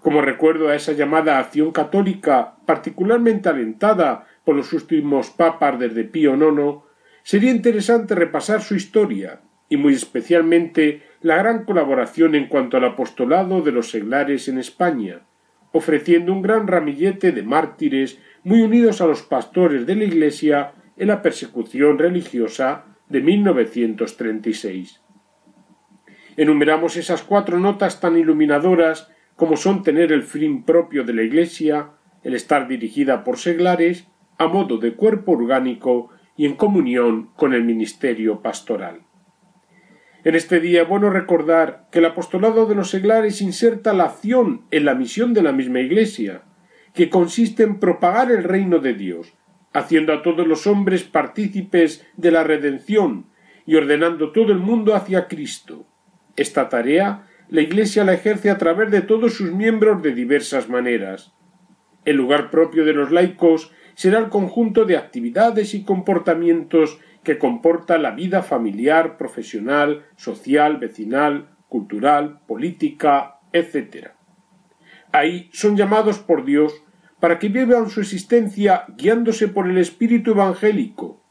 Como 0.00 0.20
recuerdo 0.20 0.68
a 0.68 0.74
esa 0.74 0.92
llamada 0.92 1.38
acción 1.38 1.72
católica, 1.72 2.56
particularmente 2.66 3.48
alentada 3.48 4.26
por 4.44 4.54
los 4.54 4.72
últimos 4.72 5.30
papas 5.30 5.78
desde 5.78 6.04
Pío 6.04 6.34
IX, 6.34 6.82
sería 7.22 7.50
interesante 7.50 8.14
repasar 8.14 8.60
su 8.60 8.74
historia 8.74 9.40
y 9.68 9.76
muy 9.76 9.94
especialmente 9.94 11.02
la 11.22 11.38
gran 11.38 11.64
colaboración 11.64 12.34
en 12.34 12.48
cuanto 12.48 12.76
al 12.76 12.84
apostolado 12.84 13.62
de 13.62 13.72
los 13.72 13.90
seglares 13.90 14.46
en 14.48 14.58
España, 14.58 15.22
ofreciendo 15.72 16.32
un 16.32 16.42
gran 16.42 16.66
ramillete 16.66 17.32
de 17.32 17.42
mártires 17.42 18.18
muy 18.44 18.60
unidos 18.60 19.00
a 19.00 19.06
los 19.06 19.22
pastores 19.22 19.86
de 19.86 19.96
la 19.96 20.04
Iglesia 20.04 20.72
en 20.96 21.08
la 21.08 21.22
persecución 21.22 21.98
religiosa 21.98 22.84
de 23.08 23.20
1936. 23.20 25.00
Enumeramos 26.36 26.96
esas 26.96 27.22
cuatro 27.22 27.60
notas 27.60 28.00
tan 28.00 28.16
iluminadoras 28.16 29.10
como 29.36 29.56
son 29.56 29.82
tener 29.82 30.12
el 30.12 30.22
fin 30.22 30.64
propio 30.64 31.04
de 31.04 31.12
la 31.12 31.22
Iglesia, 31.22 31.90
el 32.22 32.34
estar 32.34 32.68
dirigida 32.68 33.24
por 33.24 33.38
seglares, 33.38 34.06
a 34.38 34.48
modo 34.48 34.78
de 34.78 34.94
cuerpo 34.94 35.32
orgánico 35.32 36.10
y 36.36 36.46
en 36.46 36.56
comunión 36.56 37.30
con 37.36 37.52
el 37.54 37.64
ministerio 37.64 38.42
pastoral. 38.42 39.02
En 40.24 40.34
este 40.34 40.58
día 40.58 40.84
bueno 40.84 41.10
recordar 41.10 41.86
que 41.92 41.98
el 41.98 42.06
apostolado 42.06 42.66
de 42.66 42.74
los 42.74 42.90
seglares 42.90 43.42
inserta 43.42 43.92
la 43.92 44.04
acción 44.04 44.62
en 44.70 44.86
la 44.86 44.94
misión 44.94 45.34
de 45.34 45.42
la 45.42 45.52
misma 45.52 45.80
Iglesia, 45.80 46.42
que 46.94 47.10
consiste 47.10 47.62
en 47.62 47.78
propagar 47.78 48.30
el 48.30 48.42
reino 48.42 48.78
de 48.78 48.94
Dios, 48.94 49.34
haciendo 49.74 50.14
a 50.14 50.22
todos 50.22 50.46
los 50.46 50.66
hombres 50.66 51.02
partícipes 51.02 52.06
de 52.16 52.30
la 52.30 52.44
redención 52.44 53.26
y 53.66 53.74
ordenando 53.74 54.32
todo 54.32 54.52
el 54.52 54.58
mundo 54.58 54.94
hacia 54.94 55.28
Cristo. 55.28 55.86
Esta 56.36 56.68
tarea 56.68 57.26
la 57.48 57.60
Iglesia 57.60 58.04
la 58.04 58.14
ejerce 58.14 58.50
a 58.50 58.56
través 58.56 58.90
de 58.90 59.02
todos 59.02 59.34
sus 59.34 59.52
miembros 59.52 60.02
de 60.02 60.14
diversas 60.14 60.68
maneras. 60.68 61.34
El 62.04 62.16
lugar 62.16 62.50
propio 62.50 62.84
de 62.84 62.94
los 62.94 63.10
laicos 63.10 63.70
será 63.94 64.18
el 64.18 64.28
conjunto 64.28 64.84
de 64.84 64.96
actividades 64.96 65.74
y 65.74 65.84
comportamientos 65.84 66.98
que 67.22 67.38
comporta 67.38 67.98
la 67.98 68.12
vida 68.12 68.42
familiar, 68.42 69.16
profesional, 69.16 70.06
social, 70.16 70.78
vecinal, 70.78 71.50
cultural, 71.68 72.40
política, 72.46 73.40
etc. 73.52 74.08
Ahí 75.12 75.48
son 75.52 75.76
llamados 75.76 76.18
por 76.18 76.44
Dios 76.44 76.82
para 77.24 77.38
que 77.38 77.48
vivan 77.48 77.88
su 77.88 78.02
existencia 78.02 78.84
guiándose 78.98 79.48
por 79.48 79.66
el 79.66 79.78
espíritu 79.78 80.32
evangélico, 80.32 81.22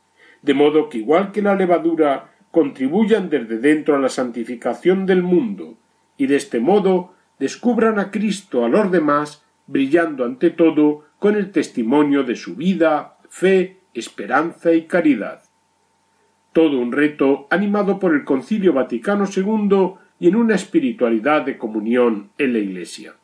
de 0.41 0.56
modo 0.56 0.89
que 0.89 0.98
igual 0.98 1.32
que 1.32 1.44
la 1.44 1.54
levadura 1.54 2.32
contribuyan 2.50 3.30
desde 3.30 3.60
dentro 3.60 3.96
a 3.96 4.00
la 4.00 4.10
santificación 4.10 5.06
del 5.06 5.22
mundo, 5.22 5.78
y 6.18 6.26
de 6.26 6.38
este 6.38 6.60
modo 6.60 7.14
descubran 7.38 8.00
a 8.00 8.10
Cristo 8.10 8.66
a 8.66 8.70
los 8.70 8.91
demás, 8.91 9.46
brillando 9.68 10.26
ante 10.26 10.50
todo 10.50 11.06
con 11.20 11.36
el 11.36 11.52
testimonio 11.52 12.24
de 12.24 12.38
su 12.38 12.56
vida, 12.56 13.20
fe, 13.30 13.82
esperanza 13.94 14.74
y 14.74 14.88
caridad 14.88 15.44
todo 16.54 16.80
un 16.80 16.91
reto 16.91 17.46
animado 17.52 18.00
por 18.00 18.16
el 18.16 18.24
Concilio 18.24 18.74
Vaticano 18.74 19.26
II 19.26 19.94
y 20.20 20.28
en 20.28 20.36
una 20.36 20.56
espiritualidad 20.56 21.44
de 21.44 21.60
comunión 21.60 22.32
en 22.39 22.54
la 22.54 22.60
Iglesia. 22.60 23.16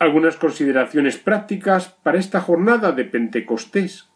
Algunas 0.00 0.36
consideraciones 0.36 1.18
prácticas 1.18 1.90
para 2.02 2.16
esta 2.16 2.40
jornada 2.40 2.92
de 2.92 3.04
Pentecostés. 3.04 4.08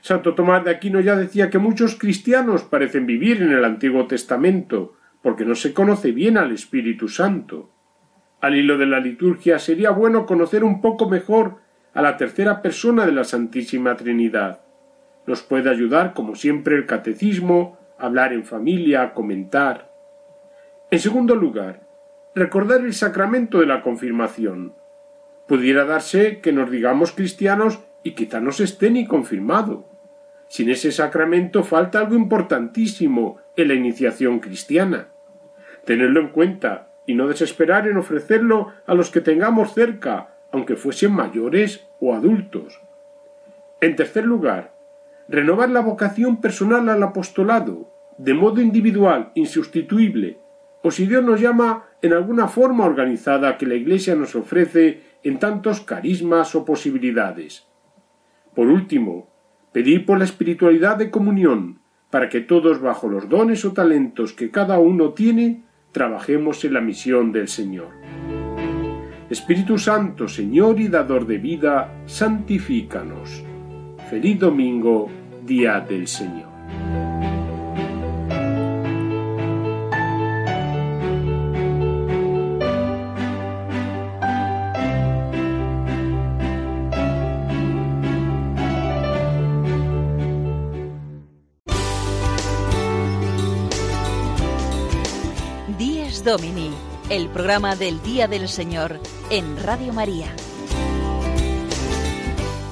Santo 0.00 0.34
Tomás 0.34 0.64
de 0.64 0.72
Aquino 0.72 0.98
ya 0.98 1.14
decía 1.14 1.48
que 1.48 1.58
muchos 1.58 1.94
cristianos 1.94 2.64
parecen 2.64 3.06
vivir 3.06 3.40
en 3.40 3.52
el 3.52 3.64
Antiguo 3.64 4.08
Testamento, 4.08 4.96
porque 5.22 5.44
no 5.44 5.54
se 5.54 5.72
conoce 5.72 6.10
bien 6.10 6.36
al 6.36 6.50
Espíritu 6.50 7.06
Santo. 7.06 7.70
Al 8.40 8.56
hilo 8.56 8.78
de 8.78 8.86
la 8.86 8.98
liturgia 8.98 9.60
sería 9.60 9.90
bueno 9.90 10.26
conocer 10.26 10.64
un 10.64 10.80
poco 10.80 11.08
mejor 11.08 11.58
a 11.94 12.02
la 12.02 12.16
tercera 12.16 12.60
persona 12.60 13.06
de 13.06 13.12
la 13.12 13.22
Santísima 13.22 13.94
Trinidad. 13.96 14.62
Nos 15.24 15.42
puede 15.42 15.70
ayudar, 15.70 16.14
como 16.14 16.34
siempre, 16.34 16.74
el 16.74 16.86
catecismo, 16.86 17.78
hablar 17.96 18.32
en 18.32 18.42
familia, 18.42 19.14
comentar. 19.14 19.92
En 20.90 20.98
segundo 20.98 21.36
lugar, 21.36 21.86
recordar 22.34 22.80
el 22.80 22.92
sacramento 22.92 23.60
de 23.60 23.66
la 23.66 23.82
confirmación. 23.82 24.79
Pudiera 25.50 25.84
darse 25.84 26.38
que 26.38 26.52
nos 26.52 26.70
digamos 26.70 27.10
cristianos 27.10 27.80
y 28.04 28.12
quizá 28.12 28.38
no 28.38 28.52
se 28.52 28.62
esté 28.62 28.88
ni 28.88 29.04
confirmado. 29.04 29.84
Sin 30.46 30.70
ese 30.70 30.92
sacramento 30.92 31.64
falta 31.64 31.98
algo 31.98 32.14
importantísimo 32.14 33.38
en 33.56 33.66
la 33.66 33.74
iniciación 33.74 34.38
cristiana. 34.38 35.08
Tenerlo 35.84 36.20
en 36.20 36.28
cuenta 36.28 36.92
y 37.04 37.14
no 37.14 37.26
desesperar 37.26 37.88
en 37.88 37.96
ofrecerlo 37.96 38.68
a 38.86 38.94
los 38.94 39.10
que 39.10 39.22
tengamos 39.22 39.74
cerca, 39.74 40.36
aunque 40.52 40.76
fuesen 40.76 41.14
mayores 41.14 41.84
o 41.98 42.14
adultos. 42.14 42.80
En 43.80 43.96
tercer 43.96 44.24
lugar, 44.26 44.72
renovar 45.26 45.68
la 45.70 45.80
vocación 45.80 46.40
personal 46.40 46.88
al 46.88 47.02
apostolado, 47.02 47.92
de 48.18 48.34
modo 48.34 48.60
individual, 48.60 49.32
insustituible, 49.34 50.38
o 50.82 50.92
si 50.92 51.08
Dios 51.08 51.24
nos 51.24 51.40
llama 51.40 51.86
en 52.02 52.12
alguna 52.12 52.46
forma 52.46 52.84
organizada 52.84 53.58
que 53.58 53.66
la 53.66 53.74
Iglesia 53.74 54.14
nos 54.14 54.36
ofrece 54.36 55.09
en 55.22 55.38
tantos 55.38 55.80
carismas 55.80 56.54
o 56.54 56.64
posibilidades. 56.64 57.66
Por 58.54 58.68
último, 58.68 59.28
pedir 59.72 60.06
por 60.06 60.18
la 60.18 60.24
espiritualidad 60.24 60.96
de 60.96 61.10
comunión, 61.10 61.80
para 62.10 62.28
que 62.28 62.40
todos 62.40 62.80
bajo 62.80 63.08
los 63.08 63.28
dones 63.28 63.64
o 63.64 63.72
talentos 63.72 64.32
que 64.32 64.50
cada 64.50 64.78
uno 64.78 65.10
tiene, 65.10 65.62
trabajemos 65.92 66.64
en 66.64 66.74
la 66.74 66.80
misión 66.80 67.32
del 67.32 67.48
Señor. 67.48 67.90
Espíritu 69.30 69.78
Santo, 69.78 70.26
Señor 70.26 70.80
y 70.80 70.88
Dador 70.88 71.24
de 71.26 71.38
vida, 71.38 72.02
santifícanos. 72.06 73.44
Feliz 74.10 74.40
domingo 74.40 75.08
día 75.46 75.80
del 75.80 76.08
Señor. 76.08 76.49
Programa 97.32 97.76
del 97.76 98.02
Día 98.02 98.26
del 98.26 98.48
Señor 98.48 98.98
en 99.30 99.56
Radio 99.62 99.92
María. 99.92 100.34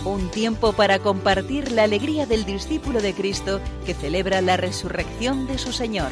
Un 0.05 0.31
tiempo 0.31 0.73
para 0.73 0.99
compartir 0.99 1.71
la 1.71 1.85
alegría 1.85 2.27
del 2.27 2.45
discípulo 2.45 3.01
de 3.01 3.15
Cristo 3.15 3.61
que 3.87 3.95
celebra 3.95 4.41
la 4.41 4.57
resurrección 4.57 5.47
de 5.47 5.59
su 5.59 5.73
Señor. 5.73 6.11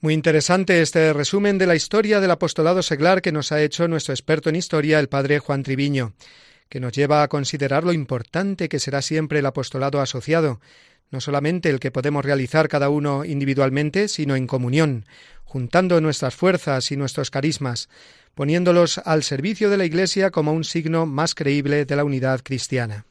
Muy 0.00 0.14
interesante 0.14 0.80
este 0.80 1.12
resumen 1.12 1.58
de 1.58 1.66
la 1.66 1.74
historia 1.74 2.20
del 2.20 2.30
apostolado 2.30 2.82
seglar 2.82 3.20
que 3.20 3.32
nos 3.32 3.52
ha 3.52 3.60
hecho 3.60 3.88
nuestro 3.88 4.14
experto 4.14 4.48
en 4.48 4.56
historia, 4.56 5.00
el 5.00 5.08
padre 5.08 5.40
Juan 5.40 5.64
Triviño, 5.64 6.14
que 6.68 6.80
nos 6.80 6.92
lleva 6.92 7.22
a 7.22 7.28
considerar 7.28 7.84
lo 7.84 7.92
importante 7.92 8.68
que 8.68 8.78
será 8.78 9.02
siempre 9.02 9.40
el 9.40 9.46
apostolado 9.46 10.00
asociado, 10.00 10.60
no 11.10 11.20
solamente 11.20 11.70
el 11.70 11.80
que 11.80 11.90
podemos 11.90 12.24
realizar 12.24 12.68
cada 12.68 12.88
uno 12.88 13.24
individualmente, 13.24 14.08
sino 14.08 14.36
en 14.36 14.46
comunión, 14.46 15.06
juntando 15.44 16.00
nuestras 16.00 16.34
fuerzas 16.34 16.90
y 16.92 16.96
nuestros 16.96 17.30
carismas, 17.30 17.88
poniéndolos 18.34 18.98
al 18.98 19.22
servicio 19.22 19.70
de 19.70 19.78
la 19.78 19.84
Iglesia 19.84 20.30
como 20.30 20.52
un 20.52 20.64
signo 20.64 21.06
más 21.06 21.34
creíble 21.34 21.84
de 21.84 21.96
la 21.96 22.04
unidad 22.04 22.40
cristiana. 22.42 23.06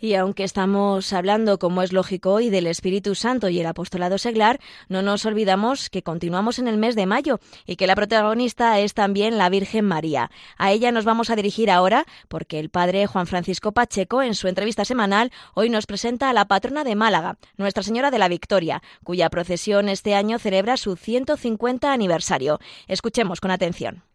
Y 0.00 0.14
aunque 0.14 0.44
estamos 0.44 1.12
hablando, 1.12 1.58
como 1.58 1.82
es 1.82 1.92
lógico 1.92 2.32
hoy, 2.32 2.50
del 2.50 2.68
Espíritu 2.68 3.16
Santo 3.16 3.48
y 3.48 3.58
el 3.58 3.66
apostolado 3.66 4.16
seglar, 4.16 4.60
no 4.88 5.02
nos 5.02 5.26
olvidamos 5.26 5.90
que 5.90 6.02
continuamos 6.02 6.60
en 6.60 6.68
el 6.68 6.78
mes 6.78 6.94
de 6.94 7.06
mayo 7.06 7.40
y 7.66 7.76
que 7.76 7.88
la 7.88 7.96
protagonista 7.96 8.78
es 8.78 8.94
también 8.94 9.38
la 9.38 9.48
Virgen 9.48 9.84
María. 9.84 10.30
A 10.56 10.70
ella 10.70 10.92
nos 10.92 11.04
vamos 11.04 11.30
a 11.30 11.36
dirigir 11.36 11.68
ahora 11.70 12.06
porque 12.28 12.60
el 12.60 12.70
padre 12.70 13.06
Juan 13.06 13.26
Francisco 13.26 13.72
Pacheco, 13.72 14.22
en 14.22 14.34
su 14.34 14.46
entrevista 14.46 14.84
semanal, 14.84 15.32
hoy 15.54 15.68
nos 15.68 15.86
presenta 15.86 16.30
a 16.30 16.32
la 16.32 16.46
patrona 16.46 16.84
de 16.84 16.94
Málaga, 16.94 17.38
Nuestra 17.56 17.82
Señora 17.82 18.12
de 18.12 18.18
la 18.18 18.28
Victoria, 18.28 18.82
cuya 19.02 19.30
procesión 19.30 19.88
este 19.88 20.14
año 20.14 20.38
celebra 20.38 20.76
su 20.76 20.94
150 20.94 21.92
aniversario. 21.92 22.60
Escuchemos 22.86 23.40
con 23.40 23.50
atención. 23.50 24.07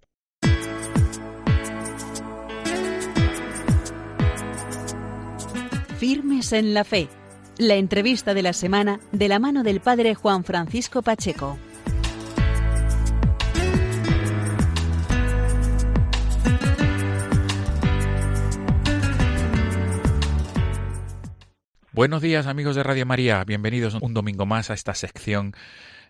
Firmes 6.05 6.51
en 6.51 6.73
la 6.73 6.83
Fe. 6.83 7.07
La 7.57 7.75
entrevista 7.75 8.33
de 8.33 8.41
la 8.41 8.51
semana 8.51 8.99
de 9.13 9.29
la 9.29 9.39
mano 9.39 9.63
del 9.63 9.79
Padre 9.79 10.15
Juan 10.15 10.43
Francisco 10.43 11.01
Pacheco. 11.01 11.57
Buenos 21.93 22.21
días 22.21 22.47
amigos 22.47 22.75
de 22.75 22.83
Radio 22.83 23.05
María, 23.05 23.41
bienvenidos 23.45 23.93
un 24.01 24.13
domingo 24.13 24.45
más 24.45 24.71
a 24.71 24.73
esta 24.73 24.95
sección 24.95 25.53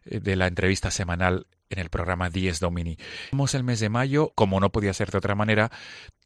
eh, 0.06 0.20
de 0.20 0.36
la 0.36 0.48
entrevista 0.48 0.90
semanal 0.90 1.46
en 1.70 1.78
el 1.78 1.92
programa 1.92 2.32
10 2.32 2.60
Domini. 2.60 2.98
Estamos 3.26 3.54
el 3.54 3.64
mes 3.64 3.80
de 3.80 3.90
mayo, 3.90 4.32
como 4.34 4.60
no 4.60 4.72
podía 4.72 4.94
ser 4.94 5.12
de 5.12 5.20
otra 5.20 5.36
manera, 5.36 5.70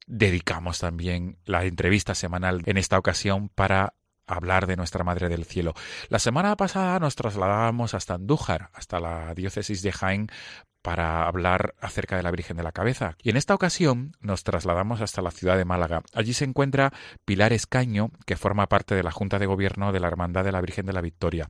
dedicamos 0.07 0.79
también 0.79 1.37
la 1.45 1.63
entrevista 1.65 2.15
semanal 2.15 2.63
en 2.65 2.77
esta 2.77 2.97
ocasión 2.97 3.49
para 3.49 3.93
hablar 4.25 4.67
de 4.67 4.75
nuestra 4.75 5.03
Madre 5.03 5.29
del 5.29 5.45
Cielo. 5.45 5.73
La 6.09 6.19
semana 6.19 6.55
pasada 6.57 6.99
nos 6.99 7.15
trasladábamos 7.15 7.93
hasta 7.93 8.15
Andújar, 8.15 8.69
hasta 8.73 8.99
la 8.99 9.33
diócesis 9.33 9.81
de 9.81 9.91
Jaén, 9.91 10.27
para 10.87 11.27
hablar 11.27 11.75
acerca 11.81 12.15
de 12.15 12.23
la 12.23 12.31
Virgen 12.31 12.55
de 12.55 12.63
la 12.63 12.71
Cabeza. 12.71 13.17
Y 13.21 13.29
en 13.29 13.35
esta 13.35 13.53
ocasión 13.53 14.13
nos 14.21 14.45
trasladamos 14.45 15.01
hasta 15.01 15.21
la 15.21 15.31
ciudad 15.31 15.57
de 15.57 15.65
Málaga. 15.65 16.01
Allí 16.13 16.31
se 16.31 16.45
encuentra 16.45 16.93
Pilar 17.25 17.51
Escaño, 17.51 18.11
que 18.25 18.37
forma 18.37 18.69
parte 18.69 18.95
de 18.95 19.03
la 19.03 19.11
Junta 19.11 19.37
de 19.37 19.47
Gobierno 19.47 19.91
de 19.91 19.99
la 19.99 20.07
Hermandad 20.07 20.45
de 20.45 20.53
la 20.53 20.61
Virgen 20.61 20.85
de 20.85 20.93
la 20.93 21.01
Victoria. 21.01 21.49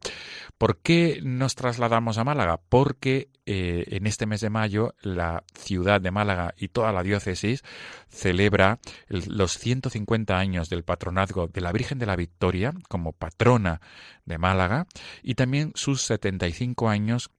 ¿Por 0.57 0.79
qué 0.79 1.19
nos 1.21 1.53
trasladamos 1.53 2.17
a 2.17 2.23
Málaga? 2.23 2.59
Porque 2.67 3.29
eh, 3.45 3.85
en 3.89 4.07
este 4.07 4.25
mes 4.25 4.41
de 4.41 4.49
mayo 4.49 4.95
la 5.01 5.43
ciudad 5.53 6.01
de 6.01 6.09
Málaga 6.09 6.55
y 6.57 6.69
toda 6.69 6.91
la 6.91 7.03
diócesis 7.03 7.61
celebra 8.09 8.79
los 9.07 9.59
150 9.59 10.35
años 10.35 10.67
del 10.67 10.83
patronazgo 10.83 11.45
de 11.45 11.61
la 11.61 11.71
Virgen 11.71 11.99
de 11.99 12.07
la 12.07 12.15
Victoria 12.15 12.73
como 12.89 13.13
patrona 13.13 13.81
de 14.25 14.39
Málaga 14.39 14.88
y 15.21 15.35
también 15.35 15.73
sus 15.75 16.01
75 16.01 16.89
años 16.89 17.29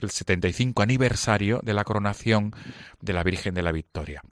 el 0.00 0.10
75 0.10 0.82
aniversario 0.82 1.60
de 1.62 1.74
la 1.74 1.84
coronación 1.84 2.52
de 3.00 3.12
la 3.12 3.22
Virgen 3.22 3.54
de 3.54 3.62
la 3.62 3.72
Victoria. 3.72 4.22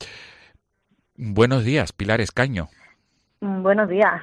Buenos 1.16 1.64
días, 1.64 1.92
Pilar 1.92 2.20
Escaño. 2.20 2.68
Buenos 3.40 3.88
días. 3.88 4.20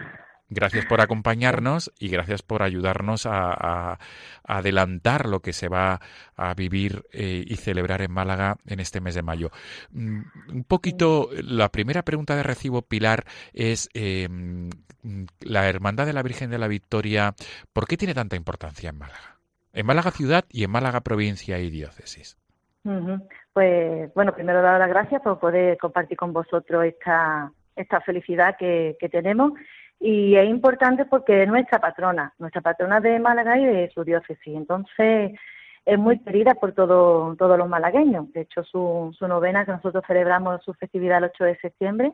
Gracias 0.51 0.85
por 0.85 0.99
acompañarnos 0.99 1.91
y 1.99 2.09
gracias 2.09 2.41
por 2.41 2.63
ayudarnos 2.63 3.27
a, 3.27 3.99
adelantar 4.43 5.27
lo 5.27 5.41
que 5.41 5.53
se 5.53 5.67
va 5.67 6.01
a 6.35 6.53
vivir 6.55 7.03
eh, 7.13 7.43
y 7.45 7.55
celebrar 7.57 8.01
en 8.01 8.11
Málaga 8.11 8.57
en 8.65 8.79
este 8.79 8.99
mes 8.99 9.13
de 9.13 9.21
mayo. 9.21 9.51
Mm, 9.91 10.21
un 10.49 10.63
poquito, 10.63 11.29
la 11.43 11.69
primera 11.69 12.01
pregunta 12.01 12.35
de 12.35 12.41
recibo, 12.41 12.81
Pilar, 12.81 13.25
es 13.53 13.89
em, 13.93 14.71
la 15.41 15.69
Hermandad 15.69 16.07
de 16.07 16.13
la 16.13 16.23
Virgen 16.23 16.49
de 16.49 16.57
la 16.57 16.67
Victoria, 16.67 17.35
¿por 17.71 17.85
qué 17.85 17.95
tiene 17.95 18.15
tanta 18.15 18.35
importancia 18.35 18.89
en 18.89 18.97
Málaga? 18.97 19.38
En 19.73 19.85
Málaga 19.85 20.11
ciudad 20.11 20.45
y 20.49 20.63
en 20.63 20.71
Málaga 20.71 21.01
provincia 21.01 21.59
y 21.59 21.69
diócesis. 21.69 22.37
Pues 23.53 24.13
bueno, 24.13 24.33
primero 24.33 24.61
dar 24.61 24.79
las 24.79 24.89
gracias 24.89 25.21
por 25.21 25.39
poder 25.39 25.77
compartir 25.77 26.17
con 26.17 26.33
vosotros 26.33 26.85
esta, 26.85 27.51
esta 27.75 28.01
felicidad 28.01 28.55
que, 28.57 28.95
tenemos 29.11 29.53
y 29.99 30.35
es 30.35 30.49
importante 30.49 31.05
porque 31.05 31.43
es 31.43 31.49
nuestra 31.49 31.79
patrona, 31.79 32.33
nuestra 32.39 32.61
patrona 32.61 32.99
de 32.99 33.19
Málaga 33.19 33.57
y 33.59 33.65
de 33.65 33.91
su 33.93 34.03
diócesis. 34.03 34.55
Entonces 34.55 35.33
es 35.85 35.99
muy 35.99 36.19
querida 36.19 36.55
por 36.55 36.71
todo, 36.71 37.35
todos 37.35 37.57
los 37.57 37.67
malagueños. 37.67 38.31
De 38.31 38.41
hecho, 38.41 38.63
su, 38.63 39.13
su 39.17 39.27
novena 39.27 39.65
que 39.65 39.71
nosotros 39.71 40.03
celebramos 40.07 40.63
su 40.63 40.73
festividad 40.73 41.17
el 41.17 41.25
8 41.25 41.43
de 41.43 41.57
septiembre, 41.57 42.13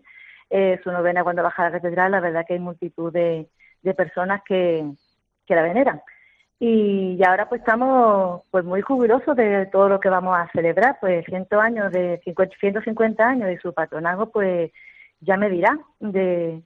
eh, 0.49 0.79
su 0.83 0.91
novena 0.91 1.23
cuando 1.23 1.43
baja 1.43 1.65
la 1.65 1.71
catedral, 1.71 2.11
la 2.11 2.21
verdad 2.21 2.45
que 2.47 2.53
hay 2.53 2.59
multitud 2.59 3.13
de, 3.13 3.47
de 3.83 3.93
personas 3.93 4.41
que, 4.45 4.83
que 5.45 5.55
la 5.55 5.61
veneran. 5.61 6.01
Y, 6.59 7.21
ahora 7.23 7.49
pues 7.49 7.61
estamos 7.61 8.41
pues 8.49 8.63
muy 8.63 8.81
jubilosos 8.81 9.35
de 9.35 9.65
todo 9.67 9.89
lo 9.89 9.99
que 9.99 10.09
vamos 10.09 10.37
a 10.37 10.49
celebrar, 10.53 10.97
pues 11.01 11.25
100 11.25 11.47
años 11.59 11.91
de 11.91 12.21
150 12.23 13.27
años 13.27 13.47
de 13.47 13.59
su 13.59 13.73
patronazgo, 13.73 14.31
pues 14.31 14.71
ya 15.19 15.35
me 15.37 15.49
dirá 15.49 15.77
de 15.99 16.61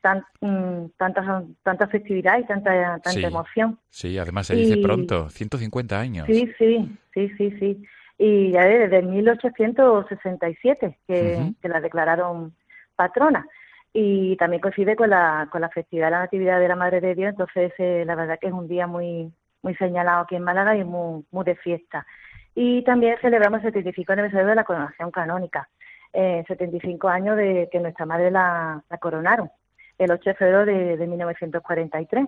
tan, 0.00 0.24
mm, 0.40 0.86
tanta, 0.96 1.44
tanta 1.62 1.86
festividad 1.86 2.38
y 2.38 2.46
tanta, 2.46 2.98
tanta 2.98 3.26
emoción. 3.26 3.78
Sí, 3.90 4.18
además 4.18 4.48
se 4.48 4.56
dice 4.56 4.76
pronto, 4.78 5.28
150 5.28 6.00
años. 6.00 6.26
Sí, 6.26 6.52
sí, 6.58 6.98
sí, 7.14 7.28
sí, 7.36 7.50
sí. 7.58 7.84
Y 8.18 8.50
ya 8.50 8.64
desde 8.64 9.02
1867 9.02 10.98
que, 11.06 11.52
que 11.62 11.68
la 11.68 11.80
declararon 11.80 12.52
patrona 12.96 13.46
y 13.92 14.36
también 14.36 14.60
coincide 14.60 14.96
con 14.96 15.10
la, 15.10 15.48
con 15.50 15.60
la 15.60 15.68
festividad 15.70 16.06
de 16.06 16.10
la 16.12 16.20
Natividad 16.20 16.60
de 16.60 16.68
la 16.68 16.76
Madre 16.76 17.00
de 17.00 17.14
Dios, 17.14 17.30
entonces 17.30 17.72
eh, 17.78 18.04
la 18.06 18.14
verdad 18.14 18.38
que 18.40 18.48
es 18.48 18.52
un 18.52 18.68
día 18.68 18.86
muy 18.86 19.32
muy 19.62 19.74
señalado 19.76 20.22
aquí 20.22 20.36
en 20.36 20.42
Málaga 20.42 20.76
y 20.76 20.84
muy, 20.84 21.24
muy 21.30 21.44
de 21.44 21.56
fiesta. 21.56 22.06
Y 22.54 22.82
también 22.84 23.16
celebramos 23.20 23.62
el 23.64 23.72
75 23.72 24.12
aniversario 24.12 24.46
de 24.46 24.54
la 24.54 24.64
coronación 24.64 25.10
canónica, 25.10 25.68
eh, 26.12 26.44
75 26.46 27.08
años 27.08 27.36
de 27.36 27.68
que 27.70 27.80
nuestra 27.80 28.06
madre 28.06 28.30
la, 28.30 28.82
coronaron, 29.00 29.50
el 29.98 30.10
8 30.10 30.30
de 30.30 30.34
febrero 30.34 30.64
de, 30.64 30.96
de 30.96 31.06
1943. 31.06 32.26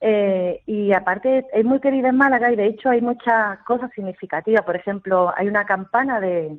Eh, 0.00 0.62
y 0.66 0.92
aparte 0.92 1.44
es 1.52 1.64
muy 1.64 1.80
querida 1.80 2.10
en 2.10 2.16
Málaga 2.16 2.52
y 2.52 2.56
de 2.56 2.66
hecho 2.66 2.88
hay 2.88 3.00
muchas 3.00 3.58
cosas 3.60 3.90
significativas. 3.94 4.62
Por 4.62 4.76
ejemplo, 4.76 5.32
hay 5.36 5.48
una 5.48 5.66
campana 5.66 6.20
de, 6.20 6.56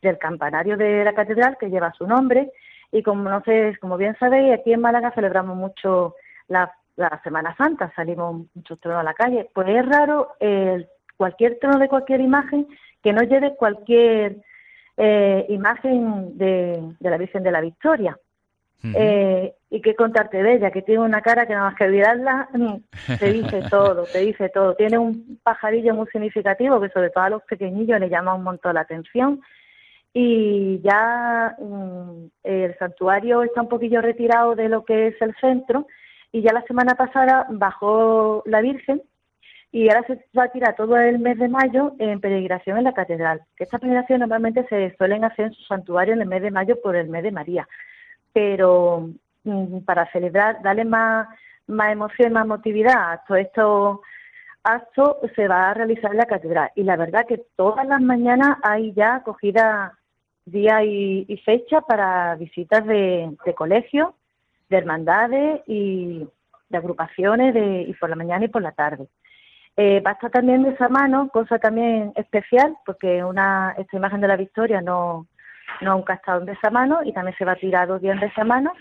del 0.00 0.18
campanario 0.18 0.76
de 0.76 1.04
la 1.04 1.14
catedral 1.14 1.56
que 1.58 1.68
lleva 1.68 1.92
su 1.92 2.06
nombre 2.06 2.52
y 2.92 3.02
como 3.02 3.28
no 3.28 3.42
sé, 3.42 3.76
como 3.80 3.96
bien 3.96 4.16
sabéis, 4.18 4.54
aquí 4.54 4.72
en 4.72 4.80
Málaga 4.80 5.12
celebramos 5.12 5.56
mucho 5.56 6.14
la, 6.48 6.72
Semana 7.22 7.54
Santa, 7.56 7.92
salimos 7.94 8.46
muchos 8.54 8.80
tronos 8.80 9.00
a 9.00 9.04
la 9.04 9.12
calle. 9.12 9.50
Pues 9.52 9.68
es 9.68 9.84
raro 9.84 10.32
el, 10.40 10.88
cualquier 11.18 11.58
trono 11.58 11.78
de 11.78 11.88
cualquier 11.88 12.22
imagen 12.22 12.66
que 13.02 13.12
no 13.12 13.20
lleve 13.22 13.54
cualquier 13.54 14.38
eh, 14.96 15.44
imagen 15.50 16.38
de, 16.38 16.82
la 17.00 17.18
Virgen 17.18 17.42
de 17.42 17.52
la 17.52 17.60
Victoria. 17.60 18.18
Eh, 18.94 19.52
y 19.68 19.80
qué 19.80 19.96
contarte 19.96 20.42
de 20.42 20.54
ella, 20.54 20.70
que 20.70 20.80
tiene 20.80 21.00
una 21.00 21.20
cara 21.20 21.44
que 21.44 21.54
nada 21.54 21.70
más 21.70 21.76
que 21.76 21.88
mirarla 21.88 22.48
mm, 22.52 23.16
te 23.18 23.32
dice 23.32 23.62
todo, 23.70 24.04
te 24.04 24.20
dice 24.20 24.48
todo. 24.48 24.74
Tiene 24.74 24.96
un 24.96 25.38
pajarillo 25.42 25.94
muy 25.94 26.06
significativo 26.06 26.80
que 26.80 26.88
sobre 26.90 27.10
todo 27.10 27.24
a 27.24 27.30
los 27.30 27.42
pequeñillos 27.42 27.98
le 27.98 28.08
llama 28.08 28.34
un 28.34 28.44
montón 28.44 28.74
la 28.74 28.82
atención 28.82 29.42
y 30.18 30.80
ya 30.80 31.54
mm, 31.58 32.28
el 32.42 32.78
santuario 32.78 33.42
está 33.42 33.60
un 33.60 33.68
poquillo 33.68 34.00
retirado 34.00 34.54
de 34.54 34.70
lo 34.70 34.82
que 34.82 35.08
es 35.08 35.20
el 35.20 35.34
centro 35.42 35.86
y 36.32 36.40
ya 36.40 36.54
la 36.54 36.62
semana 36.62 36.94
pasada 36.94 37.46
bajó 37.50 38.42
la 38.46 38.62
Virgen 38.62 39.02
y 39.72 39.90
ahora 39.90 40.06
se 40.06 40.24
va 40.34 40.44
a 40.44 40.52
tirar 40.52 40.74
todo 40.74 40.96
el 40.96 41.18
mes 41.18 41.38
de 41.38 41.48
mayo 41.48 41.92
en 41.98 42.18
peregrinación 42.18 42.78
en 42.78 42.84
la 42.84 42.94
catedral. 42.94 43.42
Que 43.58 43.64
estas 43.64 43.78
peregrinaciones 43.78 44.20
normalmente 44.20 44.66
se 44.70 44.96
suelen 44.96 45.22
hacer 45.22 45.48
en 45.48 45.52
su 45.52 45.62
santuario 45.64 46.14
en 46.14 46.22
el 46.22 46.28
mes 46.28 46.40
de 46.40 46.50
mayo 46.50 46.80
por 46.80 46.96
el 46.96 47.10
mes 47.10 47.22
de 47.22 47.32
María, 47.32 47.68
pero 48.32 49.10
mm, 49.44 49.80
para 49.80 50.10
celebrar, 50.12 50.62
darle 50.62 50.86
más, 50.86 51.28
más 51.66 51.92
emoción, 51.92 52.32
más 52.32 52.46
motividad 52.46 53.12
a 53.12 53.22
todo 53.28 53.36
esto 53.36 54.00
acto 54.64 55.20
se 55.36 55.46
va 55.46 55.68
a 55.68 55.74
realizar 55.74 56.10
en 56.12 56.16
la 56.16 56.24
catedral. 56.24 56.70
Y 56.74 56.84
la 56.84 56.96
verdad 56.96 57.26
que 57.28 57.44
todas 57.54 57.86
las 57.86 58.00
mañanas 58.00 58.56
hay 58.62 58.94
ya 58.94 59.16
acogida 59.16 59.92
día 60.46 60.82
y, 60.84 61.36
fecha 61.44 61.80
para 61.82 62.34
visitas 62.36 62.86
de, 62.86 63.30
de 63.44 63.54
colegios, 63.54 64.14
de 64.68 64.78
hermandades 64.78 65.60
y 65.66 66.26
de 66.68 66.78
agrupaciones 66.78 67.54
de, 67.54 67.82
y 67.82 67.92
por 67.94 68.08
la 68.08 68.16
mañana 68.16 68.44
y 68.44 68.48
por 68.48 68.62
la 68.62 68.72
tarde. 68.72 69.06
Eh, 69.76 70.00
va 70.00 70.12
a 70.12 70.14
estar 70.14 70.30
también 70.30 70.62
de 70.62 70.70
esa 70.70 70.88
mano, 70.88 71.28
cosa 71.30 71.58
también 71.58 72.12
especial, 72.16 72.76
porque 72.86 73.22
una 73.22 73.74
esta 73.76 73.96
imagen 73.96 74.22
de 74.22 74.28
la 74.28 74.36
Victoria 74.36 74.80
no, 74.80 75.26
no 75.82 75.96
nunca 75.96 76.14
ha 76.14 76.16
estado 76.16 76.42
en 76.42 76.48
esa 76.48 76.70
mano 76.70 77.00
y 77.04 77.12
también 77.12 77.36
se 77.36 77.44
va 77.44 77.52
a 77.52 77.56
tirar 77.56 77.86
dos 77.86 78.00
días 78.00 78.18
de 78.18 78.26
esa 78.26 78.44
mano. 78.44 78.72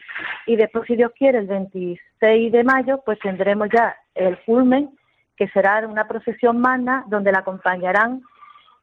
Y 0.46 0.56
después, 0.56 0.86
si 0.88 0.96
Dios 0.96 1.12
quiere, 1.18 1.40
el 1.40 1.48
26 1.48 2.52
de 2.52 2.64
mayo, 2.64 3.02
pues 3.06 3.20
tendremos 3.20 3.68
ya 3.74 3.98
el 4.14 4.40
culmen, 4.46 4.90
que 5.36 5.50
será 5.50 5.86
una 5.86 6.08
procesión 6.08 6.60
magna 6.60 7.04
donde 7.08 7.34
la 7.34 7.40
acompañarán 7.40 8.22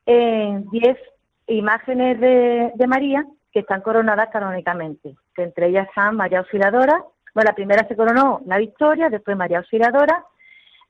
en 0.04 0.68
10 0.68 0.98
imágenes 1.46 2.20
de, 2.20 2.86
María 2.86 3.24
que 3.52 3.60
están 3.60 3.82
coronadas 3.82 4.28
canónicamente, 4.32 5.14
que 5.34 5.42
entre 5.42 5.68
ellas 5.68 5.88
están 5.88 6.16
María 6.16 6.40
Auxiliadora, 6.40 7.04
bueno, 7.34 7.50
la 7.50 7.54
primera 7.54 7.86
se 7.86 7.96
coronó 7.96 8.40
la 8.46 8.58
Victoria, 8.58 9.08
después 9.08 9.36
María 9.36 9.58
Auxiliadora, 9.58 10.24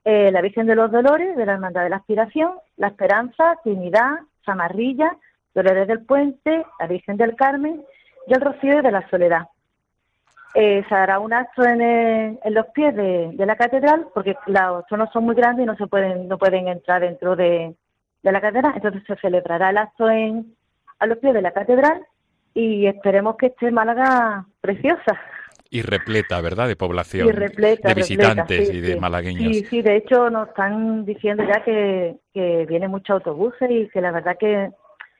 eh, 0.05 0.31
la 0.31 0.41
Virgen 0.41 0.67
de 0.67 0.75
los 0.75 0.91
Dolores, 0.91 1.35
de 1.35 1.45
la 1.45 1.53
Hermandad 1.53 1.83
de 1.83 1.89
la 1.89 1.97
Aspiración, 1.97 2.53
la 2.77 2.87
Esperanza, 2.87 3.57
Trinidad, 3.63 4.19
Zamarrilla, 4.45 5.17
Dolores 5.53 5.87
del 5.87 6.05
Puente, 6.05 6.65
la 6.79 6.87
Virgen 6.87 7.17
del 7.17 7.35
Carmen 7.35 7.83
y 8.27 8.33
el 8.33 8.41
Rocío 8.41 8.81
de 8.81 8.91
la 8.91 9.07
Soledad. 9.09 9.47
Eh, 10.55 10.83
se 10.87 10.95
hará 10.95 11.19
un 11.19 11.33
acto 11.33 11.63
en, 11.63 12.37
los 12.45 12.67
pies 12.67 12.95
de, 12.95 13.33
la 13.37 13.55
catedral, 13.55 14.07
porque 14.13 14.35
los 14.45 14.85
tronos 14.85 15.09
son 15.11 15.25
muy 15.25 15.35
grandes 15.35 15.63
y 15.63 15.67
no 15.67 15.75
se 15.75 15.87
pueden, 15.87 16.27
no 16.27 16.37
pueden 16.37 16.67
entrar 16.67 17.01
dentro 17.01 17.35
de, 17.35 17.75
de 18.23 18.31
la 18.31 18.41
catedral. 18.41 18.73
Entonces 18.75 19.03
se 19.05 19.15
celebrará 19.17 19.69
el 19.69 19.77
acto 19.77 20.09
en, 20.09 20.55
a 20.99 21.05
los 21.05 21.17
pies 21.19 21.33
de 21.33 21.41
la 21.41 21.51
catedral 21.51 22.05
y 22.53 22.87
esperemos 22.87 23.35
que 23.37 23.47
esté 23.47 23.71
Málaga 23.71 24.45
preciosa. 24.61 25.19
Y 25.69 25.81
repleta, 25.81 26.39
¿verdad? 26.39 26.67
De 26.67 26.75
población, 26.75 27.27
de 27.27 27.93
visitantes 27.95 28.71
y 28.71 28.79
de 28.79 28.95
malagueños. 28.99 29.55
Sí, 29.55 29.65
sí, 29.65 29.81
de 29.81 29.97
hecho 29.97 30.29
nos 30.29 30.49
están 30.49 31.03
diciendo 31.03 31.43
ya 31.43 31.63
que, 31.63 32.15
que 32.31 32.67
vienen 32.67 32.91
muchos 32.91 33.15
autobuses 33.15 33.71
y 33.71 33.89
que 33.89 33.99
la 33.99 34.11
verdad 34.11 34.37
que, 34.39 34.69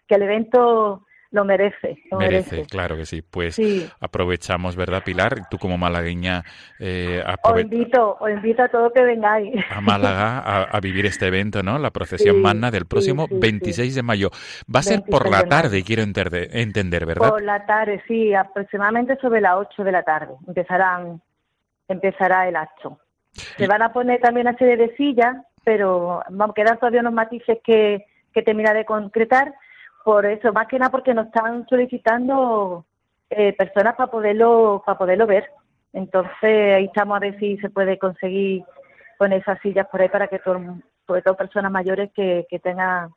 que 0.07 0.15
el 0.15 0.21
evento 0.21 1.07
lo 1.33 1.43
merece. 1.43 1.97
Lo 2.11 2.19
merece, 2.19 2.63
claro 2.67 2.95
que 2.95 3.07
sí. 3.07 3.23
Pues 3.23 3.59
aprovechamos, 3.99 4.75
¿verdad, 4.75 5.01
Pilar? 5.03 5.49
Tú 5.49 5.57
como 5.57 5.79
malagueña... 5.79 6.43
Eh, 6.79 7.23
os, 7.41 7.59
invito, 7.59 8.17
os 8.19 8.29
invito 8.29 8.61
a 8.61 8.67
todos 8.67 8.93
que 8.93 9.01
vengáis. 9.01 9.55
A 9.71 9.81
Málaga 9.81 10.37
a, 10.71 10.79
vivir 10.79 11.07
este 11.07 11.25
evento, 11.25 11.63
¿no? 11.63 11.79
La 11.79 11.89
procesión 11.89 12.39
magna 12.39 12.69
del 12.69 12.85
próximo 12.85 13.25
26 13.31 13.95
de 13.95 14.03
mayo. 14.03 14.29
Va 14.73 14.81
a 14.81 14.83
ser 14.83 15.01
por 15.01 15.27
la 15.27 15.43
tarde, 15.45 15.83
quiero 15.83 16.03
entender, 16.03 17.05
¿verdad? 17.07 17.29
Por 17.29 17.41
la 17.41 17.65
tarde, 17.65 18.03
sí, 18.07 18.35
aproximadamente 18.35 19.17
sobre 19.19 19.41
las 19.41 19.55
8 19.55 19.83
de 19.83 19.91
la 19.91 20.03
tarde. 20.03 20.35
Empezarán, 20.47 21.19
empezará 21.87 22.47
el 22.47 22.55
acto. 22.55 22.99
Se 23.57 23.65
van 23.65 23.81
a 23.81 23.91
poner 23.91 24.21
también 24.21 24.47
una 24.47 24.57
serie 24.59 24.77
de 24.77 24.95
sillas, 24.95 25.35
pero 25.63 26.21
vamos, 26.29 26.53
quedan 26.53 26.77
todavía 26.77 27.01
unos 27.01 27.13
matices 27.13 27.57
que, 27.63 28.05
que 28.31 28.43
termina 28.43 28.71
de 28.75 28.85
concretar 28.85 29.55
por 30.03 30.25
eso, 30.25 30.51
más 30.51 30.67
que 30.67 30.79
nada 30.79 30.91
porque 30.91 31.13
nos 31.13 31.27
están 31.27 31.65
solicitando 31.67 32.85
eh, 33.29 33.53
personas 33.53 33.95
para 33.95 34.11
poderlo, 34.11 34.83
para 34.85 34.97
poderlo 34.97 35.25
ver. 35.25 35.49
Entonces 35.93 36.75
ahí 36.75 36.85
estamos 36.85 37.17
a 37.17 37.19
ver 37.19 37.39
si 37.39 37.57
se 37.57 37.69
puede 37.69 37.97
conseguir 37.97 38.63
con 39.17 39.31
esas 39.31 39.59
sillas 39.61 39.87
por 39.87 40.01
ahí 40.01 40.09
para 40.09 40.27
que 40.27 40.39
todo, 40.39 40.59
sobre 41.07 41.21
todo 41.21 41.35
personas 41.35 41.71
mayores 41.71 42.11
que, 42.13 42.45
que 42.49 42.59
tengan 42.59 43.09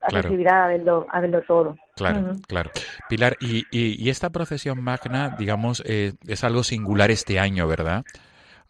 accesibilidad 0.00 0.64
a 0.64 0.68
verlo, 0.68 1.06
a 1.10 1.20
verlo 1.20 1.42
todo. 1.42 1.76
Claro, 1.96 2.32
claro. 2.48 2.70
Pilar, 3.08 3.36
y, 3.40 3.64
y, 3.70 4.08
esta 4.08 4.30
procesión 4.30 4.82
magna, 4.82 5.36
digamos, 5.38 5.82
eh, 5.86 6.14
es 6.26 6.42
algo 6.44 6.62
singular 6.62 7.10
este 7.10 7.38
año, 7.38 7.68
¿verdad? 7.68 8.04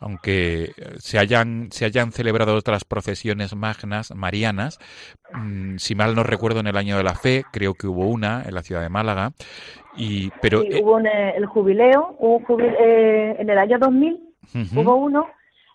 Aunque 0.00 0.72
se 0.98 1.18
hayan, 1.18 1.70
se 1.70 1.84
hayan 1.84 2.10
celebrado 2.10 2.56
otras 2.56 2.84
procesiones 2.84 3.54
magnas 3.54 4.12
marianas, 4.14 4.78
mm, 5.32 5.76
si 5.76 5.94
mal 5.94 6.14
no 6.14 6.22
recuerdo 6.22 6.60
en 6.60 6.66
el 6.66 6.76
año 6.76 6.96
de 6.96 7.04
la 7.04 7.14
fe, 7.14 7.44
creo 7.52 7.74
que 7.74 7.86
hubo 7.86 8.06
una 8.06 8.42
en 8.46 8.54
la 8.54 8.62
ciudad 8.62 8.80
de 8.80 8.88
Málaga, 8.88 9.32
y 9.96 10.30
pero 10.40 10.62
sí, 10.62 10.80
hubo 10.82 10.98
el 10.98 11.46
jubileo, 11.46 12.16
hubo 12.18 12.60
eh, 12.60 13.36
en 13.38 13.50
el 13.50 13.58
año 13.58 13.78
2000 13.78 14.20
hubo 14.74 14.96
uno 14.96 15.28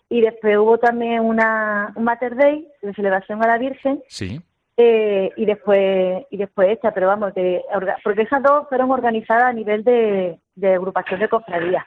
y 0.08 0.20
después 0.20 0.56
hubo 0.58 0.78
también 0.78 1.20
una 1.20 1.92
un 1.94 2.04
Mater 2.04 2.36
Day 2.36 2.66
de 2.82 2.94
celebración 2.94 3.42
a 3.42 3.46
la 3.46 3.58
Virgen. 3.58 4.02
Sí. 4.08 4.40
Eh, 4.78 5.30
y 5.36 5.46
después 5.46 6.24
y 6.30 6.36
después 6.36 6.68
esta, 6.70 6.92
pero 6.92 7.06
vamos, 7.06 7.32
que, 7.32 7.62
porque 8.04 8.22
esas 8.22 8.42
dos 8.42 8.68
fueron 8.68 8.90
organizadas 8.90 9.44
a 9.44 9.52
nivel 9.52 9.82
de, 9.84 10.38
de 10.54 10.74
agrupación 10.74 11.20
de 11.20 11.28
cofradías 11.28 11.84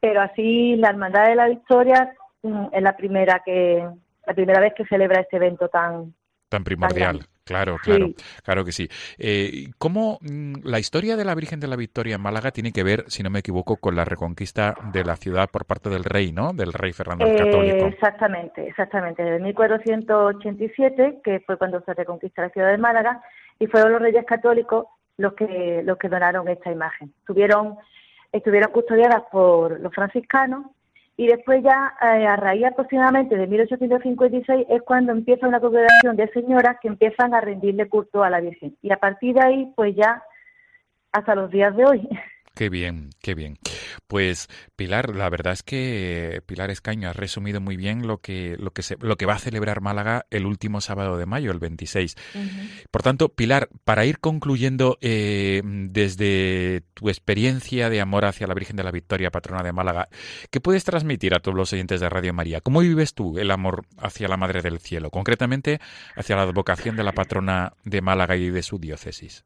pero 0.00 0.20
así 0.20 0.76
la 0.76 0.90
Hermandad 0.90 1.26
de 1.26 1.34
la 1.34 1.48
Victoria 1.48 2.14
mm, 2.42 2.66
es 2.72 2.82
la 2.82 2.96
primera 2.96 3.42
que 3.44 3.86
la 4.26 4.34
primera 4.34 4.60
vez 4.60 4.74
que 4.74 4.86
celebra 4.86 5.20
este 5.20 5.36
evento 5.36 5.68
tan 5.68 6.14
tan 6.48 6.64
primordial. 6.64 7.26
claro, 7.44 7.76
claro, 7.82 8.06
claro 8.42 8.64
que 8.64 8.72
sí. 8.72 8.88
Eh, 9.18 9.68
¿Cómo 9.78 10.18
mm, 10.20 10.60
la 10.64 10.78
historia 10.78 11.16
de 11.16 11.24
la 11.24 11.34
Virgen 11.34 11.60
de 11.60 11.68
la 11.68 11.76
Victoria 11.76 12.16
en 12.16 12.22
Málaga 12.22 12.50
tiene 12.50 12.72
que 12.72 12.82
ver, 12.82 13.04
si 13.08 13.22
no 13.22 13.30
me 13.30 13.40
equivoco, 13.40 13.76
con 13.76 13.96
la 13.96 14.04
reconquista 14.04 14.74
de 14.92 15.04
la 15.04 15.16
ciudad 15.16 15.48
por 15.50 15.66
parte 15.66 15.90
del 15.90 16.04
rey, 16.04 16.32
¿no? 16.32 16.52
Del 16.52 16.72
rey 16.72 16.92
Fernando 16.92 17.26
el 17.26 17.36
Católico. 17.36 17.86
Eh, 17.86 17.88
exactamente, 17.88 18.66
exactamente. 18.66 19.22
Desde 19.22 19.40
1487, 19.40 21.20
que 21.22 21.40
fue 21.40 21.58
cuando 21.58 21.80
se 21.82 21.94
reconquista 21.94 22.42
la 22.42 22.50
ciudad 22.50 22.70
de 22.70 22.78
Málaga, 22.78 23.22
y 23.58 23.66
fueron 23.66 23.92
los 23.92 24.02
reyes 24.02 24.24
católicos 24.24 24.86
los 25.16 25.34
que 25.34 25.82
los 25.84 25.98
que 25.98 26.08
donaron 26.08 26.48
esta 26.48 26.70
imagen. 26.70 27.12
Tuvieron 27.26 27.76
estuvieron 28.32 28.72
custodiadas 28.72 29.22
por 29.30 29.80
los 29.80 29.94
franciscanos 29.94 30.66
y 31.16 31.26
después 31.26 31.62
ya 31.64 31.94
eh, 32.00 32.26
a 32.26 32.36
raíz 32.36 32.66
aproximadamente 32.66 33.36
de 33.36 33.46
1856 33.46 34.66
es 34.68 34.82
cuando 34.82 35.12
empieza 35.12 35.48
una 35.48 35.60
congregación 35.60 36.16
de 36.16 36.28
señoras 36.28 36.76
que 36.80 36.88
empiezan 36.88 37.34
a 37.34 37.40
rendirle 37.40 37.88
culto 37.88 38.22
a 38.22 38.30
la 38.30 38.40
Virgen 38.40 38.76
y 38.82 38.92
a 38.92 38.98
partir 38.98 39.34
de 39.34 39.44
ahí 39.44 39.72
pues 39.74 39.96
ya 39.96 40.22
hasta 41.12 41.34
los 41.34 41.50
días 41.50 41.74
de 41.76 41.84
hoy. 41.84 42.08
Qué 42.58 42.70
bien, 42.70 43.10
qué 43.22 43.36
bien. 43.36 43.56
Pues 44.08 44.48
Pilar, 44.74 45.14
la 45.14 45.30
verdad 45.30 45.52
es 45.52 45.62
que 45.62 46.42
Pilar 46.44 46.72
Escaño 46.72 47.08
ha 47.08 47.12
resumido 47.12 47.60
muy 47.60 47.76
bien 47.76 48.08
lo 48.08 48.18
que 48.18 48.56
lo 48.58 48.72
que 48.72 48.82
se, 48.82 48.96
lo 49.00 49.14
que 49.14 49.26
va 49.26 49.34
a 49.34 49.38
celebrar 49.38 49.80
Málaga 49.80 50.26
el 50.30 50.44
último 50.44 50.80
sábado 50.80 51.16
de 51.18 51.24
mayo, 51.24 51.52
el 51.52 51.60
26. 51.60 52.16
Por 52.90 53.02
tanto, 53.02 53.28
Pilar, 53.28 53.68
para 53.84 54.06
ir 54.06 54.18
concluyendo 54.18 54.98
eh, 55.00 55.62
desde 55.64 56.82
tu 56.94 57.08
experiencia 57.10 57.90
de 57.90 58.00
amor 58.00 58.24
hacia 58.24 58.48
la 58.48 58.54
Virgen 58.54 58.74
de 58.74 58.82
la 58.82 58.90
Victoria, 58.90 59.30
patrona 59.30 59.62
de 59.62 59.72
Málaga, 59.72 60.08
¿qué 60.50 60.60
puedes 60.60 60.82
transmitir 60.82 61.36
a 61.36 61.38
todos 61.38 61.56
los 61.56 61.72
oyentes 61.72 62.00
de 62.00 62.08
Radio 62.08 62.34
María? 62.34 62.60
¿Cómo 62.60 62.80
vives 62.80 63.14
tú 63.14 63.38
el 63.38 63.52
amor 63.52 63.86
hacia 63.98 64.26
la 64.26 64.36
Madre 64.36 64.62
del 64.62 64.80
Cielo, 64.80 65.10
concretamente 65.10 65.80
hacia 66.16 66.34
la 66.34 66.42
advocación 66.42 66.96
de 66.96 67.04
la 67.04 67.12
patrona 67.12 67.74
de 67.84 68.00
Málaga 68.00 68.34
y 68.34 68.50
de 68.50 68.64
su 68.64 68.80
diócesis? 68.80 69.44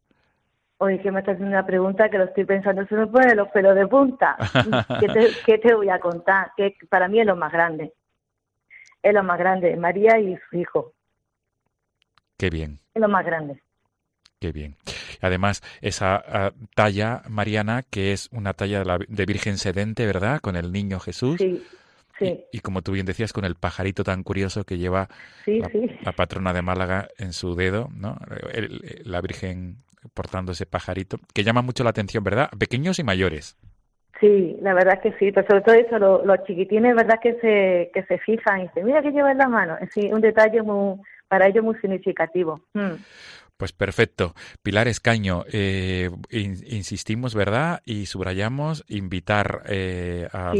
Oye, 0.82 0.98
que 0.98 1.12
me 1.12 1.20
estás 1.20 1.34
haciendo 1.34 1.56
una 1.56 1.64
pregunta 1.64 2.08
que 2.08 2.18
lo 2.18 2.24
estoy 2.24 2.44
pensando, 2.44 2.84
se 2.88 2.96
me 2.96 3.06
pone 3.06 3.36
los 3.36 3.46
pelos 3.50 3.76
de 3.76 3.86
punta. 3.86 4.36
¿Qué 5.46 5.58
te, 5.58 5.74
voy 5.76 5.88
a 5.88 6.00
contar? 6.00 6.50
Que 6.56 6.74
para 6.90 7.06
mí 7.06 7.20
es 7.20 7.26
lo 7.26 7.36
más 7.36 7.52
grande. 7.52 7.92
Es 9.00 9.14
lo 9.14 9.22
más 9.22 9.38
grande, 9.38 9.76
María 9.76 10.18
y 10.18 10.36
su 10.50 10.56
hijo. 10.56 10.92
Qué 12.36 12.50
bien. 12.50 12.80
Es 12.94 13.00
lo 13.00 13.08
más 13.08 13.24
grande. 13.24 13.62
Qué 14.40 14.50
bien. 14.50 14.74
Además, 15.20 15.62
esa 15.82 16.16
ah, 16.16 16.52
talla 16.74 17.22
mariana, 17.28 17.84
que 17.88 18.12
es 18.12 18.28
una 18.32 18.52
talla 18.52 18.80
de, 18.80 18.84
la, 18.84 18.98
de 19.06 19.24
Virgen 19.24 19.58
Sedente, 19.58 20.04
¿verdad? 20.04 20.40
Con 20.40 20.56
el 20.56 20.72
niño 20.72 20.98
Jesús. 20.98 21.36
Sí. 21.38 21.64
Sí. 22.18 22.44
Y, 22.50 22.58
como 22.58 22.82
tú 22.82 22.90
bien 22.90 23.06
decías, 23.06 23.32
con 23.32 23.44
el 23.44 23.54
pajarito 23.54 24.02
tan 24.02 24.24
curioso 24.24 24.64
que 24.64 24.78
lleva 24.78 25.08
la, 25.46 26.12
patrona 26.12 26.52
de 26.52 26.62
Málaga 26.62 27.08
en 27.18 27.32
su 27.32 27.54
dedo, 27.54 27.88
¿no? 27.94 28.18
la 29.04 29.20
Virgen 29.20 29.78
portando 30.14 30.52
ese 30.52 30.66
pajarito, 30.66 31.18
que 31.34 31.44
llama 31.44 31.62
mucho 31.62 31.84
la 31.84 31.90
atención, 31.90 32.24
¿verdad? 32.24 32.50
Pequeños 32.58 32.98
y 32.98 33.04
mayores. 33.04 33.56
Sí, 34.20 34.56
la 34.62 34.72
verdad 34.74 35.00
que 35.02 35.12
sí, 35.18 35.32
pero 35.32 35.46
sobre 35.48 35.62
todo 35.62 35.74
eso, 35.74 36.24
los, 36.24 36.44
chiquitines, 36.44 36.94
¿verdad? 36.94 37.18
Que 37.20 37.34
se, 37.40 37.90
que 37.92 38.04
se 38.06 38.18
fijan 38.18 38.60
y 38.60 38.62
dicen, 38.64 38.86
mira 38.86 39.02
que 39.02 39.10
lleva 39.10 39.32
en 39.32 39.38
la 39.38 39.48
mano. 39.48 39.76
Es 39.80 39.96
un 40.12 40.20
detalle 40.20 40.62
muy, 40.62 41.00
para 41.26 41.48
ellos 41.48 41.64
muy 41.64 41.74
significativo. 41.76 42.60
Mm. 42.74 42.94
Pues 43.62 43.70
perfecto. 43.70 44.34
Pilar 44.64 44.88
Escaño, 44.88 45.44
eh, 45.52 46.10
insistimos, 46.32 47.36
¿verdad? 47.36 47.80
Y 47.84 48.06
subrayamos 48.06 48.84
invitar 48.88 49.62
eh, 49.66 50.26
a, 50.32 50.52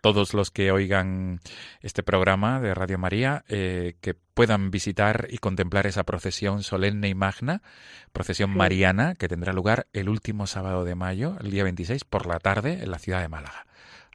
todos 0.00 0.32
los 0.32 0.50
que 0.50 0.72
oigan 0.72 1.40
este 1.82 2.02
programa 2.02 2.58
de 2.58 2.72
Radio 2.72 2.96
María 2.96 3.44
eh, 3.50 3.96
que 4.00 4.14
puedan 4.14 4.70
visitar 4.70 5.28
y 5.28 5.36
contemplar 5.36 5.86
esa 5.86 6.04
procesión 6.04 6.62
solemne 6.62 7.10
y 7.10 7.14
magna, 7.14 7.60
procesión 8.14 8.56
mariana, 8.56 9.14
que 9.14 9.28
tendrá 9.28 9.52
lugar 9.52 9.86
el 9.92 10.08
último 10.08 10.46
sábado 10.46 10.86
de 10.86 10.94
mayo, 10.94 11.36
el 11.42 11.50
día 11.50 11.64
26, 11.64 12.04
por 12.04 12.24
la 12.24 12.38
tarde, 12.38 12.82
en 12.82 12.90
la 12.90 12.98
ciudad 12.98 13.20
de 13.20 13.28
Málaga. 13.28 13.67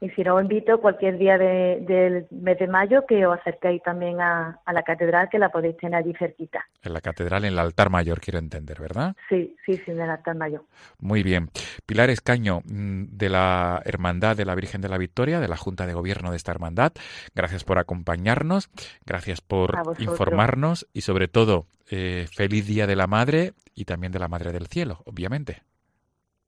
Y 0.04 0.10
si 0.10 0.22
no, 0.22 0.36
os 0.36 0.42
invito 0.42 0.82
cualquier 0.82 1.18
día 1.18 1.38
del 1.38 2.28
mes 2.30 2.60
de 2.60 2.68
mayo 2.68 3.06
que 3.08 3.26
os 3.26 3.40
acerquéis 3.40 3.82
también 3.84 4.20
a, 4.20 4.60
la 4.70 4.84
catedral, 4.84 5.30
que 5.30 5.40
la 5.40 5.48
podéis 5.48 5.78
tener 5.78 5.96
allí 5.96 6.14
cerquita. 6.20 6.68
En 6.82 6.92
la 6.92 7.00
catedral, 7.00 7.46
en 7.46 7.54
el 7.54 7.60
altar 7.60 7.90
mayor, 7.90 8.20
quiero 8.20 8.38
entender, 8.38 8.82
¿verdad? 8.82 9.16
Sí, 9.30 9.56
sí, 9.66 9.78
sí, 9.78 9.92
en 9.92 10.02
el 10.02 10.10
altar 10.10 10.36
mayor. 10.36 10.66
Muy 11.00 11.24
bien. 11.24 11.52
Pilar 11.86 12.10
Escaño, 12.10 12.64
mm, 12.66 13.16
de 13.16 13.30
la 13.30 13.82
Hermandad 13.86 14.36
de 14.36 14.44
la 14.44 14.56
Virgen 14.56 14.82
de 14.82 14.90
la 14.90 14.98
Victoria, 14.98 15.40
de 15.40 15.48
la 15.48 15.56
Junta 15.56 15.88
de 15.88 15.94
Gobierno 15.94 16.32
de 16.32 16.36
esta 16.36 16.52
hermandad, 16.52 16.92
gracias 17.34 17.64
por 17.64 17.80
acompañarnos, 17.80 18.70
gracias 19.06 19.40
por 19.40 19.84
informarnos 20.00 20.86
y 20.92 21.00
sobre 21.00 21.30
todo, 21.30 21.66
eh, 21.90 22.28
feliz 22.30 22.68
Día 22.68 22.88
de 22.88 22.98
la 22.98 23.08
Madre 23.08 23.54
y 23.74 23.86
también 23.86 24.12
de 24.12 24.20
la 24.20 24.28
Madre 24.28 24.52
del 24.52 24.68
Cielo, 24.68 25.02
obviamente. 25.06 25.62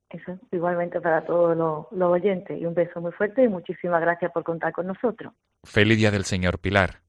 Eso, 0.09 0.39
igualmente 0.51 1.01
para 1.01 1.25
todos 1.25 1.57
los, 1.57 2.11
oyentes. 2.11 2.59
Y 2.59 2.65
un 2.65 2.73
beso 2.73 3.01
muy 3.01 3.11
fuerte 3.11 3.43
y 3.43 3.47
muchísimas 3.47 4.01
gracias 4.01 4.31
por 4.31 4.43
contar 4.43 4.71
con 4.71 4.87
nosotros. 4.87 5.33
Feliz 5.63 5.97
Día 5.97 6.11
del 6.11 6.25
Señor 6.25 6.59
Pilar. 6.59 7.01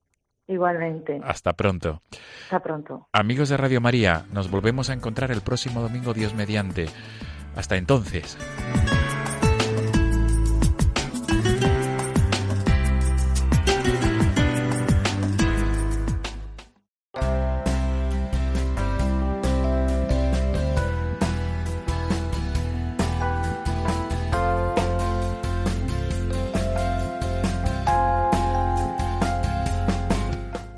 Igualmente. 0.49 1.21
Hasta 1.25 1.53
pronto. 1.55 2.03
Hasta 2.45 2.61
pronto. 2.61 3.09
Amigos 3.13 3.49
de 3.49 3.57
Radio 3.57 3.81
María, 3.81 4.25
nos 4.33 4.51
volvemos 4.51 4.91
a 4.91 4.93
encontrar 4.93 5.31
el 5.31 5.41
próximo 5.41 5.81
domingo, 5.83 6.15
Dios 6.15 6.35
mediante. 6.35 6.87
Hasta 7.57 7.77
entonces. 7.77 8.39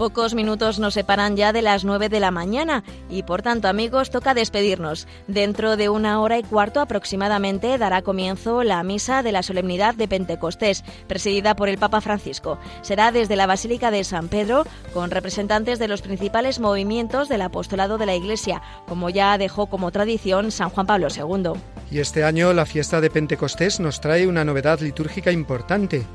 Pocos 0.09 0.32
minutos 0.32 0.78
nos 0.78 0.94
separan 0.94 1.36
ya 1.36 1.52
de 1.52 1.61
las 1.61 1.84
9 1.84 2.09
de 2.09 2.18
la 2.18 2.30
mañana 2.30 2.82
y 3.11 3.24
por 3.24 3.42
tanto 3.42 3.68
amigos 3.68 4.09
toca 4.09 4.32
despedirnos. 4.32 5.06
Dentro 5.26 5.76
de 5.76 5.90
una 5.90 6.22
hora 6.22 6.38
y 6.38 6.42
cuarto 6.42 6.80
aproximadamente 6.80 7.76
dará 7.76 8.00
comienzo 8.00 8.64
la 8.64 8.82
misa 8.82 9.22
de 9.22 9.32
la 9.32 9.42
solemnidad 9.42 9.94
de 9.94 10.09
Pentecostés, 10.09 10.82
presidida 11.09 11.54
por 11.56 11.68
el 11.68 11.76
Papa 11.76 12.00
Francisco. 12.00 12.59
Será 12.80 13.12
desde 13.12 13.36
la 13.36 13.46
Basílica 13.46 13.90
de 13.90 14.02
San 14.02 14.28
Pedro 14.28 14.64
con 14.94 15.11
representantes 15.11 15.78
de 15.78 15.88
los 15.88 16.00
principales 16.00 16.59
movimientos 16.59 17.28
del 17.28 17.42
apostolado 17.42 17.98
de 17.98 18.06
la 18.06 18.14
Iglesia, 18.14 18.62
como 18.86 19.11
ya 19.11 19.36
dejó 19.36 19.66
como 19.66 19.90
tradición 19.90 20.50
San 20.50 20.70
Juan 20.70 20.86
Pablo 20.86 21.09
II. 21.14 21.52
Y 21.90 21.98
este 21.98 22.24
año 22.24 22.54
la 22.54 22.64
fiesta 22.64 23.02
de 23.02 23.11
Pentecostés 23.11 23.78
nos 23.78 24.00
trae 24.00 24.26
una 24.26 24.44
novedad 24.44 24.80
litúrgica 24.80 25.32
importante, 25.32 26.06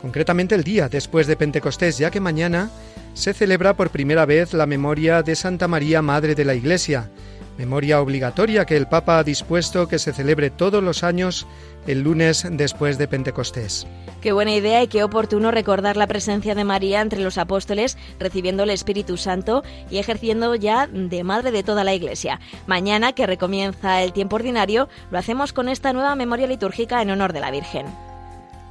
concretamente 0.00 0.54
el 0.54 0.64
día 0.64 0.88
después 0.88 1.26
de 1.26 1.36
Pentecostés, 1.36 1.98
ya 1.98 2.10
que 2.10 2.20
mañana 2.20 2.70
se 3.14 3.34
celebra 3.34 3.74
por 3.74 3.90
primera 3.90 4.26
vez 4.26 4.52
la 4.52 4.66
memoria 4.66 5.22
de 5.22 5.36
Santa 5.36 5.68
María, 5.68 6.02
Madre 6.02 6.34
de 6.34 6.44
la 6.44 6.54
Iglesia, 6.54 7.10
memoria 7.58 8.00
obligatoria 8.00 8.64
que 8.64 8.76
el 8.76 8.86
Papa 8.86 9.18
ha 9.18 9.24
dispuesto 9.24 9.86
que 9.86 9.98
se 9.98 10.12
celebre 10.12 10.48
todos 10.50 10.82
los 10.82 11.04
años 11.04 11.46
el 11.86 12.00
lunes 12.00 12.46
después 12.50 12.96
de 12.96 13.08
Pentecostés. 13.08 13.86
Qué 14.22 14.32
buena 14.32 14.54
idea 14.54 14.82
y 14.82 14.88
qué 14.88 15.02
oportuno 15.02 15.50
recordar 15.50 15.96
la 15.96 16.06
presencia 16.06 16.54
de 16.54 16.64
María 16.64 17.00
entre 17.00 17.20
los 17.20 17.38
apóstoles, 17.38 17.98
recibiendo 18.18 18.62
el 18.62 18.70
Espíritu 18.70 19.16
Santo 19.16 19.62
y 19.90 19.98
ejerciendo 19.98 20.54
ya 20.54 20.86
de 20.86 21.24
madre 21.24 21.50
de 21.50 21.62
toda 21.62 21.84
la 21.84 21.94
Iglesia. 21.94 22.40
Mañana, 22.66 23.12
que 23.12 23.26
recomienza 23.26 24.02
el 24.02 24.12
tiempo 24.12 24.36
ordinario, 24.36 24.88
lo 25.10 25.18
hacemos 25.18 25.52
con 25.52 25.68
esta 25.68 25.92
nueva 25.92 26.14
memoria 26.16 26.46
litúrgica 26.46 27.02
en 27.02 27.10
honor 27.10 27.32
de 27.32 27.40
la 27.40 27.50
Virgen. 27.50 27.86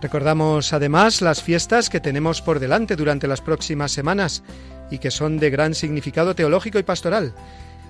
Recordamos 0.02 0.72
además 0.72 1.22
las 1.22 1.44
fiestas 1.44 1.90
que 1.90 2.00
tenemos 2.00 2.42
por 2.42 2.60
delante 2.60 2.96
durante 2.96 3.28
las 3.28 3.42
próximas 3.42 3.92
semanas 3.92 4.44
y 4.90 5.00
que 5.00 5.12
son 5.12 5.38
de 5.38 5.50
gran 5.50 5.76
significado 5.76 6.36
teológico 6.36 6.80
y 6.80 6.84
pastoral. 6.84 7.34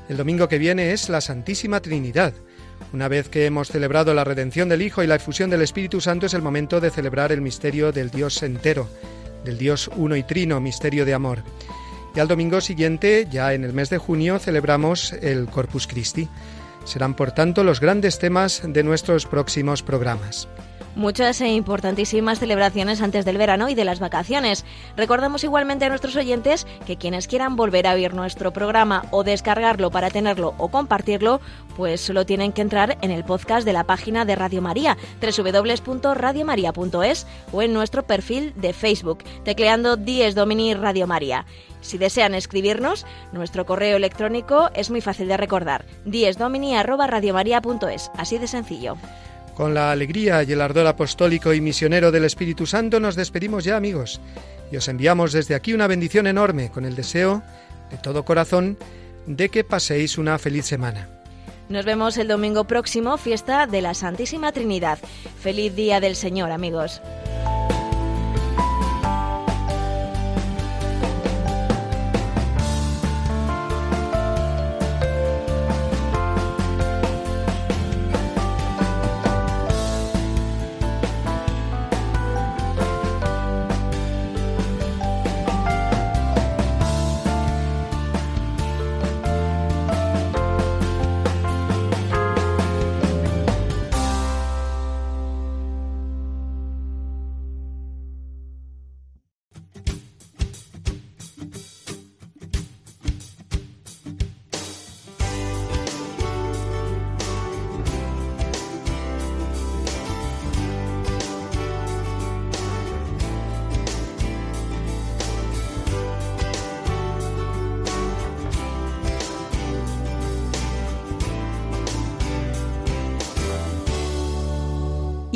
El 0.09 0.17
domingo 0.17 0.47
que 0.47 0.57
viene 0.57 0.91
es 0.91 1.07
la 1.07 1.21
Santísima 1.21 1.81
Trinidad. 1.81 2.33
Una 2.93 3.07
vez 3.07 3.29
que 3.29 3.45
hemos 3.45 3.67
celebrado 3.67 4.15
la 4.15 4.23
redención 4.23 4.69
del 4.69 4.81
Hijo 4.81 5.03
y 5.03 5.07
la 5.07 5.15
efusión 5.15 5.51
del 5.51 5.61
Espíritu 5.61 6.01
Santo 6.01 6.25
es 6.25 6.33
el 6.33 6.41
momento 6.41 6.81
de 6.81 6.89
celebrar 6.89 7.31
el 7.31 7.41
misterio 7.41 7.91
del 7.91 8.09
Dios 8.09 8.41
entero, 8.41 8.89
del 9.45 9.59
Dios 9.59 9.87
uno 9.95 10.15
y 10.15 10.23
trino, 10.23 10.59
misterio 10.59 11.05
de 11.05 11.13
amor. 11.13 11.43
Y 12.15 12.19
al 12.19 12.27
domingo 12.27 12.59
siguiente, 12.59 13.27
ya 13.29 13.53
en 13.53 13.63
el 13.63 13.73
mes 13.73 13.91
de 13.91 13.99
junio, 13.99 14.39
celebramos 14.39 15.13
el 15.13 15.45
Corpus 15.45 15.85
Christi. 15.85 16.27
Serán 16.85 17.13
por 17.13 17.33
tanto 17.33 17.63
los 17.63 17.79
grandes 17.79 18.17
temas 18.17 18.63
de 18.65 18.81
nuestros 18.81 19.27
próximos 19.27 19.83
programas 19.83 20.47
muchas 20.99 21.41
e 21.41 21.47
importantísimas 21.47 22.37
celebraciones 22.39 23.01
antes 23.01 23.25
del 23.25 23.37
verano 23.37 23.67
y 23.69 23.75
de 23.75 23.85
las 23.85 23.99
vacaciones. 23.99 24.65
Recordamos 24.95 25.43
igualmente 25.43 25.85
a 25.85 25.89
nuestros 25.89 26.15
oyentes 26.15 26.67
que 26.85 26.97
quienes 26.97 27.27
quieran 27.27 27.55
volver 27.55 27.87
a 27.87 27.93
oír 27.93 28.13
nuestro 28.13 28.53
programa 28.53 29.05
o 29.11 29.23
descargarlo 29.23 29.89
para 29.89 30.11
tenerlo 30.11 30.53
o 30.57 30.67
compartirlo, 30.67 31.39
pues 31.77 32.01
solo 32.01 32.25
tienen 32.25 32.51
que 32.51 32.61
entrar 32.61 32.97
en 33.01 33.11
el 33.11 33.23
podcast 33.23 33.65
de 33.65 33.71
la 33.73 33.85
página 33.85 34.25
de 34.25 34.35
Radio 34.35 34.61
María, 34.61 34.97
www.radiomaria.es 35.21 37.27
o 37.53 37.61
en 37.61 37.73
nuestro 37.73 38.03
perfil 38.03 38.53
de 38.57 38.73
Facebook, 38.73 39.23
tecleando 39.43 39.95
Dies 39.95 40.35
Domini 40.35 40.73
Radio 40.73 41.07
María. 41.07 41.45
Si 41.81 41.97
desean 41.97 42.35
escribirnos, 42.35 43.05
nuestro 43.31 43.65
correo 43.65 43.95
electrónico 43.95 44.69
es 44.73 44.89
muy 44.89 44.99
fácil 44.99 45.29
de 45.29 45.37
recordar, 45.37 45.85
diesdomini@radiomaria.es, 46.03 48.11
así 48.17 48.37
de 48.37 48.47
sencillo. 48.47 48.97
Con 49.59 49.73
la 49.73 49.91
alegría 49.91 50.41
y 50.43 50.53
el 50.53 50.61
ardor 50.61 50.87
apostólico 50.87 51.53
y 51.53 51.59
misionero 51.59 52.13
del 52.13 52.23
Espíritu 52.23 52.65
Santo 52.65 53.01
nos 53.01 53.17
despedimos 53.17 53.65
ya 53.65 53.75
amigos 53.75 54.21
y 54.71 54.77
os 54.77 54.87
enviamos 54.87 55.33
desde 55.33 55.53
aquí 55.53 55.73
una 55.73 55.85
bendición 55.85 56.27
enorme 56.27 56.71
con 56.71 56.85
el 56.85 56.95
deseo 56.95 57.43
de 57.91 57.97
todo 57.97 58.23
corazón 58.23 58.77
de 59.25 59.49
que 59.49 59.65
paséis 59.65 60.17
una 60.17 60.39
feliz 60.39 60.65
semana. 60.65 61.09
Nos 61.67 61.83
vemos 61.83 62.15
el 62.17 62.29
domingo 62.29 62.63
próximo, 62.63 63.17
fiesta 63.17 63.67
de 63.67 63.81
la 63.81 63.93
Santísima 63.95 64.53
Trinidad. 64.53 64.97
Feliz 65.41 65.75
Día 65.75 65.99
del 65.99 66.15
Señor, 66.15 66.51
amigos. 66.51 67.01